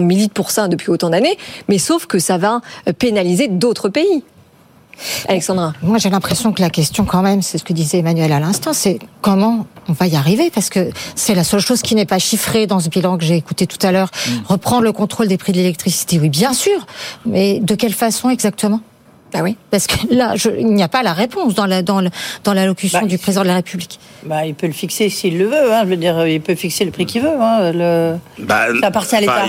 milite 0.00 0.32
pour 0.32 0.50
ça 0.50 0.68
depuis 0.68 0.90
autant 0.90 1.10
d'années, 1.10 1.36
mais 1.68 1.78
sauf 1.78 2.06
que 2.06 2.18
ça 2.18 2.38
va 2.38 2.60
euh, 2.88 2.92
pénaliser 2.92 3.48
d'autres 3.48 3.88
pays. 3.88 4.22
Alexandra. 5.28 5.72
Moi, 5.82 5.98
j'ai 5.98 6.10
l'impression 6.10 6.52
que 6.52 6.60
la 6.60 6.70
question, 6.70 7.04
quand 7.04 7.22
même, 7.22 7.42
c'est 7.42 7.58
ce 7.58 7.64
que 7.64 7.72
disait 7.72 7.98
Emmanuel 7.98 8.32
à 8.32 8.40
l'instant, 8.40 8.72
c'est 8.72 8.98
comment 9.22 9.66
on 9.88 9.92
va 9.92 10.06
y 10.06 10.16
arriver, 10.16 10.50
parce 10.50 10.70
que 10.70 10.90
c'est 11.14 11.34
la 11.34 11.44
seule 11.44 11.60
chose 11.60 11.82
qui 11.82 11.94
n'est 11.94 12.06
pas 12.06 12.18
chiffrée 12.18 12.66
dans 12.66 12.80
ce 12.80 12.88
bilan 12.88 13.16
que 13.18 13.24
j'ai 13.24 13.36
écouté 13.36 13.66
tout 13.66 13.84
à 13.86 13.92
l'heure. 13.92 14.10
Reprendre 14.46 14.82
le 14.82 14.92
contrôle 14.92 15.28
des 15.28 15.38
prix 15.38 15.52
de 15.52 15.58
l'électricité, 15.58 16.18
oui, 16.18 16.28
bien 16.28 16.52
sûr, 16.52 16.86
mais 17.26 17.60
de 17.60 17.74
quelle 17.74 17.94
façon 17.94 18.30
exactement? 18.30 18.80
Ah 19.34 19.42
oui. 19.42 19.56
Parce 19.70 19.86
que 19.86 19.94
là, 20.14 20.34
je, 20.36 20.48
il 20.58 20.66
n'y 20.66 20.82
a 20.82 20.88
pas 20.88 21.02
la 21.02 21.12
réponse 21.12 21.54
dans 21.54 21.66
la 21.66 21.82
dans 21.82 22.00
le, 22.00 22.10
dans 22.44 22.52
l'allocution 22.52 23.00
Bah, 23.02 23.06
du 23.06 23.18
président 23.18 23.42
de 23.42 23.48
la 23.48 23.54
République. 23.54 23.98
Bah, 24.24 24.44
il 24.44 24.54
peut 24.54 24.66
le 24.66 24.72
fixer 24.72 25.08
s'il 25.08 25.38
le 25.38 25.46
veut. 25.46 25.72
Hein. 25.72 25.82
Je 25.84 25.88
veux 25.90 25.96
dire, 25.96 26.26
il 26.26 26.40
peut 26.40 26.54
fixer 26.54 26.84
le 26.84 26.90
prix 26.90 27.06
qu'il 27.06 27.22
veut. 27.22 27.28
Hein. 27.40 27.72
Le... 27.72 28.14
Bah, 28.38 28.66
Ça 28.80 28.88
appartient 28.88 29.16
à 29.16 29.20
l'État. 29.20 29.44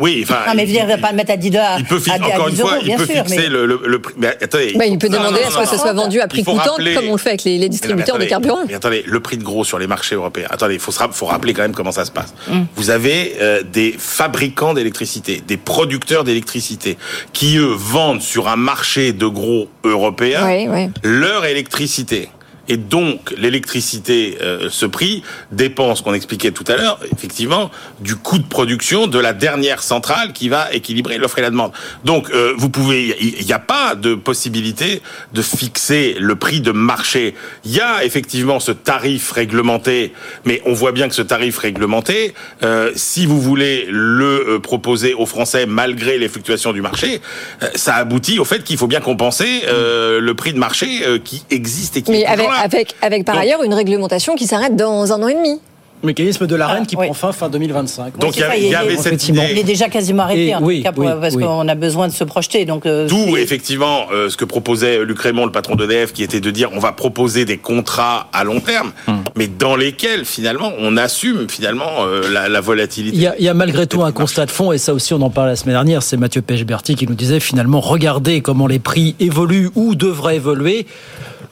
oui, 0.00 0.20
enfin, 0.24 0.38
non, 0.48 0.54
mais 0.56 0.62
je 0.62 0.66
veux 0.68 0.72
dire, 0.72 0.84
il 0.84 0.88
va 0.90 0.98
pas 0.98 1.10
le 1.10 1.16
mettre 1.16 1.32
à 1.32 1.36
10 1.36 1.50
dollars. 1.50 1.78
il 1.78 1.84
peut 1.84 1.98
fi- 2.00 2.10
à, 2.10 2.14
à 2.14 2.18
encore 2.18 2.46
10 2.50 2.52
une 2.52 2.60
fois, 2.60 2.72
euros, 2.76 2.82
il 2.86 2.96
peut 2.96 3.06
sûr, 3.06 3.14
fixer 3.24 3.36
mais- 3.36 3.48
le, 3.48 3.66
le, 3.66 3.80
le 3.84 3.98
prix. 4.00 4.14
Mais 4.18 4.28
attendez, 4.42 4.72
Bah, 4.76 4.86
il 4.86 4.98
peut 4.98 5.08
Non, 5.08 5.18
demander 5.18 5.40
non, 5.40 5.46
à 5.46 5.50
ce 5.64 5.70
que 5.70 5.76
non. 5.76 5.82
soit 5.82 5.92
vendu 5.92 6.20
à 6.20 6.26
prix 6.28 6.42
coûtant, 6.44 6.56
rappeler- 6.72 6.94
comme 6.94 7.08
on 7.08 7.12
le 7.12 7.18
fait 7.18 7.28
avec 7.30 7.44
les, 7.44 7.52
les 7.52 7.58
Mais 7.58 7.60
non, 7.60 7.64
mais 7.64 7.68
distributeurs 7.70 8.14
attendez, 8.16 8.24
de 8.24 8.30
carburant. 8.30 8.58
Mais 8.66 8.74
attendez, 8.74 9.04
le 9.06 9.20
prix 9.20 9.36
de 9.36 9.44
gros 9.44 9.64
sur 9.64 9.78
les 9.78 9.86
marchés 9.86 10.14
européens. 10.14 10.48
Attendez, 10.50 10.74
il 10.74 10.80
faut, 10.80 10.92
faut 10.92 11.26
rappeler 11.26 11.52
quand 11.54 11.62
même 11.62 11.74
comment 11.74 11.92
ça 11.92 12.04
se 12.04 12.10
passe. 12.10 12.34
Mm. 12.48 12.62
Vous 12.76 12.90
avez 12.90 13.34
euh, 13.40 13.62
des 13.62 13.94
fabricants 13.96 14.74
d'électricité, 14.74 15.42
des 15.46 15.56
producteurs 15.56 16.24
d'électricité, 16.24 16.96
qui 17.32 17.56
eux 17.58 17.72
vendent 17.76 18.22
sur 18.22 18.48
un 18.48 18.56
marché 18.56 19.12
de 19.18 19.26
gros 19.26 19.68
européen 19.84 20.44
Ouais, 20.46 20.68
ouais. 20.68 20.90
leur 21.02 21.44
électricité. 21.44 22.30
Et 22.68 22.76
donc, 22.76 23.34
l'électricité, 23.36 24.38
euh, 24.40 24.68
ce 24.70 24.86
prix 24.86 25.22
dépend, 25.52 25.94
ce 25.94 26.02
qu'on 26.02 26.14
expliquait 26.14 26.50
tout 26.50 26.64
à 26.68 26.76
l'heure, 26.76 27.00
effectivement, 27.12 27.70
du 28.00 28.16
coût 28.16 28.38
de 28.38 28.46
production 28.46 29.06
de 29.06 29.18
la 29.18 29.32
dernière 29.32 29.82
centrale 29.82 30.32
qui 30.32 30.48
va 30.48 30.72
équilibrer 30.72 31.18
l'offre 31.18 31.38
et 31.38 31.42
la 31.42 31.50
demande. 31.50 31.72
Donc, 32.04 32.30
euh, 32.30 32.52
vous 32.56 32.68
pouvez, 32.68 33.16
il 33.20 33.44
n'y 33.44 33.52
a 33.52 33.58
pas 33.58 33.94
de 33.94 34.14
possibilité 34.14 35.02
de 35.32 35.42
fixer 35.42 36.16
le 36.18 36.36
prix 36.36 36.60
de 36.60 36.72
marché. 36.72 37.34
Il 37.64 37.72
y 37.72 37.80
a 37.80 38.04
effectivement 38.04 38.60
ce 38.60 38.72
tarif 38.72 39.32
réglementé, 39.32 40.12
mais 40.44 40.60
on 40.66 40.72
voit 40.72 40.92
bien 40.92 41.08
que 41.08 41.14
ce 41.14 41.22
tarif 41.22 41.58
réglementé, 41.58 42.34
euh, 42.62 42.92
si 42.94 43.26
vous 43.26 43.40
voulez 43.40 43.86
le 43.88 44.48
euh, 44.48 44.58
proposer 44.58 45.14
aux 45.14 45.26
Français 45.26 45.66
malgré 45.66 46.18
les 46.18 46.28
fluctuations 46.28 46.72
du 46.72 46.82
marché, 46.82 47.20
euh, 47.62 47.68
ça 47.74 47.94
aboutit 47.96 48.38
au 48.38 48.44
fait 48.44 48.62
qu'il 48.64 48.76
faut 48.76 48.86
bien 48.86 49.00
compenser 49.00 49.62
euh, 49.66 50.20
le 50.20 50.34
prix 50.34 50.52
de 50.52 50.58
marché 50.58 51.06
euh, 51.06 51.18
qui 51.18 51.42
existe 51.50 51.96
et 51.96 52.02
qui 52.02 52.10
Mais 52.10 52.20
est 52.22 52.26
avec, 52.26 52.46
là. 52.46 52.57
Avec, 52.62 52.94
avec 53.02 53.24
par 53.24 53.34
Donc- 53.36 53.44
ailleurs 53.44 53.62
une 53.62 53.74
réglementation 53.74 54.34
qui 54.34 54.46
s'arrête 54.46 54.76
dans 54.76 55.12
un 55.12 55.22
an 55.22 55.28
et 55.28 55.34
demi. 55.34 55.60
Mécanisme 56.04 56.46
de 56.46 56.54
l'arène 56.54 56.86
qui 56.86 56.94
Ah, 56.96 57.00
oui. 57.00 57.06
prend 57.06 57.14
fin 57.14 57.32
fin 57.32 57.48
2025. 57.48 58.18
Donc, 58.18 58.36
il 58.36 58.38
y, 58.38 58.42
a- 58.44 58.46
ça, 58.50 58.56
il 58.56 58.62
y 58.62 58.66
il 58.68 58.72
est- 58.72 58.76
avait 58.76 58.96
cette 58.98 59.28
idée. 59.28 59.48
Il 59.50 59.58
est 59.58 59.64
déjà 59.64 59.88
quasiment 59.88 60.22
arrêté, 60.22 60.46
Et 60.50 60.54
en 60.54 60.62
oui, 60.62 60.76
tout 60.76 60.82
cas, 60.84 60.92
pour- 60.92 61.04
oui, 61.04 61.10
parce 61.20 61.34
oui. 61.34 61.42
qu'on 61.42 61.66
a 61.66 61.74
besoin 61.74 62.06
de 62.06 62.12
se 62.12 62.22
projeter. 62.22 62.64
Donc, 62.66 62.86
euh, 62.86 63.08
D'où 63.08 63.36
effectivement 63.36 64.02
euh, 64.12 64.28
ce 64.28 64.36
que 64.36 64.44
proposait 64.44 65.04
Luc 65.04 65.18
Raymond, 65.18 65.44
le 65.46 65.50
patron 65.50 65.74
d'EDF, 65.74 66.12
qui 66.12 66.22
était 66.22 66.38
de 66.38 66.52
dire 66.52 66.70
on 66.72 66.78
va 66.78 66.92
proposer 66.92 67.44
des 67.44 67.56
contrats 67.56 68.28
à 68.32 68.44
long 68.44 68.60
terme, 68.60 68.92
Hmm. 69.08 69.14
mais 69.34 69.48
dans 69.48 69.74
lesquels 69.74 70.24
finalement 70.24 70.70
on 70.78 70.96
assume 70.96 71.48
finalement 71.50 71.90
euh, 72.06 72.30
la, 72.32 72.48
la 72.48 72.60
volatilité. 72.60 73.16
Il 73.16 73.22
y, 73.22 73.26
a, 73.26 73.34
il 73.36 73.44
y 73.44 73.48
a 73.48 73.54
malgré 73.54 73.88
tout 73.88 74.04
un 74.04 74.12
constat 74.12 74.46
de 74.46 74.52
fond, 74.52 74.70
et 74.70 74.78
ça 74.78 74.94
aussi 74.94 75.14
on 75.14 75.20
en 75.22 75.30
parlait 75.30 75.50
la 75.50 75.56
semaine 75.56 75.74
dernière, 75.74 76.04
c'est 76.04 76.16
Mathieu 76.16 76.42
Pechberti 76.42 76.94
qui 76.94 77.08
nous 77.08 77.16
disait 77.16 77.40
finalement, 77.40 77.80
regardez 77.80 78.40
comment 78.40 78.68
les 78.68 78.78
prix 78.78 79.16
évoluent 79.18 79.70
ou 79.74 79.96
devraient 79.96 80.36
évoluer. 80.36 80.86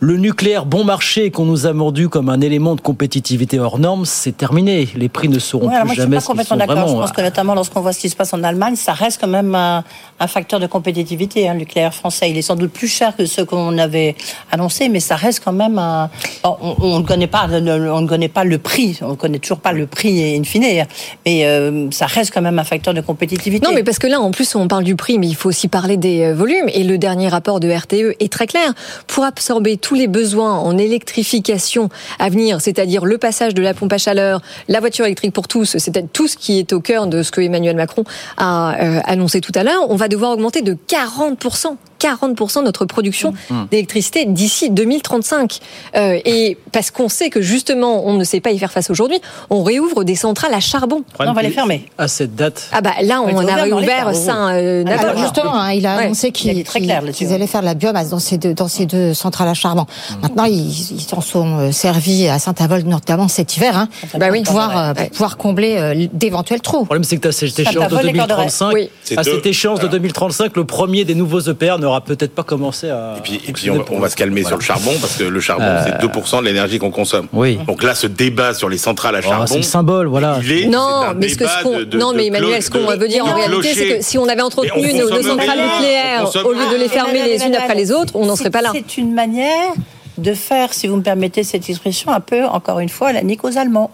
Le 0.00 0.18
nucléaire 0.18 0.66
bon 0.66 0.84
marché 0.84 1.30
qu'on 1.30 1.46
nous 1.46 1.66
a 1.66 1.72
mordu 1.72 2.10
comme 2.10 2.28
un 2.28 2.42
élément 2.42 2.74
de 2.74 2.82
compétitivité 2.82 3.58
hors 3.58 3.78
norme, 3.78 4.04
c'est 4.04 4.36
terminé. 4.36 4.88
Les 4.94 5.08
prix 5.08 5.28
ne 5.30 5.38
seront 5.38 5.68
Ouais, 5.68 5.74
plus 5.78 5.84
moi, 5.86 5.94
je 5.94 6.02
jamais 6.02 6.16
suis 6.20 6.26
ce 6.26 6.32
pas 6.32 6.38
qu'ils 6.38 6.44
sont 6.46 6.54
complètement 6.54 6.74
d'accord. 6.76 6.88
Je 6.96 7.00
pense 7.00 7.12
que 7.12 7.22
notamment 7.22 7.54
lorsqu'on 7.54 7.80
voit 7.80 7.94
ce 7.94 8.00
qui 8.00 8.10
se 8.10 8.16
passe 8.16 8.34
en 8.34 8.42
Allemagne, 8.42 8.76
ça 8.76 8.92
reste 8.92 9.18
quand 9.22 9.26
même 9.28 9.54
un, 9.54 9.84
un 10.20 10.26
facteur 10.26 10.60
de 10.60 10.66
compétitivité. 10.66 11.48
Hein, 11.48 11.54
le 11.54 11.60
nucléaire 11.60 11.94
français, 11.94 12.28
il 12.30 12.36
est 12.36 12.42
sans 12.42 12.56
doute 12.56 12.72
plus 12.72 12.88
cher 12.88 13.16
que 13.16 13.24
ce 13.24 13.40
qu'on 13.40 13.78
avait 13.78 14.16
annoncé, 14.52 14.90
mais 14.90 15.00
ça 15.00 15.16
reste 15.16 15.42
quand 15.42 15.54
même 15.54 15.78
un. 15.78 16.10
bon, 16.44 16.56
on, 16.60 16.76
on 16.80 16.98
ne 17.00 17.04
connaît 17.06 17.26
pas, 17.26 17.46
le- 17.46 17.90
on 17.90 18.02
ne 18.02 18.06
connaît 18.08 18.28
pas 18.28 18.44
le 18.44 18.58
prix. 18.58 18.98
On 19.00 19.10
ne 19.12 19.14
connaît 19.14 19.38
toujours 19.38 19.60
pas 19.60 19.72
le 19.72 19.86
prix 19.86 20.36
in 20.38 20.44
fine, 20.44 20.84
mais 21.24 21.46
euh, 21.46 21.90
ça 21.90 22.04
reste 22.04 22.34
quand 22.34 22.42
même 22.42 22.58
un 22.58 22.64
facteur 22.64 22.92
de 22.92 23.00
compétitivité. 23.00 23.66
Non, 23.66 23.72
mais 23.74 23.82
parce 23.82 23.98
que 23.98 24.06
là, 24.06 24.20
en 24.20 24.30
plus, 24.30 24.54
on 24.56 24.68
parle 24.68 24.84
du 24.84 24.94
prix, 24.94 25.18
mais 25.18 25.26
il 25.28 25.34
faut 25.36 25.48
aussi 25.48 25.68
parler 25.68 25.96
des 25.96 26.20
euh, 26.22 26.34
volumes. 26.34 26.68
Et 26.74 26.84
le 26.84 26.98
dernier 26.98 27.28
rapport 27.28 27.60
de 27.60 27.70
RTE 27.70 28.14
est 28.20 28.30
très 28.30 28.46
clair. 28.46 28.74
Pour 29.06 29.24
absorber 29.24 29.78
tous 29.86 29.94
les 29.94 30.08
besoins 30.08 30.54
en 30.54 30.76
électrification 30.78 31.90
à 32.18 32.28
venir, 32.28 32.60
c'est-à-dire 32.60 33.04
le 33.04 33.18
passage 33.18 33.54
de 33.54 33.62
la 33.62 33.72
pompe 33.72 33.92
à 33.92 33.98
chaleur, 33.98 34.42
la 34.66 34.80
voiture 34.80 35.04
électrique 35.04 35.32
pour 35.32 35.46
tous, 35.46 35.76
c'est-à-dire 35.78 36.10
tout 36.12 36.26
ce 36.26 36.36
qui 36.36 36.58
est 36.58 36.72
au 36.72 36.80
cœur 36.80 37.06
de 37.06 37.22
ce 37.22 37.30
que 37.30 37.40
Emmanuel 37.40 37.76
Macron 37.76 38.02
a 38.36 38.74
euh, 38.80 39.00
annoncé 39.04 39.40
tout 39.40 39.52
à 39.54 39.62
l'heure, 39.62 39.88
on 39.88 39.94
va 39.94 40.08
devoir 40.08 40.32
augmenter 40.32 40.62
de 40.62 40.76
40%. 40.88 41.76
40% 42.00 42.64
notre 42.64 42.84
production 42.84 43.32
d'électricité 43.70 44.24
d'ici 44.26 44.70
2035. 44.70 45.60
Euh, 45.96 46.18
et 46.24 46.58
parce 46.72 46.90
qu'on 46.90 47.08
sait 47.08 47.30
que 47.30 47.40
justement, 47.40 48.06
on 48.06 48.14
ne 48.14 48.24
sait 48.24 48.40
pas 48.40 48.50
y 48.50 48.58
faire 48.58 48.72
face 48.72 48.90
aujourd'hui, 48.90 49.18
on 49.50 49.62
réouvre 49.62 50.04
des 50.04 50.14
centrales 50.14 50.54
à 50.54 50.60
charbon. 50.60 51.02
on 51.18 51.32
va 51.32 51.42
les 51.42 51.50
fermer. 51.50 51.86
À 51.98 52.08
cette 52.08 52.34
date. 52.34 52.68
Ah 52.72 52.80
bah 52.80 52.92
là, 53.02 53.20
on 53.22 53.46
a 53.46 53.54
réouvert 53.54 54.14
ça. 54.14 54.48
euh, 54.50 54.84
Alors 54.86 54.98
Napoléon. 55.00 55.22
justement, 55.22 55.54
hein, 55.60 55.72
il 55.72 55.86
a 55.86 55.96
Ouais. 55.96 56.04
annoncé 56.04 56.30
qu'ils 56.32 56.64
qu'ils 56.64 56.86
ouais. 56.90 57.32
allaient 57.32 57.46
faire 57.46 57.60
de 57.60 57.66
la 57.66 57.74
biomasse 57.74 58.10
dans 58.10 58.18
ces 58.18 58.38
deux, 58.38 58.54
dans 58.54 58.68
ces 58.68 58.86
deux 58.86 59.14
centrales 59.14 59.48
à 59.48 59.54
charbon. 59.54 59.86
Maintenant, 60.22 60.44
ils 60.44 60.72
s'en 61.00 61.20
sont 61.20 61.58
euh, 61.58 61.72
servis 61.72 62.28
à 62.28 62.38
Saint-Avold, 62.38 62.86
notamment 62.86 63.28
cet 63.28 63.56
hiver, 63.56 63.76
hein, 63.76 63.88
Bah 64.18 64.26
oui. 64.30 64.42
pour, 64.42 64.48
pouvoir, 64.54 64.76
euh, 64.78 64.92
pour 64.94 65.02
Ouais. 65.02 65.08
pouvoir 65.10 65.36
combler 65.36 65.76
euh, 65.78 66.06
d'éventuels 66.12 66.60
trous. 66.60 66.80
Le 66.80 66.84
problème, 66.84 67.04
c'est 67.04 67.16
que 67.16 67.22
tu 67.22 67.28
as 67.28 67.32
cette 67.32 67.58
échéance 67.58 67.74
de 67.74 67.80
t'avole 67.80 68.06
les 68.06 68.12
cordes 68.12 68.28
de 68.30 68.34
rêve. 68.34 68.46
2035. 68.46 68.72
Oui. 68.74 68.90
C'est 69.02 69.18
À 69.18 69.22
cette 69.24 69.46
échéance 69.46 69.80
de 69.80 69.88
2035, 69.88 70.56
le 70.56 70.64
premier 70.64 71.04
des 71.04 71.14
nouveaux 71.14 71.40
EPR 71.40 71.78
ne 71.78 71.85
n'aura 71.86 72.00
peut-être 72.02 72.34
pas 72.34 72.42
commencé 72.42 72.90
à. 72.90 73.14
Et 73.18 73.20
puis, 73.22 73.40
et 73.48 73.52
puis 73.52 73.70
on, 73.70 73.84
on 73.90 73.98
va 73.98 74.08
se 74.10 74.16
calmer 74.16 74.44
sur 74.44 74.56
le 74.56 74.62
charbon 74.62 74.92
parce 75.00 75.16
que 75.16 75.24
le 75.24 75.40
charbon 75.40 75.64
Euh, 75.64 75.84
c'est 76.00 76.06
2% 76.06 76.40
de 76.40 76.44
l'énergie 76.44 76.78
qu'on 76.78 76.90
consomme. 76.90 77.26
Oui. 77.32 77.58
Donc 77.66 77.82
là, 77.82 77.94
ce 77.94 78.06
débat 78.06 78.54
sur 78.54 78.68
les 78.68 78.78
centrales 78.78 79.16
à 79.16 79.20
Oh, 79.20 79.28
charbon, 79.28 79.46
c'est 79.46 79.56
le 79.56 79.62
symbole, 79.62 80.06
voilà. 80.06 80.38
il 80.42 80.52
est, 80.52 80.66
Non, 80.66 81.14
mais 81.16 81.28
ce 81.28 81.36
que 81.36 81.46
ce 81.46 81.62
qu'on- 81.62 81.98
non, 81.98 82.12
mais 82.14 82.26
Emmanuel, 82.26 82.62
ce 82.62 82.70
qu'on 82.70 82.86
veut 82.86 83.08
dire 83.08 83.24
en 83.24 83.34
réalité, 83.34 83.74
c'est 83.74 83.98
que 83.98 84.04
si 84.04 84.18
on 84.18 84.28
avait 84.28 84.42
entretenu 84.42 84.92
nos, 84.94 85.10
nos 85.10 85.22
centrales 85.22 85.58
nucléaires 85.58 86.30
au 86.44 86.52
lieu 86.52 86.68
de 86.72 86.76
les 86.76 86.88
fermer 86.88 87.22
les 87.24 87.44
unes 87.44 87.54
après 87.54 87.74
les 87.74 87.90
autres, 87.92 88.12
on 88.14 88.26
n'en 88.26 88.36
serait 88.36 88.50
pas 88.50 88.62
là. 88.62 88.70
C'est 88.74 88.98
une 88.98 89.12
manière 89.14 89.72
de 90.18 90.32
faire, 90.34 90.72
si 90.72 90.86
vous 90.86 90.96
me 90.96 91.02
permettez 91.02 91.42
cette 91.42 91.68
expression, 91.68 92.10
un 92.10 92.20
peu, 92.20 92.44
encore 92.44 92.80
une 92.80 92.88
fois, 92.88 93.12
la 93.12 93.22
nique 93.22 93.44
aux 93.44 93.58
Allemands. 93.58 93.90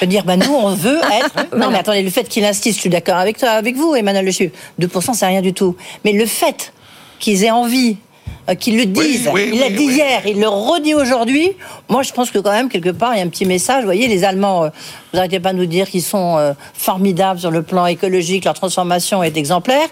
De 0.00 0.06
dire, 0.06 0.24
bah, 0.24 0.36
nous, 0.36 0.52
on 0.52 0.74
veut 0.74 0.98
être. 0.98 1.56
Non, 1.56 1.70
mais 1.70 1.78
attendez, 1.78 2.02
le 2.02 2.10
fait 2.10 2.24
qu'il 2.24 2.44
insiste, 2.44 2.76
je 2.76 2.80
suis 2.80 2.90
d'accord 2.90 3.16
avec 3.16 3.38
toi, 3.38 3.50
avec 3.50 3.76
vous, 3.76 3.94
Emmanuel 3.94 4.24
Le 4.24 4.32
Chiffre. 4.32 4.52
2%, 4.80 5.14
c'est 5.14 5.26
rien 5.26 5.42
du 5.42 5.52
tout. 5.52 5.76
Mais 6.04 6.12
le 6.12 6.26
fait 6.26 6.72
qu'ils 7.18 7.44
aient 7.44 7.50
envie, 7.50 7.96
euh, 8.48 8.54
qu'ils 8.54 8.76
le 8.76 8.86
disent, 8.86 9.28
oui, 9.32 9.50
il 9.52 9.60
l'a 9.60 9.66
oui, 9.66 9.74
dit 9.74 9.84
hier, 9.84 10.26
il 10.26 10.40
le 10.40 10.48
redit 10.48 10.94
aujourd'hui, 10.94 11.52
moi, 11.88 12.02
je 12.02 12.12
pense 12.12 12.30
que 12.30 12.38
quand 12.38 12.52
même, 12.52 12.68
quelque 12.68 12.90
part, 12.90 13.14
il 13.14 13.18
y 13.18 13.20
a 13.20 13.24
un 13.24 13.28
petit 13.28 13.44
message. 13.44 13.80
Vous 13.80 13.86
voyez, 13.86 14.08
les 14.08 14.24
Allemands, 14.24 14.64
euh, 14.64 14.68
vous 15.12 15.16
n'arrêtez 15.16 15.40
pas 15.40 15.52
de 15.52 15.58
nous 15.58 15.66
dire 15.66 15.88
qu'ils 15.88 16.02
sont 16.02 16.36
euh, 16.38 16.52
formidables 16.74 17.40
sur 17.40 17.50
le 17.50 17.62
plan 17.62 17.86
écologique, 17.86 18.44
leur 18.44 18.54
transformation 18.54 19.22
est 19.22 19.36
exemplaire. 19.36 19.88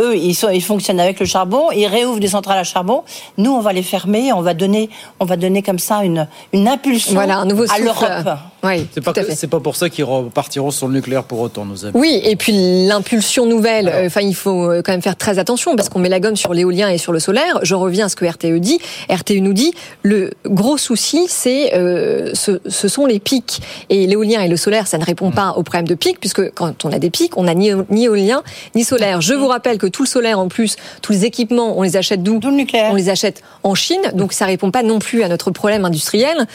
Eux, 0.00 0.16
ils, 0.16 0.34
sont, 0.34 0.48
ils 0.48 0.62
fonctionnent 0.62 1.00
avec 1.00 1.18
le 1.20 1.26
charbon, 1.26 1.70
ils 1.72 1.86
réouvrent 1.86 2.20
des 2.20 2.28
centrales 2.28 2.58
à 2.58 2.64
charbon. 2.64 3.02
Nous, 3.36 3.50
on 3.50 3.60
va 3.60 3.72
les 3.72 3.82
fermer, 3.82 4.32
on 4.32 4.42
va 4.42 4.54
donner, 4.54 4.90
on 5.20 5.24
va 5.24 5.36
donner 5.36 5.62
comme 5.62 5.78
ça 5.78 6.04
une, 6.04 6.28
une 6.52 6.68
impulsion 6.68 7.14
Voilà, 7.14 7.38
un 7.38 7.44
nouveau 7.44 7.64
à 7.70 7.78
l'Europe. 7.78 8.38
Oui, 8.64 8.86
C'est 8.92 9.46
pas, 9.48 9.60
pour 9.60 9.76
ça 9.76 9.88
qu'ils 9.88 10.04
repartiront 10.04 10.72
sur 10.72 10.88
le 10.88 10.94
nucléaire 10.94 11.22
pour 11.22 11.38
autant, 11.38 11.64
nos 11.64 11.84
amis. 11.84 11.92
Oui, 11.94 12.20
et 12.24 12.34
puis 12.34 12.86
l'impulsion 12.86 13.46
nouvelle, 13.46 13.88
euh, 13.88 14.06
enfin 14.06 14.20
il 14.20 14.34
faut 14.34 14.68
euh, 14.68 14.82
quand 14.82 14.90
même 14.90 15.02
faire 15.02 15.14
très 15.14 15.38
attention 15.38 15.76
parce 15.76 15.88
qu'on 15.88 16.00
met 16.00 16.08
la 16.08 16.18
gomme 16.18 16.34
sur 16.34 16.52
l'éolien 16.54 16.88
et 16.88 16.98
sur 16.98 17.12
le 17.12 17.20
solaire. 17.20 17.60
Je 17.62 17.76
reviens 17.76 18.06
à 18.06 18.08
ce 18.08 18.16
que 18.16 18.24
RTE 18.24 18.58
dit. 18.58 18.80
RTE 19.08 19.40
nous 19.40 19.52
dit 19.52 19.72
le 20.02 20.32
gros 20.44 20.76
souci, 20.76 21.26
c'est 21.28 21.74
euh, 21.74 22.32
ce, 22.34 22.60
ce 22.66 22.88
sont 22.88 23.06
les 23.06 23.20
pics 23.20 23.60
et 23.90 24.08
l'éolien 24.08 24.40
et 24.40 24.48
le 24.48 24.56
solaire, 24.56 24.88
ça 24.88 24.98
ne 24.98 25.04
répond 25.04 25.30
pas 25.30 25.52
au 25.56 25.62
problème 25.62 25.86
de 25.86 25.94
pic 25.94 26.18
puisque 26.18 26.50
quand 26.54 26.84
on 26.84 26.90
a 26.90 26.98
des 26.98 27.10
pics, 27.10 27.36
on 27.36 27.44
n'a 27.44 27.54
ni, 27.54 27.70
ni 27.90 28.04
éolien 28.06 28.42
ni 28.74 28.82
solaire. 28.82 29.20
Je 29.20 29.34
vous 29.34 29.46
rappelle 29.46 29.78
que 29.78 29.86
tout 29.90 30.02
le 30.02 30.08
solaire 30.08 30.38
en 30.38 30.48
plus, 30.48 30.76
tous 31.02 31.12
les 31.12 31.24
équipements, 31.24 31.78
on 31.78 31.82
les 31.82 31.96
achète 31.96 32.22
d'où 32.22 32.38
D'où 32.38 32.50
le 32.50 32.56
nucléaire. 32.56 32.90
On 32.92 32.94
les 32.94 33.08
achète 33.08 33.42
en 33.64 33.74
Chine, 33.74 34.00
donc 34.14 34.32
ça 34.32 34.46
répond 34.46 34.70
pas 34.70 34.82
non 34.82 35.00
plus 35.00 35.22
à 35.22 35.28
notre 35.28 35.50
problème 35.50 35.84
industriel. 35.84 36.46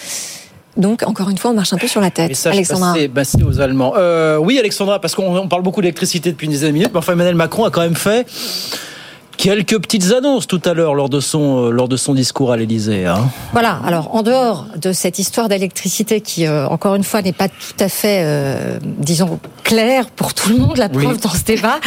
Donc 0.77 1.03
encore 1.03 1.29
une 1.29 1.37
fois, 1.37 1.51
on 1.51 1.53
marche 1.53 1.73
un 1.73 1.77
peu 1.77 1.87
sur 1.87 2.01
la 2.01 2.09
tête. 2.09 2.29
Message 2.29 2.53
Alexandra. 2.53 2.93
passé, 2.93 3.07
passé 3.09 3.43
aux 3.43 3.59
Allemands. 3.59 3.93
Euh, 3.97 4.37
oui, 4.37 4.57
Alexandra, 4.57 4.99
parce 4.99 5.13
qu'on 5.13 5.37
on 5.37 5.47
parle 5.47 5.61
beaucoup 5.61 5.81
d'électricité 5.81 6.31
depuis 6.31 6.45
une 6.45 6.51
dizaine 6.51 6.69
de 6.69 6.73
minutes, 6.73 6.91
mais 6.93 6.99
enfin 6.99 7.13
Emmanuel 7.13 7.35
Macron 7.35 7.65
a 7.65 7.69
quand 7.69 7.81
même 7.81 7.95
fait 7.95 8.25
quelques 9.37 9.79
petites 9.81 10.11
annonces 10.11 10.47
tout 10.47 10.61
à 10.65 10.73
l'heure 10.73 10.95
lors 10.95 11.09
de 11.09 11.19
son 11.19 11.65
euh, 11.65 11.69
lors 11.71 11.87
de 11.87 11.97
son 11.97 12.13
discours 12.13 12.51
à 12.51 12.57
l'Élysée. 12.57 13.05
Hein. 13.05 13.29
Voilà. 13.51 13.79
Alors, 13.85 14.15
en 14.15 14.21
dehors 14.21 14.67
de 14.77 14.93
cette 14.93 15.19
histoire 15.19 15.49
d'électricité 15.49 16.21
qui, 16.21 16.45
euh, 16.47 16.67
encore 16.67 16.95
une 16.95 17.03
fois, 17.03 17.21
n'est 17.21 17.33
pas 17.33 17.47
tout 17.49 17.75
à 17.79 17.89
fait, 17.89 18.21
euh, 18.23 18.79
disons, 18.83 19.39
claire 19.63 20.07
pour 20.09 20.33
tout 20.33 20.49
le 20.49 20.57
monde, 20.57 20.77
la 20.77 20.89
preuve 20.89 21.05
Oui. 21.05 21.17
dans 21.21 21.29
ce 21.29 21.43
débat, 21.43 21.79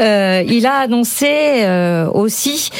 euh, 0.00 0.42
il 0.46 0.66
a 0.66 0.74
annoncé 0.76 1.26
euh, 1.28 2.08
aussi 2.10 2.70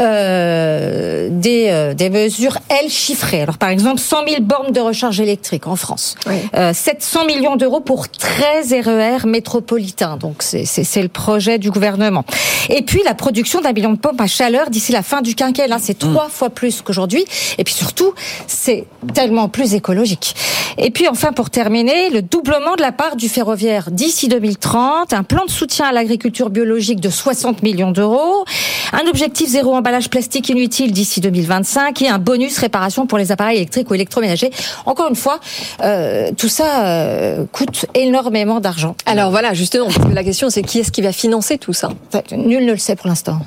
euh, 0.00 1.28
des, 1.30 1.66
euh, 1.70 1.94
des 1.94 2.08
mesures, 2.10 2.58
elles, 2.68 2.88
chiffrées. 2.90 3.42
Alors, 3.42 3.58
par 3.58 3.68
exemple, 3.70 3.98
100 4.00 4.16
000 4.28 4.42
bornes 4.42 4.72
de 4.72 4.80
recharge 4.80 5.20
électrique 5.20 5.66
en 5.66 5.74
France. 5.76 6.14
Oui. 6.26 6.36
Euh, 6.54 6.72
700 6.72 7.26
millions 7.26 7.56
d'euros 7.56 7.80
pour 7.80 8.08
13 8.08 8.74
RER 8.84 9.26
métropolitains. 9.26 10.16
Donc, 10.16 10.36
c'est- 10.42 10.64
c'est 10.64 10.84
c'est 10.84 11.02
le 11.02 11.08
projet 11.08 11.58
du 11.58 11.70
gouvernement. 11.70 12.24
Et 12.68 12.82
puis, 12.82 13.00
la 13.04 13.14
production 13.14 13.57
d'un 13.60 13.72
million 13.72 13.92
de 13.92 13.98
pompes 13.98 14.20
à 14.20 14.26
chaleur 14.26 14.70
d'ici 14.70 14.92
la 14.92 15.02
fin 15.02 15.22
du 15.22 15.34
quinquennat. 15.34 15.78
C'est 15.80 15.98
trois 15.98 16.28
fois 16.28 16.50
plus 16.50 16.82
qu'aujourd'hui. 16.82 17.24
Et 17.58 17.64
puis, 17.64 17.74
surtout, 17.74 18.14
c'est 18.46 18.86
tellement 19.14 19.48
plus 19.48 19.74
écologique. 19.74 20.34
Et 20.76 20.90
puis, 20.90 21.08
enfin, 21.08 21.32
pour 21.32 21.50
terminer, 21.50 22.10
le 22.10 22.22
doublement 22.22 22.76
de 22.76 22.82
la 22.82 22.92
part 22.92 23.16
du 23.16 23.28
ferroviaire 23.28 23.90
d'ici 23.90 24.28
2030, 24.28 25.12
un 25.12 25.22
plan 25.22 25.44
de 25.44 25.50
soutien 25.50 25.86
à 25.86 25.92
l'agriculture 25.92 26.50
biologique 26.50 27.00
de 27.00 27.10
60 27.10 27.62
millions 27.62 27.90
d'euros, 27.90 28.44
un 28.92 29.06
objectif 29.08 29.48
zéro 29.48 29.74
emballage 29.74 30.08
plastique 30.08 30.48
inutile 30.48 30.92
d'ici 30.92 31.20
2025 31.20 32.02
et 32.02 32.08
un 32.08 32.18
bonus 32.18 32.58
réparation 32.58 33.06
pour 33.06 33.18
les 33.18 33.32
appareils 33.32 33.56
électriques 33.56 33.90
ou 33.90 33.94
électroménagers. 33.94 34.50
Encore 34.86 35.08
une 35.08 35.16
fois, 35.16 35.40
euh, 35.82 36.30
tout 36.36 36.48
ça 36.48 36.86
euh, 36.86 37.44
coûte 37.52 37.86
énormément 37.94 38.60
d'argent. 38.60 38.94
Alors 39.06 39.30
voilà, 39.30 39.54
justement, 39.54 39.86
parce 39.86 39.98
que 39.98 40.14
la 40.14 40.24
question 40.24 40.50
c'est 40.50 40.62
qui 40.62 40.78
est-ce 40.80 40.92
qui 40.92 41.02
va 41.02 41.12
financer 41.12 41.58
tout 41.58 41.72
ça? 41.72 41.90
Nul 42.32 42.64
ne 42.64 42.72
le 42.72 42.78
sait 42.78 42.96
pour 42.96 43.08
l'instant. 43.08 43.40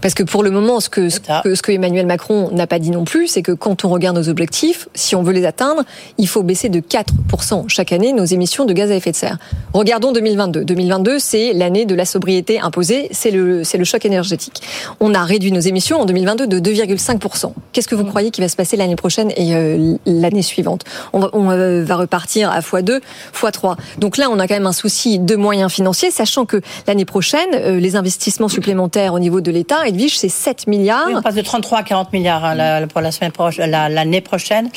Parce 0.00 0.14
que 0.14 0.22
pour 0.22 0.42
le 0.42 0.50
moment, 0.50 0.80
ce 0.80 0.88
que, 0.88 1.08
ce 1.08 1.20
que, 1.20 1.54
ce 1.54 1.62
que 1.62 1.72
Emmanuel 1.72 2.06
Macron 2.06 2.50
n'a 2.52 2.66
pas 2.66 2.78
dit 2.78 2.90
non 2.90 3.04
plus, 3.04 3.26
c'est 3.26 3.42
que 3.42 3.52
quand 3.52 3.84
on 3.84 3.88
regarde 3.88 4.16
nos 4.16 4.28
objectifs, 4.28 4.88
si 4.94 5.16
on 5.16 5.22
veut 5.22 5.32
les 5.32 5.44
atteindre, 5.44 5.82
il 6.18 6.28
faut 6.28 6.42
baisser 6.42 6.68
de 6.68 6.80
4% 6.80 7.68
chaque 7.68 7.92
année 7.92 8.12
nos 8.12 8.24
émissions 8.24 8.64
de 8.64 8.72
gaz 8.72 8.90
à 8.90 8.94
effet 8.94 9.10
de 9.10 9.16
serre. 9.16 9.38
Regardons 9.72 10.12
2022. 10.12 10.64
2022, 10.64 11.18
c'est 11.18 11.52
l'année 11.52 11.84
de 11.84 11.94
la 11.94 12.04
sobriété 12.04 12.60
imposée, 12.60 13.08
c'est 13.10 13.30
le, 13.30 13.64
c'est 13.64 13.78
le 13.78 13.84
choc 13.84 14.04
énergétique. 14.04 14.62
On 15.00 15.14
a 15.14 15.24
réduit 15.24 15.52
nos 15.52 15.60
émissions 15.60 16.00
en 16.00 16.04
2022 16.04 16.46
de 16.46 16.60
2,5%. 16.60 17.52
Qu'est-ce 17.72 17.88
que 17.88 17.94
vous 17.94 18.04
croyez 18.04 18.30
qui 18.30 18.40
va 18.40 18.48
se 18.48 18.56
passer 18.56 18.76
l'année 18.76 18.96
prochaine 18.96 19.32
et 19.36 19.54
euh, 19.54 19.96
l'année 20.06 20.42
suivante? 20.42 20.84
On, 21.12 21.20
va, 21.20 21.30
on 21.32 21.50
euh, 21.50 21.84
va 21.84 21.96
repartir 21.96 22.50
à 22.50 22.60
x2, 22.60 23.00
x3. 23.34 23.76
Donc 23.98 24.16
là, 24.16 24.28
on 24.30 24.38
a 24.38 24.46
quand 24.46 24.54
même 24.54 24.66
un 24.66 24.72
souci 24.72 25.18
de 25.18 25.36
moyens 25.36 25.72
financiers, 25.72 26.10
sachant 26.10 26.46
que 26.46 26.60
l'année 26.86 27.04
prochaine, 27.04 27.48
euh, 27.54 27.80
les 27.80 27.96
investissements 27.96 28.48
supplémentaires 28.48 29.14
au 29.14 29.18
niveau 29.18 29.35
de 29.40 29.50
l'État, 29.50 29.86
Edwige, 29.86 30.18
c'est 30.18 30.28
7 30.28 30.66
milliards. 30.66 31.04
Oui, 31.08 31.14
on 31.16 31.22
passe 31.22 31.34
de 31.34 31.42
33 31.42 31.78
à 31.78 31.82
40 31.82 32.12
milliards 32.12 32.44
hein, 32.44 32.86
pour 32.88 33.00
la 33.00 33.10
semaine 33.12 33.32
prochaine, 33.32 33.70
la- 33.70 33.88
l'année 33.88 34.20
prochaine. 34.20 34.68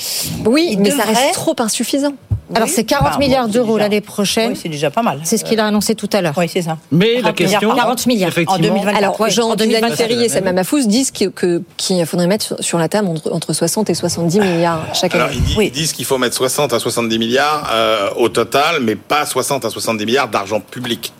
Oui, 0.46 0.70
Il 0.72 0.80
mais 0.80 0.92
ça 0.92 1.04
reste 1.04 1.34
trop 1.34 1.56
insuffisant. 1.60 2.14
Alors 2.56 2.68
c'est 2.68 2.84
40 2.84 3.12
Bah, 3.12 3.18
milliards 3.20 3.46
bon, 3.46 3.52
d'euros 3.54 3.74
déjà- 3.76 3.84
l'année 3.84 4.02
prochaine. 4.02 4.52
Oui, 4.54 4.60
c'est 4.60 4.70
déjà 4.70 4.90
pas 4.90 5.04
mal. 5.04 5.20
C'est 5.24 5.38
ce 5.38 5.44
qu'il 5.46 5.60
a 5.60 5.68
annoncé 5.68 5.94
tout 5.94 6.10
à 6.14 6.22
l'heure. 6.22 6.34
Oui, 6.36 6.50
c'est 6.52 6.64
ça. 6.64 6.80
Mais 6.92 7.22
la 7.22 7.32
40 7.34 7.40
milliards 7.40 7.52
question, 7.52 7.70
par 7.70 7.78
an. 7.78 7.82
40 7.82 8.08
milliards. 8.08 8.30
effectivement, 8.30 8.56
En 8.56 8.74
2024. 8.76 8.98
Alors, 8.98 9.22
Ouais, 9.22 9.30
Jean 9.30 9.50
en 9.52 9.56
Daniel 9.56 9.82
2024, 9.82 9.98
Ferrier 10.10 10.26
et 10.26 10.30
Salma 10.30 10.52
Mahfouz 10.54 10.88
disent 10.88 11.12
que- 11.12 11.62
qu'il 11.78 12.04
faudrait 12.08 12.26
mettre 12.26 12.56
sur- 12.64 12.80
la 12.80 12.90
table 12.90 13.08
entre, 13.08 13.32
entre 13.32 13.54
60 13.54 13.92
et 13.92 13.94
70 13.94 14.40
milliards 14.40 14.84
chaque 14.96 15.14
Alors, 15.14 15.28
année. 15.28 15.38
ils, 15.38 15.44
di- 15.44 15.56
ils 15.66 15.72
disent 15.72 15.94
qu'il 15.94 16.06
faut 16.06 16.18
mettre 16.18 16.36
60 16.36 16.74
à 16.74 16.80
70 16.80 17.20
milliards 17.20 17.70
euh, 17.72 18.10
au 18.18 18.30
total, 18.30 18.78
mais 18.82 18.96
pas 18.96 19.28
60 19.28 19.64
à 19.66 19.70
70 19.70 20.08
milliards 20.08 20.28
d'argent 20.30 20.60
public. 20.60 21.14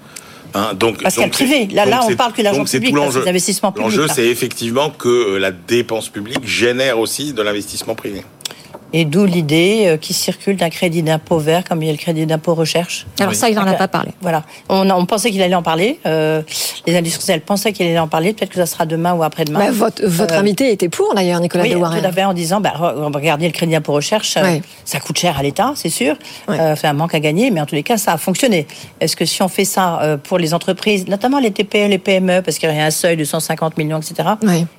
Hein, 0.54 0.74
donc, 0.74 1.02
Parce 1.04 1.16
donc 1.16 1.32
privé. 1.32 1.68
Là- 1.72 1.86
là, 1.86 2.02
on 2.08 2.16
parle 2.16 2.34
que 2.34 2.42
l'argent 2.42 2.66
public, 2.66 2.94
parce 2.96 3.16
que 3.16 3.80
l'enjeu. 3.80 4.08
c'est 4.14 4.26
effectivement 4.28 4.90
que 4.90 5.08
euh, 5.36 5.38
la 5.40 5.52
dépense 5.52 6.10
publique 6.10 6.46
génère 6.46 7.00
aussi 7.00 7.34
de 7.34 7.42
l'investissement 7.42 7.96
privé. 7.96 8.24
Et 8.92 9.06
d'où 9.06 9.26
l'idée 9.26 9.84
euh, 9.86 9.98
qui 9.98 10.14
circule 10.14 10.56
d'un 10.58 10.70
crédit 10.70 11.04
d'impôt 11.04 11.38
vert, 11.38 11.64
comme 11.64 11.82
il 11.84 11.86
y 11.86 11.90
a 11.90 11.92
le 11.92 11.98
crédit 12.00 12.26
d'impôt 12.26 12.56
recherche. 12.56 13.06
Alors 13.20 13.36
ça, 13.36 13.48
il 13.50 13.56
n'en 13.56 13.68
a 13.68 13.74
pas 13.74 13.88
parlé. 13.88 14.12
Voilà. 14.22 14.44
On, 14.68 14.90
on 14.90 15.06
pensait 15.06 15.30
qu'il 15.30 15.42
allait 15.44 15.54
en 15.56 15.62
parler. 15.62 16.00
euh, 16.08 16.42
les 16.88 16.98
industriels 16.98 17.42
pensaient 17.42 17.72
qu'il 17.72 17.86
allait 17.86 18.00
en 18.00 18.08
parler. 18.08 18.34
Peut-être 18.34 18.50
que 18.50 18.56
ça 18.56 18.66
sera 18.66 18.86
demain 18.88 19.14
ou 19.14 19.22
après-demain. 19.24 19.60
Bah, 19.60 19.72
votre 19.72 20.04
votre 20.06 20.34
Euh, 20.34 20.40
invité 20.40 20.72
était 20.72 20.90
pour, 20.90 21.14
d'ailleurs, 21.14 21.40
Nicolas 21.40 21.66
oui, 21.66 21.70
de 21.72 21.76
Warren. 21.76 22.02
tout 22.02 22.08
à 22.08 22.12
fait, 22.12 22.24
en 22.24 22.34
disant, 22.34 22.62
bah, 22.62 22.74
re- 22.76 23.14
regardez 23.16 23.46
le 23.46 23.54
crédit 23.54 23.74
d'impôt 23.74 23.94
recherche, 23.94 24.36
euh, 24.38 24.58
ça 24.86 25.00
coûte 25.00 25.20
cher 25.20 25.38
à 25.38 25.44
l'État, 25.44 25.74
c'est 25.76 25.90
sûr. 25.90 26.16
Euh, 26.50 26.76
c'est 26.80 26.88
un 26.88 26.94
manque 26.94 27.14
à 27.14 27.20
gagner, 27.20 27.52
mais 27.52 27.62
en 27.62 27.66
tous 27.68 27.76
les 27.76 27.84
cas, 27.84 27.98
ça 27.98 28.14
a 28.14 28.18
fonctionné. 28.18 28.66
Est-ce 29.02 29.16
que 29.16 29.26
si 29.26 29.42
on 29.44 29.50
fait 29.50 29.66
ça 29.66 30.02
euh, 30.02 30.18
pour 30.18 30.40
les 30.40 30.54
entreprises, 30.56 31.08
notamment 31.08 31.40
les 31.40 31.52
TPE, 31.52 31.88
les 31.90 32.00
PME, 32.00 32.42
parce 32.42 32.58
qu'il 32.58 32.68
y 32.70 32.80
a 32.80 32.86
un 32.86 32.90
seuil 32.92 33.18
de 33.18 33.24
150 33.24 33.78
millions, 33.78 34.00
etc., 34.00 34.30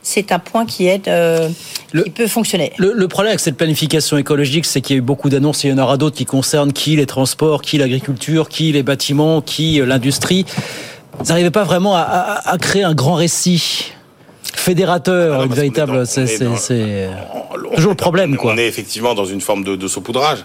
c'est 0.02 0.32
un 0.32 0.38
point 0.40 0.66
qui 0.66 0.88
est 0.88 1.06
euh, 1.06 1.48
Le- 1.92 2.02
qui 2.04 2.10
peut 2.10 2.26
fonctionner. 2.26 2.72
Le, 2.78 2.92
le 2.92 3.06
problème 3.08 3.30
avec 3.30 3.40
cette 3.40 3.56
planification 3.56 3.99
écologique, 4.18 4.64
c'est 4.66 4.80
qu'il 4.80 4.96
y 4.96 4.98
a 4.98 5.00
eu 5.00 5.02
beaucoup 5.02 5.28
d'annonces, 5.30 5.64
et 5.64 5.68
il 5.68 5.70
y 5.72 5.74
en 5.74 5.82
aura 5.82 5.96
d'autres 5.96 6.16
qui 6.16 6.24
concernent 6.26 6.72
qui 6.72 6.96
les 6.96 7.06
transports, 7.06 7.62
qui 7.62 7.78
l'agriculture, 7.78 8.48
qui 8.48 8.72
les 8.72 8.82
bâtiments, 8.82 9.40
qui 9.40 9.80
euh, 9.80 9.86
l'industrie. 9.86 10.44
Vous 11.18 11.26
n'arrivez 11.26 11.50
pas 11.50 11.64
vraiment 11.64 11.94
à, 11.96 12.00
à- 12.00 12.50
à 12.52 12.58
créer 12.58 12.82
un 12.84 12.94
grand 12.94 13.14
récit 13.14 13.92
fédérateur, 14.54 15.40
Ah 15.40 15.44
une 15.44 15.52
véritable. 15.52 16.06
C'est 16.06 16.46
on 16.46 16.52
On- 16.52 17.74
toujours 17.74 17.90
le 17.90 17.92
on- 17.92 17.94
problème, 17.94 18.34
on 18.34 18.36
quoi. 18.36 18.54
est 18.56 18.66
effectivement 18.66 19.14
dans 19.14 19.24
une 19.24 19.40
forme 19.40 19.64
de, 19.64 19.76
de 19.76 19.88
saupoudrage. 19.88 20.44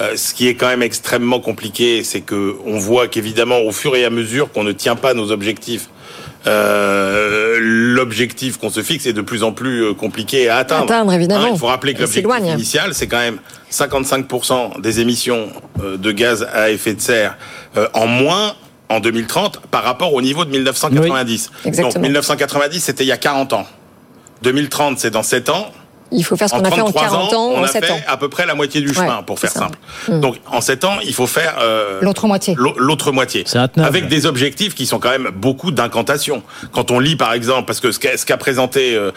Euh, 0.00 0.16
ce 0.16 0.32
qui 0.34 0.46
est 0.48 0.54
quand 0.54 0.68
même 0.68 0.82
extrêmement 0.82 1.40
compliqué, 1.40 2.02
c'est 2.04 2.20
que 2.22 2.56
on 2.64 2.78
voit 2.78 3.08
qu'évidemment, 3.08 3.58
au 3.60 3.72
fur 3.72 3.94
et 3.96 4.04
à 4.04 4.10
mesure 4.10 4.50
qu'on 4.52 4.64
ne 4.64 4.72
tient 4.72 4.96
pas 4.96 5.14
nos 5.14 5.30
objectifs, 5.30 5.88
euh, 6.46 7.58
l'objectif 7.60 8.56
qu'on 8.56 8.70
se 8.70 8.82
fixe 8.82 9.06
est 9.06 9.12
de 9.12 9.20
plus 9.20 9.42
en 9.42 9.52
plus 9.52 9.84
euh, 9.84 9.94
compliqué 9.94 10.48
à 10.48 10.56
atteindre. 10.56 10.84
Atteindre, 10.84 11.12
évidemment. 11.12 11.44
Hein, 11.44 11.50
il 11.52 11.58
faut 11.58 11.66
rappeler 11.66 11.94
que 11.94 12.00
l'objectif 12.00 12.30
initial, 12.54 12.94
c'est 12.94 13.06
quand 13.06 13.18
même 13.18 13.38
55% 13.70 14.80
des 14.80 15.00
émissions 15.00 15.48
euh, 15.82 15.96
de 15.96 16.12
gaz 16.12 16.46
à 16.52 16.70
effet 16.70 16.94
de 16.94 17.00
serre 17.00 17.36
en 17.92 18.06
moins 18.06 18.54
en 18.88 19.00
2030 19.00 19.60
par 19.70 19.84
rapport 19.84 20.14
au 20.14 20.22
niveau 20.22 20.44
de 20.44 20.50
1990. 20.50 21.50
exactement. 21.64 21.92
Donc 21.92 22.02
1990, 22.02 22.80
c'était 22.80 23.04
il 23.04 23.08
y 23.08 23.12
a 23.12 23.16
40 23.18 23.52
ans. 23.52 23.66
2030, 24.42 24.98
c'est 24.98 25.10
dans 25.10 25.22
7 25.22 25.50
ans. 25.50 25.70
Il 26.12 26.24
faut 26.24 26.36
faire 26.36 26.48
ce 26.48 26.54
qu'on 26.54 26.64
a 26.64 26.70
fait 26.70 26.80
en 26.80 26.90
40 26.90 27.32
ans, 27.34 27.50
on 27.54 27.58
en 27.60 27.64
a 27.64 27.68
7 27.68 27.84
fait 27.84 27.92
ans. 27.92 28.00
à 28.08 28.16
peu 28.16 28.28
près 28.28 28.46
la 28.46 28.54
moitié 28.54 28.80
du 28.80 28.92
chemin, 28.92 29.18
Ouais, 29.18 29.22
pour 29.26 29.38
faire 29.38 29.50
simple. 29.50 29.78
Mm. 30.08 30.20
Donc 30.20 30.36
en 30.50 30.60
7 30.60 30.84
ans, 30.84 30.96
il 31.04 31.14
faut 31.14 31.26
faire 31.26 31.56
euh, 31.60 31.98
L'autre 32.02 32.26
moitié. 32.26 32.54
l'au- 32.58 32.74
l'autre 32.78 33.12
moitié. 33.12 33.44
Avec 33.76 34.08
des 34.08 34.26
objectifs 34.26 34.74
qui 34.74 34.86
sont 34.86 34.98
quand 34.98 35.10
même 35.10 35.30
beaucoup 35.34 35.70
d'incantations. 35.70 36.42
Quand 36.72 36.90
on 36.90 36.98
lit 36.98 37.16
par 37.16 37.32
exemple, 37.32 37.66
parce 37.66 37.80
que 37.80 37.92
ce 37.92 37.98
qu'a 38.26 38.36
présenté 38.36 38.94
euh, 38.96 39.10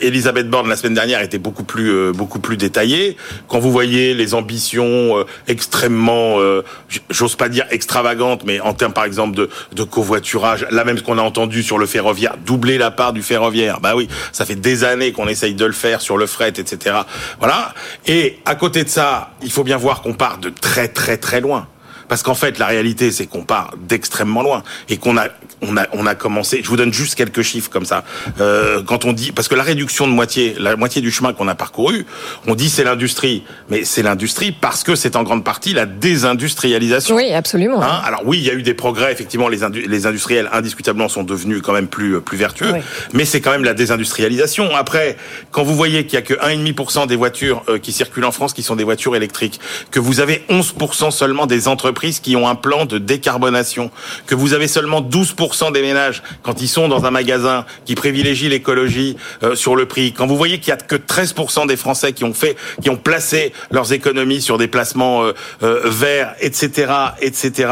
Elisabeth 0.00 0.48
Borne 0.50 0.68
la 0.68 0.76
semaine 0.76 0.94
dernière 0.94 1.20
était 1.22 1.38
beaucoup 1.38 1.64
plus 1.64 1.90
euh, 1.90 2.12
beaucoup 2.12 2.40
plus 2.40 2.56
détaillé. 2.56 3.16
Quand 3.48 3.58
vous 3.58 3.70
voyez 3.72 4.14
les 4.14 4.34
ambitions 4.34 5.18
euh, 5.18 5.24
extrêmement, 5.48 6.40
euh, 6.40 6.62
j'ose 7.10 7.36
pas 7.36 7.48
dire 7.48 7.66
extravagantes, 7.70 8.42
mais 8.44 8.60
en 8.60 8.74
termes 8.74 8.92
par 8.92 9.04
exemple 9.04 9.36
de, 9.36 9.48
de 9.74 9.82
covoiturage, 9.84 10.66
là 10.70 10.84
même 10.84 10.98
ce 10.98 11.02
qu'on 11.02 11.18
a 11.18 11.22
entendu 11.22 11.62
sur 11.62 11.78
le 11.78 11.86
ferroviaire, 11.86 12.34
doubler 12.44 12.78
la 12.78 12.90
part 12.90 13.12
du 13.12 13.22
ferroviaire. 13.22 13.78
Bah 13.80 13.92
oui, 13.94 14.08
ça 14.32 14.44
fait 14.44 14.56
des 14.56 14.84
années 14.84 15.12
qu'on 15.12 15.28
essaye 15.28 15.54
de 15.54 15.64
le 15.64 15.72
faire 15.72 16.00
sur 16.00 16.16
le 16.18 16.26
fret, 16.32 16.48
etc. 16.48 16.96
Voilà. 17.38 17.74
Et 18.06 18.40
à 18.44 18.54
côté 18.54 18.84
de 18.84 18.88
ça, 18.88 19.30
il 19.42 19.50
faut 19.50 19.64
bien 19.64 19.76
voir 19.76 20.02
qu'on 20.02 20.14
part 20.14 20.38
de 20.38 20.50
très 20.50 20.88
très 20.88 21.16
très 21.16 21.40
loin. 21.40 21.68
Parce 22.12 22.22
qu'en 22.22 22.34
fait, 22.34 22.58
la 22.58 22.66
réalité, 22.66 23.10
c'est 23.10 23.24
qu'on 23.24 23.42
part 23.42 23.70
d'extrêmement 23.88 24.42
loin 24.42 24.62
et 24.90 24.98
qu'on 24.98 25.16
a, 25.16 25.28
on 25.62 25.78
a, 25.78 25.86
on 25.94 26.04
a 26.06 26.14
commencé. 26.14 26.60
Je 26.62 26.68
vous 26.68 26.76
donne 26.76 26.92
juste 26.92 27.14
quelques 27.14 27.40
chiffres 27.40 27.70
comme 27.70 27.86
ça. 27.86 28.04
Euh, 28.38 28.82
quand 28.82 29.06
on 29.06 29.14
dit, 29.14 29.32
parce 29.32 29.48
que 29.48 29.54
la 29.54 29.62
réduction 29.62 30.06
de 30.06 30.12
moitié, 30.12 30.54
la 30.58 30.76
moitié 30.76 31.00
du 31.00 31.10
chemin 31.10 31.32
qu'on 31.32 31.48
a 31.48 31.54
parcouru, 31.54 32.04
on 32.46 32.54
dit 32.54 32.68
c'est 32.68 32.84
l'industrie, 32.84 33.44
mais 33.70 33.84
c'est 33.84 34.02
l'industrie 34.02 34.52
parce 34.52 34.82
que 34.84 34.94
c'est 34.94 35.16
en 35.16 35.22
grande 35.22 35.42
partie 35.42 35.72
la 35.72 35.86
désindustrialisation. 35.86 37.16
Oui, 37.16 37.32
absolument. 37.32 37.82
Hein, 37.82 38.02
alors 38.04 38.20
oui, 38.26 38.36
il 38.36 38.44
y 38.44 38.50
a 38.50 38.52
eu 38.52 38.62
des 38.62 38.74
progrès. 38.74 39.10
Effectivement, 39.10 39.48
les, 39.48 39.62
indu- 39.62 39.88
les 39.88 40.06
industriels 40.06 40.50
indiscutablement 40.52 41.08
sont 41.08 41.22
devenus 41.22 41.62
quand 41.62 41.72
même 41.72 41.88
plus 41.88 42.20
plus 42.20 42.36
vertueux. 42.36 42.72
Oui. 42.74 42.80
Mais 43.14 43.24
c'est 43.24 43.40
quand 43.40 43.52
même 43.52 43.64
la 43.64 43.72
désindustrialisation. 43.72 44.76
Après, 44.76 45.16
quand 45.50 45.62
vous 45.62 45.74
voyez 45.74 46.04
qu'il 46.04 46.14
y 46.14 46.18
a 46.18 46.22
que 46.22 46.34
1,5% 46.34 47.06
des 47.06 47.16
voitures 47.16 47.62
euh, 47.70 47.78
qui 47.78 47.90
circulent 47.92 48.26
en 48.26 48.32
France 48.32 48.52
qui 48.52 48.62
sont 48.62 48.76
des 48.76 48.84
voitures 48.84 49.16
électriques, 49.16 49.60
que 49.90 49.98
vous 49.98 50.20
avez 50.20 50.44
11% 50.50 51.10
seulement 51.10 51.46
des 51.46 51.68
entreprises 51.68 52.01
qui 52.10 52.36
ont 52.36 52.48
un 52.48 52.54
plan 52.54 52.84
de 52.84 52.98
décarbonation, 52.98 53.90
que 54.26 54.34
vous 54.34 54.52
avez 54.54 54.68
seulement 54.68 55.00
12% 55.00 55.72
des 55.72 55.82
ménages 55.82 56.22
quand 56.42 56.60
ils 56.60 56.68
sont 56.68 56.88
dans 56.88 57.04
un 57.04 57.10
magasin 57.10 57.64
qui 57.84 57.94
privilégie 57.94 58.48
l'écologie 58.48 59.16
euh, 59.42 59.54
sur 59.54 59.76
le 59.76 59.86
prix, 59.86 60.12
quand 60.12 60.26
vous 60.26 60.36
voyez 60.36 60.58
qu'il 60.58 60.68
y 60.68 60.72
a 60.72 60.76
que 60.76 60.96
13% 60.96 61.66
des 61.66 61.76
Français 61.76 62.12
qui 62.12 62.24
ont 62.24 62.34
fait, 62.34 62.56
qui 62.82 62.90
ont 62.90 62.96
placé 62.96 63.52
leurs 63.70 63.92
économies 63.92 64.42
sur 64.42 64.58
des 64.58 64.68
placements 64.68 65.22
euh, 65.22 65.32
euh, 65.62 65.82
verts, 65.84 66.34
etc., 66.40 66.92
etc., 67.20 67.68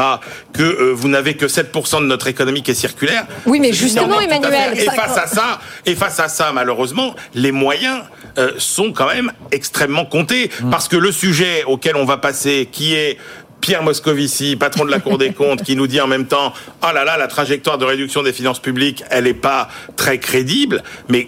que 0.53 0.63
euh, 0.63 0.93
vous 0.93 1.07
n'avez 1.07 1.35
que 1.35 1.45
7% 1.45 2.01
de 2.01 2.05
notre 2.05 2.27
économie 2.27 2.63
qui 2.63 2.71
est 2.71 2.75
circulaire. 2.75 3.25
Oui, 3.45 3.59
mais 3.59 3.73
justement, 3.73 4.19
Emmanuel. 4.19 4.77
Et 4.77 4.85
face 4.85 5.17
à 5.17 5.27
ça, 5.27 5.59
et 5.85 5.95
face 5.95 6.19
à 6.19 6.27
ça, 6.27 6.51
malheureusement, 6.53 7.15
les 7.33 7.51
moyens 7.51 8.01
euh, 8.37 8.51
sont 8.57 8.93
quand 8.93 9.07
même 9.07 9.31
extrêmement 9.51 10.05
comptés 10.05 10.49
parce 10.69 10.87
que 10.87 10.95
le 10.95 11.11
sujet 11.11 11.63
auquel 11.65 11.95
on 11.95 12.05
va 12.05 12.17
passer, 12.17 12.69
qui 12.71 12.93
est 12.93 13.17
Pierre 13.61 13.83
Moscovici, 13.83 14.55
patron 14.55 14.85
de 14.85 14.91
la 14.91 14.99
Cour 14.99 15.17
des 15.17 15.31
comptes, 15.33 15.63
qui 15.63 15.75
nous 15.75 15.87
dit 15.87 16.01
en 16.01 16.07
même 16.07 16.25
temps 16.25 16.53
"Ah 16.81 16.91
là 16.93 17.05
là, 17.05 17.17
la 17.17 17.27
trajectoire 17.27 17.77
de 17.77 17.85
réduction 17.85 18.23
des 18.23 18.33
finances 18.33 18.59
publiques, 18.59 19.03
elle 19.09 19.27
est 19.27 19.33
pas 19.33 19.69
très 19.95 20.17
crédible", 20.17 20.83
mais 21.09 21.27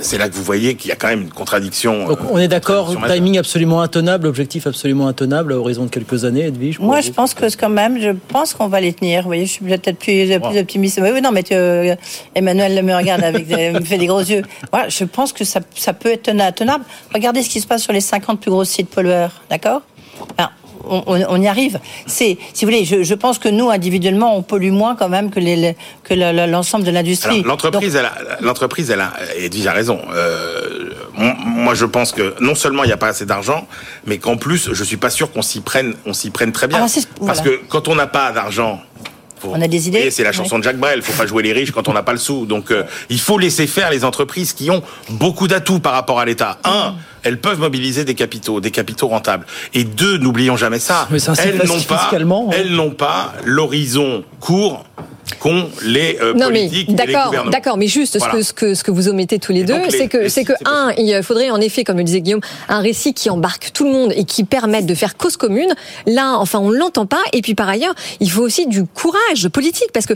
c'est 0.00 0.18
là 0.18 0.28
que 0.28 0.34
vous 0.34 0.42
voyez 0.42 0.74
qu'il 0.74 0.88
y 0.88 0.92
a 0.92 0.96
quand 0.96 1.08
même 1.08 1.22
une 1.22 1.30
contradiction. 1.30 2.06
Donc 2.08 2.20
euh, 2.20 2.24
on 2.30 2.38
est 2.38 2.48
d'accord, 2.48 2.94
timing 3.08 3.38
absolument 3.38 3.80
intenable, 3.82 4.26
objectif 4.26 4.66
absolument 4.66 5.06
intenable 5.06 5.52
à 5.52 5.56
horizon 5.58 5.84
de 5.84 5.90
quelques 5.90 6.24
années, 6.24 6.46
Edwige. 6.46 6.78
Moi, 6.80 7.00
je 7.00 7.10
pense 7.10 7.34
que 7.34 7.44
quand 7.56 7.68
même, 7.68 8.00
je 8.00 8.10
pense 8.28 8.52
qu'on 8.54 8.68
va 8.68 8.80
les 8.80 8.92
tenir. 8.92 9.22
Vous 9.22 9.28
voyez, 9.28 9.46
je 9.46 9.52
suis 9.52 9.64
peut-être 9.64 9.98
plus, 9.98 10.26
plus 10.40 10.58
optimiste. 10.58 10.98
Oui, 11.02 11.10
oui, 11.12 11.20
non, 11.22 11.30
mais 11.32 11.42
tu, 11.42 11.54
euh, 11.54 11.94
Emmanuel 12.34 12.82
me 12.84 12.94
regarde 12.94 13.22
avec, 13.22 13.46
des- 13.46 13.70
me 13.72 13.80
fait 13.80 13.98
des 13.98 14.06
gros 14.06 14.20
yeux. 14.20 14.42
Voilà, 14.72 14.88
je 14.88 15.04
pense 15.04 15.32
que 15.32 15.44
ça, 15.44 15.60
ça 15.74 15.92
peut 15.92 16.10
être 16.10 16.28
tena- 16.28 16.52
tenable. 16.52 16.84
Regardez 17.14 17.42
ce 17.42 17.48
qui 17.50 17.60
se 17.60 17.66
passe 17.66 17.82
sur 17.82 17.92
les 17.92 18.00
50 18.00 18.40
plus 18.40 18.50
gros 18.50 18.64
sites 18.64 18.88
pollueurs, 18.90 19.42
d'accord? 19.50 19.82
Enfin, 20.38 20.50
on, 20.88 21.40
y 21.42 21.48
arrive. 21.48 21.80
C'est, 22.06 22.38
si 22.54 22.64
vous 22.64 22.70
voulez, 22.70 22.84
je, 22.84 23.02
je 23.02 23.14
pense 23.14 23.38
que 23.38 23.48
nous 23.48 23.70
individuellement, 23.70 24.36
on 24.36 24.42
pollue 24.42 24.70
moins 24.70 24.94
quand 24.96 25.08
même 25.08 25.30
que 25.30 25.40
les, 25.40 25.56
les- 25.56 25.76
que 26.04 26.14
le- 26.14 26.32
le- 26.32 26.50
l'ensemble 26.50 26.84
de 26.84 26.90
l'industrie. 26.90 27.42
L'entreprise, 27.42 27.96
elle 27.96 28.06
a, 28.06 28.12
l'entreprise, 28.40 28.90
elle 28.90 29.00
a, 29.00 29.12
Edwige 29.38 29.66
a 29.66 29.72
raison. 29.72 29.98
Euh, 30.14 30.90
moi, 31.16 31.74
je 31.74 31.84
pense 31.84 32.12
que 32.12 32.34
non 32.40 32.54
seulement 32.54 32.84
il 32.84 32.88
n'y 32.88 32.92
a 32.92 32.96
pas 32.96 33.08
assez 33.08 33.26
d'argent, 33.26 33.66
mais 34.06 34.18
qu'en 34.18 34.36
plus, 34.36 34.70
je 34.72 34.84
suis 34.84 34.96
pas 34.96 35.10
sûr 35.10 35.32
qu'on 35.32 35.42
s'y 35.42 35.60
prenne, 35.60 35.94
on 36.06 36.12
s'y 36.12 36.30
prenne 36.30 36.52
très 36.52 36.66
bien. 36.68 36.78
Alors, 36.78 36.88
c'est- 36.88 37.06
Parce 37.26 37.40
voilà. 37.40 37.56
que 37.58 37.60
quand 37.68 37.88
on 37.88 37.94
n'a 37.94 38.06
pas 38.06 38.32
d'argent, 38.32 38.80
faut- 39.38 39.52
On 39.54 39.60
a 39.60 39.68
des 39.68 39.86
idées 39.88 39.98
Et 39.98 40.10
c'est 40.10 40.24
la 40.24 40.32
chanson 40.32 40.54
Ouais. 40.54 40.60
de 40.60 40.64
Jacques 40.64 40.78
Brel. 40.78 41.02
Faut 41.02 41.12
pas 41.12 41.26
jouer 41.26 41.42
les 41.42 41.52
riches 41.52 41.70
quand 41.70 41.88
on 41.88 41.92
n'a 41.92 42.02
pas 42.02 42.12
le 42.12 42.18
sou. 42.18 42.46
Donc, 42.46 42.70
euh, 42.70 42.84
il 43.10 43.20
faut 43.20 43.38
laisser 43.38 43.66
faire 43.66 43.90
les 43.90 44.02
entreprises 44.02 44.54
qui 44.54 44.70
ont 44.70 44.82
beaucoup 45.10 45.46
d'atouts 45.46 45.78
par 45.78 45.92
rapport 45.92 46.18
à 46.20 46.24
l'État. 46.24 46.58
Un, 46.64 46.94
elles 47.22 47.40
peuvent 47.40 47.58
mobiliser 47.60 48.04
des 48.04 48.14
capitaux, 48.14 48.60
des 48.60 48.70
capitaux 48.70 49.08
rentables. 49.08 49.46
Et 49.74 49.84
deux, 49.84 50.18
n'oublions 50.18 50.56
jamais 50.56 50.78
ça. 50.78 51.08
Mais 51.10 51.18
elles 51.38 51.66
n'ont 51.66 51.80
pas, 51.82 52.10
hein. 52.12 52.50
elles 52.52 52.72
n'ont 52.72 52.90
pas 52.90 53.32
l'horizon 53.44 54.24
court 54.40 54.84
qu'ont 55.40 55.68
les 55.82 56.18
euh, 56.22 56.34
non 56.34 56.50
mais 56.52 56.66
et 56.66 56.84
d'accord, 56.84 57.32
d'accord, 57.50 57.76
mais 57.76 57.88
juste 57.88 58.16
Voilà. 58.16 58.34
ce 58.34 58.36
que 58.38 58.42
ce 58.44 58.52
que 58.52 58.74
ce 58.74 58.84
que 58.84 58.90
vous 58.92 59.08
omettez 59.08 59.40
tous 59.40 59.50
les 59.50 59.64
deux, 59.64 59.76
les- 59.76 59.90
c'est 59.90 60.06
que 60.06 60.28
c'est 60.28 60.44
que 60.44 60.52
c'est 60.56 60.68
un, 60.68 60.92
il 60.96 61.20
faudrait 61.24 61.50
en 61.50 61.60
effet, 61.60 61.82
comme 61.82 61.96
le 61.98 62.04
disait 62.04 62.20
Guillaume, 62.20 62.40
un 62.68 62.78
récit 62.78 63.12
qui 63.12 63.28
embarque 63.28 63.72
tout 63.74 63.82
le 63.84 63.90
monde 63.90 64.12
et 64.14 64.24
qui 64.24 64.44
permette 64.44 64.86
de 64.86 64.94
faire 64.94 65.16
cause 65.16 65.36
commune. 65.36 65.74
Là, 66.06 66.36
enfin, 66.38 66.60
on 66.60 66.70
l'entend 66.70 67.06
pas. 67.06 67.22
Et 67.32 67.42
puis 67.42 67.56
par 67.56 67.68
ailleurs, 67.68 67.94
il 68.20 68.30
faut 68.30 68.42
aussi 68.42 68.68
du 68.68 68.84
courage 68.84 69.48
politique 69.48 69.90
parce 69.92 70.06
que 70.06 70.14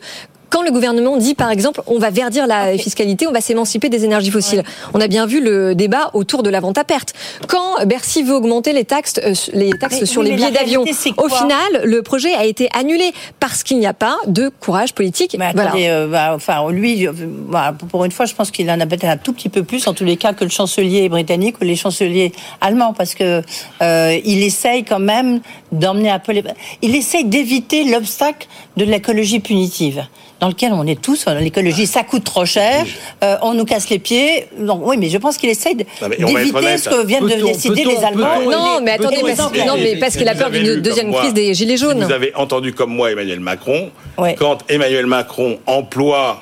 quand 0.51 0.63
le 0.63 0.71
gouvernement 0.71 1.17
dit, 1.17 1.35
par 1.35 1.51
exemple, 1.51 1.81
on 1.87 1.99
va 1.99 2.11
verdir 2.11 2.47
la 2.47 2.77
fiscalité, 2.77 3.27
on 3.27 3.33
va 3.33 3.41
s'émanciper 3.41 3.89
des 3.89 4.05
énergies 4.05 4.31
fossiles. 4.31 4.63
On 4.95 5.01
a 5.01 5.09
bien 5.09 5.27
vu 5.27 5.41
le 5.41 5.75
débat 5.75 6.11
autour 6.13 6.43
de 6.43 6.51
la 6.51 6.61
vente 6.61 6.77
à 6.77 6.85
perte. 6.85 7.15
Quand 7.47 7.87
Bercy 7.87 8.23
veut 8.23 8.35
augmenter 8.35 8.73
les 8.73 8.85
taxes, 8.85 9.21
euh, 9.25 9.35
les 9.53 9.71
taxes 9.71 9.99
Mais 10.01 10.07
sur 10.07 10.23
oui, 10.23 10.31
les 10.31 10.37
billets 10.37 10.51
d'avion, 10.51 10.85
au 11.17 11.29
final, 11.29 11.83
le 11.85 12.03
projet 12.03 12.35
a 12.35 12.45
été 12.45 12.69
annulé 12.75 13.13
parce 13.39 13.63
qu'il 13.63 13.79
n'y 13.79 13.87
a 13.87 13.95
pas 13.95 14.17
de 14.27 14.51
courage 14.61 14.93
politique. 14.93 15.37
Mais 15.39 15.53
Voilà. 15.53 15.71
attendez, 15.71 15.89
euh, 15.89 16.09
bah, 16.09 16.33
enfin, 16.35 16.71
lui, 16.71 17.07
euh, 17.07 17.13
bah, 17.15 17.75
pour 17.91 18.05
une 18.05 18.13
fois, 18.13 18.27
je 18.27 18.35
pense 18.35 18.51
qu'il 18.51 18.71
en 18.71 18.81
a 18.81 18.87
peut-être 18.87 19.05
un 19.05 19.17
tout 19.17 19.33
petit 19.33 19.49
peu 19.49 19.63
plus, 19.63 19.87
en 19.87 19.95
tous 19.95 20.05
les 20.05 20.17
cas, 20.17 20.33
que 20.33 20.45
le 20.45 20.51
chancelier 20.51 21.09
britannique 21.09 21.61
ou 21.61 21.65
les 21.65 21.77
chanceliers 21.77 22.33
allemands, 22.61 22.93
parce 22.93 23.15
que 23.15 23.43
euh, 23.83 24.19
il 24.25 24.43
essaye 24.43 24.85
quand 24.85 24.99
même 24.99 25.41
d'emmener 25.73 26.11
un 26.11 26.19
peu 26.19 26.33
les. 26.33 26.43
Il 26.83 26.95
essaye 26.97 27.25
d'éviter 27.25 27.85
l'obstacle 27.85 28.49
de 28.77 28.85
l'écologie 28.85 29.41
punitive. 29.41 30.05
Dans 30.41 30.49
lequel 30.49 30.73
on 30.73 30.87
est 30.87 31.01
tous, 31.01 31.27
l'écologie, 31.27 31.87
ça 31.87 32.03
coûte 32.03 32.25
trop 32.25 32.47
cher, 32.47 32.87
euh, 33.23 33.37
on 33.43 33.53
nous 33.53 33.67
casse 33.67 33.91
les 33.91 33.99
pieds. 33.99 34.47
Donc, 34.59 34.81
oui, 34.85 34.97
mais 34.97 35.11
je 35.11 35.19
pense 35.19 35.37
qu'il 35.37 35.51
essaye 35.51 35.75
d'éviter 35.77 36.79
ce 36.79 36.89
que 36.89 37.07
viennent 37.07 37.27
de 37.27 37.47
décider 37.47 37.85
les 37.85 37.99
Allemands. 37.99 38.41
Non, 38.51 38.81
mais 38.83 38.93
attendez, 38.93 39.21
parce, 39.21 39.39
non, 39.39 39.77
mais 39.77 39.97
parce 39.97 40.17
qu'il 40.17 40.29
a 40.29 40.35
peur 40.35 40.51
d'une 40.51 40.77
deuxième 40.77 41.13
crise 41.13 41.35
des 41.35 41.53
gilets 41.53 41.77
si 41.77 41.85
jaunes. 41.85 42.03
Vous 42.05 42.13
avez 42.13 42.35
entendu 42.35 42.73
comme 42.73 42.91
moi 42.95 43.11
Emmanuel 43.13 43.41
Macron. 43.41 43.91
Ouais. 44.17 44.35
Quand 44.35 44.59
Emmanuel 44.69 45.07
Macron 45.07 45.59
emploie 45.67 46.41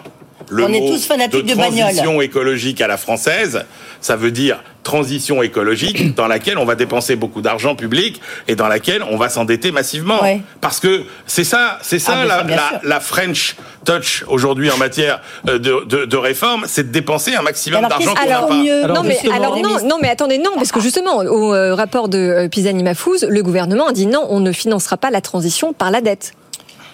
le 0.49 0.65
On 0.65 0.73
est 0.73 0.81
mot 0.81 0.89
tous 0.91 1.05
fanatiques 1.05 1.45
de 1.45 1.51
de 1.53 1.59
bagnole. 1.59 1.81
transition 1.81 2.21
écologique 2.21 2.81
à 2.81 2.87
la 2.87 2.97
française, 2.97 3.65
ça 4.01 4.17
veut 4.17 4.31
dire 4.31 4.63
transition 4.89 5.43
écologique 5.43 6.15
dans 6.15 6.27
laquelle 6.27 6.57
on 6.57 6.65
va 6.65 6.75
dépenser 6.75 7.15
beaucoup 7.15 7.43
d'argent 7.43 7.75
public 7.75 8.23
et 8.49 8.57
dans 8.57 8.69
laquelle 8.69 9.03
on 9.03 9.19
va 9.19 9.29
s'endetter 9.29 9.71
massivement. 9.71 10.23
Ouais. 10.23 10.41
Parce 10.63 10.81
que 10.81 11.05
c'est 11.27 11.45
ça, 11.45 11.79
c'est 11.83 11.99
ça 11.99 12.15
Ah, 12.17 12.81
la, 12.83 13.01
French 13.01 13.57
touch 13.85 14.25
aujourd'hui 14.29 14.71
en 14.71 14.79
matière 14.79 15.21
euh, 15.47 15.59
de, 15.59 15.85
de, 15.85 16.07
de 16.07 16.17
réforme, 16.17 16.65
c'est 16.67 16.85
de 16.85 16.93
dépenser 16.93 17.35
un 17.35 17.43
maximum 17.43 17.83
d'argent 17.87 18.15
qu'on 18.15 18.29
n'a 18.29 18.41
pas. 18.41 18.55
mieux 18.55 18.85
Alors, 18.85 18.97
non, 18.97 19.03
mais, 19.03 19.19
alors 19.31 19.59
non, 19.59 19.77
non, 19.85 19.99
mais 20.01 20.09
attendez, 20.09 20.39
non, 20.39 20.53
parce 20.55 20.73
que 20.73 20.81
justement, 20.81 21.19
au 21.19 21.55
euh, 21.55 21.75
rapport 21.75 22.09
de 22.09 22.19
euh, 22.19 22.49
Pisani-Mafouze, 22.49 23.27
le 23.29 23.43
gouvernement 23.43 23.89
a 23.89 23.93
dit 23.93 24.07
non, 24.07 24.27
on 24.31 24.41
ne 24.41 24.53
financera 24.53 24.97
pas 24.97 25.11
la 25.11 25.21
transition 25.21 25.75
par 25.75 25.91
la 25.91 26.01
dette. 26.01 26.33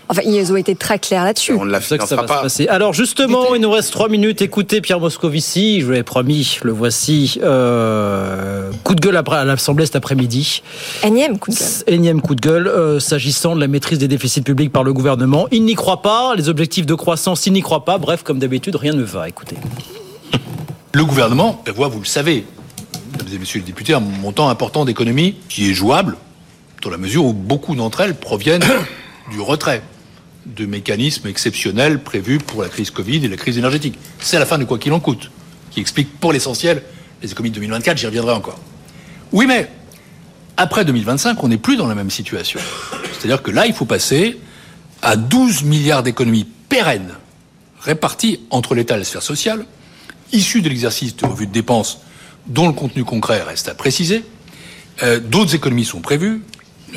Enfin, 0.09 0.21
ils 0.25 0.53
ont 0.53 0.57
été 0.57 0.75
très 0.75 0.99
clairs 0.99 1.25
là-dessus. 1.25 1.55
On 1.55 1.65
ne 1.65 1.71
la 1.71 1.81
C'est 1.81 1.89
ça 1.89 1.99
que 1.99 2.03
ça 2.03 2.09
financera 2.17 2.27
va 2.27 2.29
se 2.29 2.39
pas. 2.39 2.43
passer? 2.43 2.69
Alors 2.69 2.93
justement, 2.93 3.55
il 3.55 3.61
nous 3.63 3.71
reste 3.71 3.91
trois 3.91 4.09
minutes. 4.09 4.43
Écoutez 4.43 4.81
Pierre 4.81 5.01
Moscovici, 5.01 5.81
je 5.81 5.87
vous 5.87 5.93
l'avais 5.93 6.03
promis, 6.03 6.59
le 6.63 6.73
voici. 6.73 7.39
Euh, 7.43 8.71
coup 8.83 8.95
de 8.95 9.01
gueule 9.01 9.17
à 9.17 9.45
l'Assemblée 9.45 9.87
cet 9.87 9.97
après-midi. 9.97 10.63
Énième 11.03 11.39
coup 11.39 11.51
de 11.51 11.57
gueule. 11.57 11.69
Énième 11.87 12.21
coup 12.21 12.35
de 12.35 12.41
gueule 12.41 12.69
euh, 12.69 13.01
s'agissant 13.01 13.55
de 13.55 13.61
la 13.61 13.69
maîtrise 13.69 13.99
des 13.99 14.09
déficits 14.09 14.43
publics 14.43 14.73
par 14.73 14.85
le 14.85 14.93
gouvernement. 14.93 15.47
Il 15.51 15.65
n'y 15.65 15.75
croit 15.75 16.03
pas. 16.03 16.35
Les 16.37 16.49
objectifs 16.49 16.87
de 16.87 16.95
croissance, 16.95 17.47
il 17.47 17.55
n'y 17.55 17.63
croit 17.63 17.85
pas. 17.85 17.97
Bref, 17.99 18.23
comme 18.23 18.39
d'habitude, 18.39 18.77
rien 18.77 18.93
ne 18.93 19.05
va. 19.05 19.29
Écoutez. 19.29 19.57
Le 20.93 21.05
gouvernement 21.05 21.55
prévoit, 21.55 21.89
vous 21.89 21.99
le 22.01 22.05
savez, 22.05 22.45
mesdames 23.13 23.35
et 23.35 23.39
messieurs 23.39 23.61
les 23.61 23.67
députés, 23.67 23.95
un 23.95 24.01
montant 24.01 24.49
important 24.49 24.85
d'économies 24.85 25.35
qui 25.49 25.71
est 25.71 25.75
jouable, 25.75 26.17
dans 26.83 26.91
la 26.91 26.99
mesure 26.99 27.25
où 27.25 27.33
beaucoup 27.33 27.75
d'entre 27.75 28.03
elles 28.03 28.15
proviennent 28.15 28.63
du 29.33 29.41
retrait 29.41 29.83
de 30.47 30.66
mécanismes 30.66 31.26
exceptionnels 31.28 32.03
prévus 32.03 32.38
pour 32.38 32.62
la 32.62 32.68
crise 32.68 32.90
Covid 32.90 33.24
et 33.24 33.28
la 33.28 33.36
crise 33.36 33.59
énergétique. 33.59 33.99
C'est 34.18 34.38
la 34.38 34.47
fin 34.47 34.59
du 34.59 34.66
quoi 34.66 34.78
qu'il 34.78 34.92
en 34.92 35.01
coûte, 35.01 35.30
qui 35.70 35.80
explique 35.80 36.18
pour 36.18 36.32
l'essentiel 36.32 36.82
les 37.22 37.32
économies 37.32 37.51
de 37.51 37.55
2024, 37.57 37.97
j'y 37.97 38.07
reviendrai 38.07 38.32
encore. 38.34 38.59
Oui, 39.32 39.47
mais 39.47 39.70
après 40.57 40.84
2025, 40.84 41.42
on 41.42 41.49
n'est 41.49 41.57
plus 41.57 41.76
dans 41.76 41.86
la 41.86 41.95
même 41.95 42.11
situation. 42.11 42.61
C'est-à-dire 43.12 43.42
que 43.42 43.51
là, 43.51 43.66
il 43.66 43.72
faut 43.72 43.86
passer 43.86 44.38
à 45.03 45.16
12 45.16 45.64
milliards 45.64 46.03
d'économies 46.03 46.47
pérennes 46.68 47.14
réparties 47.80 48.40
entre 48.51 48.74
l'État 48.74 48.97
et 48.97 48.99
la 48.99 49.05
sphère 49.05 49.22
sociale, 49.22 49.64
issues 50.32 50.62
de 50.62 50.68
l'exercice 50.68 51.16
de 51.16 51.26
revue 51.26 51.47
de 51.47 51.53
dépenses 51.53 52.01
dont 52.47 52.66
le 52.66 52.74
contenu 52.74 53.05
concret 53.05 53.42
reste 53.42 53.68
à 53.68 53.74
préciser. 53.74 54.24
Euh, 55.03 55.18
D'autres 55.18 55.55
économies 55.55 55.84
sont 55.84 56.01
prévues, 56.01 56.42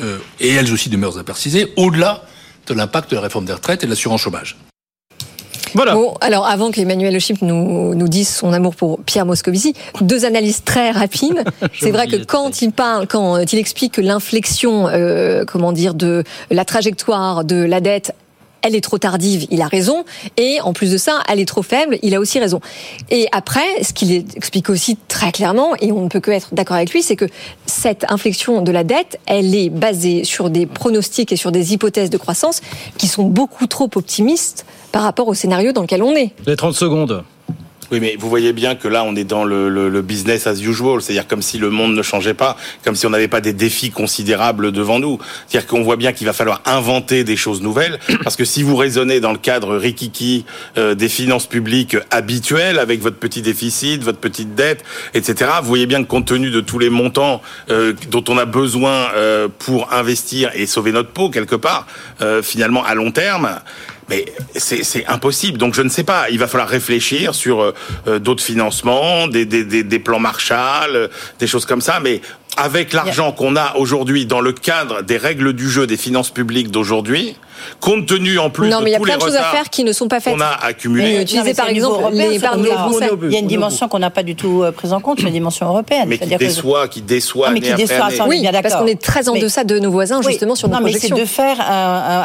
euh, 0.00 0.18
et 0.40 0.52
elles 0.52 0.72
aussi 0.72 0.88
demeurent 0.88 1.18
à 1.18 1.24
préciser, 1.24 1.72
au-delà 1.76 2.24
de 2.68 2.78
l'impact 2.78 3.10
de 3.10 3.16
la 3.16 3.22
réforme 3.22 3.44
des 3.44 3.52
retraites 3.52 3.82
et 3.82 3.86
de 3.86 3.90
l'assurance 3.90 4.22
chômage. 4.22 4.56
Voilà. 5.74 5.94
Bon, 5.94 6.14
alors 6.20 6.46
avant 6.46 6.70
qu'Emmanuel 6.70 7.12
Le 7.12 7.18
Chip 7.18 7.42
nous, 7.42 7.94
nous 7.94 8.08
dise 8.08 8.28
son 8.28 8.52
amour 8.52 8.74
pour 8.74 9.00
Pierre 9.04 9.26
Moscovici, 9.26 9.74
deux 10.00 10.24
analyses 10.24 10.64
très 10.64 10.90
rapides. 10.90 11.44
C'est 11.78 11.90
vrai 11.90 12.06
que 12.06 12.16
quand 12.16 12.62
il 12.62 12.72
parle, 12.72 13.06
quand 13.06 13.52
il 13.52 13.58
explique 13.58 13.94
que 13.94 14.00
l'inflexion, 14.00 14.88
euh, 14.88 15.44
comment 15.46 15.72
dire, 15.72 15.94
de 15.94 16.24
la 16.50 16.64
trajectoire 16.64 17.44
de 17.44 17.56
la 17.56 17.80
dette 17.80 18.14
elle 18.68 18.76
est 18.76 18.80
trop 18.82 18.98
tardive, 18.98 19.46
il 19.50 19.62
a 19.62 19.66
raison. 19.66 20.04
Et 20.36 20.60
en 20.60 20.72
plus 20.72 20.92
de 20.92 20.98
ça, 20.98 21.22
elle 21.28 21.40
est 21.40 21.48
trop 21.48 21.62
faible, 21.62 21.98
il 22.02 22.14
a 22.14 22.20
aussi 22.20 22.38
raison. 22.38 22.60
Et 23.10 23.26
après, 23.32 23.82
ce 23.82 23.92
qu'il 23.92 24.12
explique 24.12 24.70
aussi 24.70 24.96
très 25.08 25.32
clairement, 25.32 25.74
et 25.80 25.90
on 25.90 26.02
ne 26.02 26.08
peut 26.08 26.20
que 26.20 26.30
être 26.30 26.50
d'accord 26.52 26.76
avec 26.76 26.92
lui, 26.92 27.02
c'est 27.02 27.16
que 27.16 27.24
cette 27.66 28.10
inflexion 28.10 28.62
de 28.62 28.70
la 28.70 28.84
dette, 28.84 29.18
elle 29.26 29.54
est 29.54 29.70
basée 29.70 30.24
sur 30.24 30.50
des 30.50 30.66
pronostics 30.66 31.32
et 31.32 31.36
sur 31.36 31.50
des 31.50 31.72
hypothèses 31.72 32.10
de 32.10 32.18
croissance 32.18 32.60
qui 32.98 33.08
sont 33.08 33.24
beaucoup 33.24 33.66
trop 33.66 33.88
optimistes 33.94 34.66
par 34.92 35.02
rapport 35.02 35.28
au 35.28 35.34
scénario 35.34 35.72
dans 35.72 35.82
lequel 35.82 36.02
on 36.02 36.14
est. 36.14 36.32
Les 36.46 36.56
30 36.56 36.74
secondes. 36.74 37.24
Oui, 37.90 38.00
mais 38.00 38.16
vous 38.18 38.28
voyez 38.28 38.52
bien 38.52 38.74
que 38.74 38.86
là, 38.86 39.02
on 39.04 39.16
est 39.16 39.24
dans 39.24 39.44
le, 39.44 39.68
le, 39.68 39.88
le 39.88 40.02
business 40.02 40.46
as 40.46 40.60
usual, 40.60 41.00
c'est-à-dire 41.00 41.26
comme 41.26 41.42
si 41.42 41.58
le 41.58 41.70
monde 41.70 41.94
ne 41.94 42.02
changeait 42.02 42.34
pas, 42.34 42.56
comme 42.84 42.94
si 42.94 43.06
on 43.06 43.10
n'avait 43.10 43.28
pas 43.28 43.40
des 43.40 43.52
défis 43.54 43.90
considérables 43.90 44.72
devant 44.72 44.98
nous. 44.98 45.18
C'est-à-dire 45.46 45.66
qu'on 45.66 45.82
voit 45.82 45.96
bien 45.96 46.12
qu'il 46.12 46.26
va 46.26 46.32
falloir 46.32 46.60
inventer 46.66 47.24
des 47.24 47.36
choses 47.36 47.62
nouvelles, 47.62 47.98
parce 48.24 48.36
que 48.36 48.44
si 48.44 48.62
vous 48.62 48.76
raisonnez 48.76 49.20
dans 49.20 49.32
le 49.32 49.38
cadre 49.38 49.76
rikiki 49.76 50.44
euh, 50.76 50.94
des 50.94 51.08
finances 51.08 51.46
publiques 51.46 51.96
habituelles, 52.10 52.78
avec 52.78 53.00
votre 53.00 53.16
petit 53.16 53.42
déficit, 53.42 54.02
votre 54.02 54.18
petite 54.18 54.54
dette, 54.54 54.84
etc., 55.14 55.50
vous 55.62 55.68
voyez 55.68 55.86
bien 55.86 56.02
que 56.02 56.08
compte 56.08 56.26
tenu 56.26 56.50
de 56.50 56.60
tous 56.60 56.78
les 56.78 56.90
montants 56.90 57.40
euh, 57.70 57.94
dont 58.10 58.24
on 58.28 58.36
a 58.38 58.44
besoin 58.44 59.08
euh, 59.14 59.48
pour 59.58 59.92
investir 59.92 60.50
et 60.54 60.66
sauver 60.66 60.92
notre 60.92 61.10
peau 61.10 61.30
quelque 61.30 61.56
part, 61.56 61.86
euh, 62.20 62.42
finalement 62.42 62.84
à 62.84 62.94
long 62.94 63.10
terme, 63.10 63.60
mais 64.08 64.24
c'est 64.54 65.06
impossible. 65.06 65.58
Donc 65.58 65.74
je 65.74 65.82
ne 65.82 65.88
sais 65.88 66.04
pas. 66.04 66.30
Il 66.30 66.38
va 66.38 66.46
falloir 66.46 66.68
réfléchir 66.68 67.34
sur 67.34 67.60
euh, 68.06 68.18
d'autres 68.18 68.42
financements, 68.42 69.28
des, 69.28 69.44
des, 69.44 69.64
des, 69.64 69.82
des, 69.82 69.98
plans 69.98 70.18
Marshall, 70.18 70.96
euh, 70.96 71.08
des 71.38 71.46
choses 71.46 71.66
comme 71.66 71.80
ça. 71.80 72.00
Mais 72.00 72.20
avec 72.56 72.92
l'argent 72.92 73.32
qu'on 73.32 73.56
a 73.56 73.76
aujourd'hui 73.76 74.26
dans 74.26 74.40
le 74.40 74.52
cadre 74.52 75.02
des 75.02 75.16
règles 75.16 75.52
du 75.52 75.70
jeu 75.70 75.86
des 75.86 75.96
finances 75.96 76.30
publiques 76.30 76.70
d'aujourd'hui, 76.70 77.36
compte 77.80 78.06
tenu 78.06 78.38
en 78.38 78.50
plus 78.50 78.68
non, 78.68 78.78
de 78.80 78.84
mais 78.84 78.90
il 78.90 78.92
y 78.92 78.96
a 78.96 78.98
tous 78.98 79.04
plein 79.04 79.16
de 79.16 79.20
choses 79.22 79.34
à 79.36 79.38
retards 79.38 79.52
faire 79.52 79.70
qui 79.70 79.84
ne 79.84 79.92
sont 79.92 80.08
pas 80.08 80.20
faites. 80.20 80.34
qu'on 80.34 80.40
a 80.40 80.58
accumulés. 80.62 81.22
Utiliser 81.22 81.54
par 81.54 81.68
exemple 81.68 82.04
les 82.12 82.34
épargnes 82.36 82.62
des 82.62 82.68
Français. 82.70 83.10
Il 83.24 83.32
y 83.32 83.36
a 83.36 83.40
une 83.40 83.46
dimension 83.46 83.88
qu'on 83.88 83.98
n'a 83.98 84.10
pas 84.10 84.22
du 84.22 84.34
tout 84.34 84.62
euh, 84.62 84.72
prise 84.72 84.92
en 84.92 85.00
compte, 85.00 85.18
c'est 85.18 85.24
la 85.26 85.30
dimension 85.30 85.66
européenne. 85.66 86.08
Mais 86.08 86.18
qui 86.18 86.28
que- 86.28 86.34
déçoit, 86.36 86.88
qui 86.88 87.02
déçoit 87.02 87.50
mais 87.50 87.60
qui 87.60 87.72
déçoit, 87.74 88.10
ça, 88.10 88.24
on 88.24 88.28
Oui, 88.28 88.46
parce 88.62 88.74
qu'on 88.74 88.86
est 88.86 89.00
très 89.00 89.28
en 89.28 89.34
Mais- 89.34 89.40
deçà 89.40 89.64
de 89.64 89.78
nos 89.78 89.90
voisins 89.90 90.18
Oui. 90.24 90.32
justement 90.32 90.54
sur 90.54 90.68
nos 90.68 90.76
non, 90.76 90.80
mais 90.84 90.92
c'est 90.92 91.10
de 91.14 91.24
faire 91.24 91.60
un, 91.60 91.64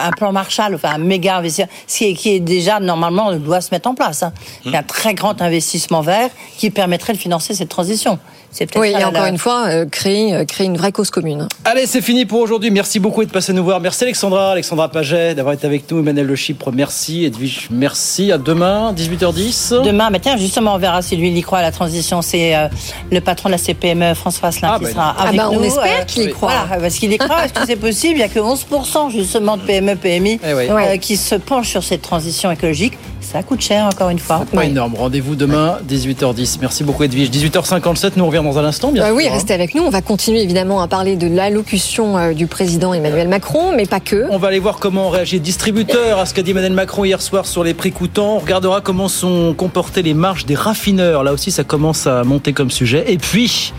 un- 0.04 0.08
un 0.08 0.12
plan 0.12 0.32
Marshall, 0.32 0.76
enfin 0.76 0.90
un 0.96 0.98
méga 0.98 1.38
investissement, 1.38 1.70
ce 1.88 1.98
qui 1.98 2.06
est, 2.10 2.14
qui 2.14 2.30
est 2.36 2.40
déjà 2.40 2.80
normalement 2.80 3.32
doit 3.34 3.62
se 3.62 3.70
mettre 3.72 3.90
en 3.90 3.96
place. 3.96 4.24
hein. 4.24 4.34
Hum. 4.66 4.76
Un 4.76 4.84
très 4.84 5.14
grand 5.14 5.42
investissement 5.42 6.02
vert 6.02 6.30
qui 6.58 6.70
permettrait 6.70 7.14
de 7.14 7.18
financer 7.18 7.54
cette 7.54 7.70
transition. 7.70 8.20
C'est 8.52 8.68
peut-être 8.68 8.82
Oui, 8.82 8.90
et 8.92 9.04
encore 9.04 9.24
la- 9.24 9.30
une 9.30 9.40
fois, 9.40 9.66
euh, 9.68 9.86
créer, 9.88 10.34
euh, 10.36 10.46
créer 10.46 10.68
une 10.68 10.78
vraie 10.78 10.92
cause 10.92 11.10
commune. 11.10 11.48
Allez, 11.66 11.88
c'est 11.88 12.02
fini 12.02 12.26
pour 12.28 12.40
aujourd'hui. 12.40 12.70
Merci 12.70 13.00
beaucoup 13.00 13.26
de 13.26 13.32
passer 13.32 13.52
nous 13.52 13.64
voir. 13.64 13.80
Merci 13.82 14.04
Alexandra, 14.04 14.52
Alexandra 14.52 14.90
Paget 14.90 15.22
d'avoir 15.36 15.53
été 15.55 15.65
avec 15.65 15.89
nous. 15.91 15.99
Emmanuel 15.99 16.26
Le 16.26 16.36
Chypre, 16.36 16.71
merci. 16.71 17.24
Edwige, 17.26 17.67
merci. 17.71 18.32
À 18.32 18.38
demain, 18.38 18.93
18h10. 18.93 19.82
Demain, 19.84 20.11
bah 20.11 20.19
tiens, 20.19 20.38
justement, 20.38 20.76
on 20.76 20.78
verra 20.78 21.01
si 21.01 21.15
lui 21.15 21.30
il 21.30 21.38
y 21.38 21.41
croit 21.41 21.59
à 21.59 21.61
la 21.61 21.71
transition. 21.71 22.21
C'est 22.21 22.55
euh, 22.55 22.67
le 23.11 23.21
patron 23.21 23.49
de 23.49 23.53
la 23.53 23.57
CPME, 23.57 24.13
François 24.13 24.49
Asselin, 24.49 24.71
Ah, 24.74 24.78
qui 24.80 24.86
bah, 24.86 24.89
sera 24.91 25.15
ah 25.17 25.24
avec 25.24 25.38
bah, 25.38 25.49
on 25.51 25.57
nous. 25.57 25.63
espère 25.63 26.05
qu'il 26.05 26.24
y 26.24 26.32
croit. 26.32 26.51
Voilà, 26.67 26.82
parce 26.82 26.95
qu'il 26.95 27.11
y 27.13 27.17
croit. 27.17 27.45
Est-ce 27.45 27.53
que 27.53 27.65
c'est 27.65 27.76
possible 27.76 28.13
Il 28.15 28.17
n'y 28.17 28.24
a 28.24 28.28
que 28.30 28.39
11% 28.39 29.11
justement 29.11 29.57
de 29.57 29.61
PME, 29.63 29.95
PMI 29.95 30.39
Eh 30.45 30.53
oui. 30.53 30.67
euh, 30.69 30.97
qui 30.97 31.15
se 31.17 31.36
penchent 31.36 31.69
sur 31.69 31.84
cette 31.84 32.01
transition 32.01 32.51
écologique. 32.51 32.93
Ça 33.24 33.41
coûte 33.41 33.61
cher, 33.61 33.86
encore 33.86 34.09
une 34.09 34.19
fois. 34.19 34.43
Pas 34.53 34.65
énorme. 34.65 34.95
Rendez-vous 34.95 35.36
demain, 35.36 35.78
18h10. 35.89 36.57
Merci 36.61 36.84
beaucoup 36.84 37.03
Edwige. 37.03 37.30
18h57, 37.32 38.11
nous 38.17 38.24
on 38.26 38.28
revient 38.28 38.43
dans 38.43 38.57
un 38.59 38.65
instant, 38.65 38.91
bien 38.91 39.03
Euh, 39.03 39.07
sûr. 39.07 39.15
oui, 39.15 39.28
hein. 39.28 39.34
restez 39.34 39.53
avec 39.53 39.74
nous. 39.74 39.84
On 39.84 39.89
va 39.89 40.01
continuer 40.01 40.41
évidemment 40.43 40.82
à 40.82 40.88
parler 40.88 41.15
de 41.15 41.28
l'allocution 41.28 42.17
euh, 42.17 42.34
du 42.34 42.47
président 42.47 42.93
Emmanuel 42.93 43.28
Macron, 43.28 43.71
mais 43.76 43.86
pas 43.86 43.99
que. 43.99 44.26
On 44.30 44.38
va 44.38 44.49
aller 44.49 44.59
voir 44.59 44.78
comment 44.78 45.07
ont 45.07 45.09
réagi 45.09 45.36
les 45.38 45.39
distributeurs 45.39 46.19
à 46.19 46.26
ce 46.26 46.34
qu'a 46.34 46.43
dit 46.43 46.51
Emmanuel 46.51 46.74
Macron 46.74 47.05
hier 47.05 47.21
soir 47.21 47.45
sur 47.45 47.63
les 47.63 47.74
prix 47.74 47.91
coûtants. 47.91 48.36
On 48.36 48.39
regardera 48.39 48.82
comment 48.82 49.07
sont 49.07 49.53
comportées 49.55 50.01
les 50.03 50.13
marges 50.13 50.45
des 50.45 50.55
raffineurs. 50.55 51.24
Là 51.24 51.34
aussi, 51.34 51.49
ça 51.51 51.63
commence 51.63 52.05
à 52.07 52.24
monter 52.24 52.53
comme 52.53 52.69
sujet. 52.71 53.05
Et 53.11 53.17
puis, 53.17 53.74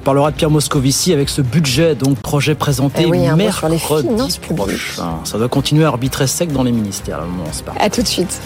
on 0.00 0.04
parlera 0.04 0.30
de 0.30 0.36
Pierre 0.36 0.50
Moscovici 0.50 1.12
avec 1.12 1.30
ce 1.30 1.40
budget, 1.40 1.94
donc 1.94 2.18
projet 2.18 2.54
présenté 2.54 3.02
Eh 3.04 3.06
oui, 3.06 3.26
un 3.26 3.36
mercredi 3.36 3.78
sur 3.78 3.96
les 3.96 4.02
finances 4.08 4.36
publiques. 4.36 4.56
prochain. 4.56 5.18
Ça 5.24 5.38
doit 5.38 5.48
continuer 5.48 5.84
à 5.84 5.88
arbitrer 5.88 6.26
sec 6.26 6.52
dans 6.52 6.62
les 6.62 6.72
ministères. 6.72 7.18
Là, 7.18 7.24
au 7.24 7.30
moment 7.30 7.44
parle. 7.64 7.78
À 7.80 7.88
tout 7.88 8.02
de 8.02 8.06
suite. 8.06 8.38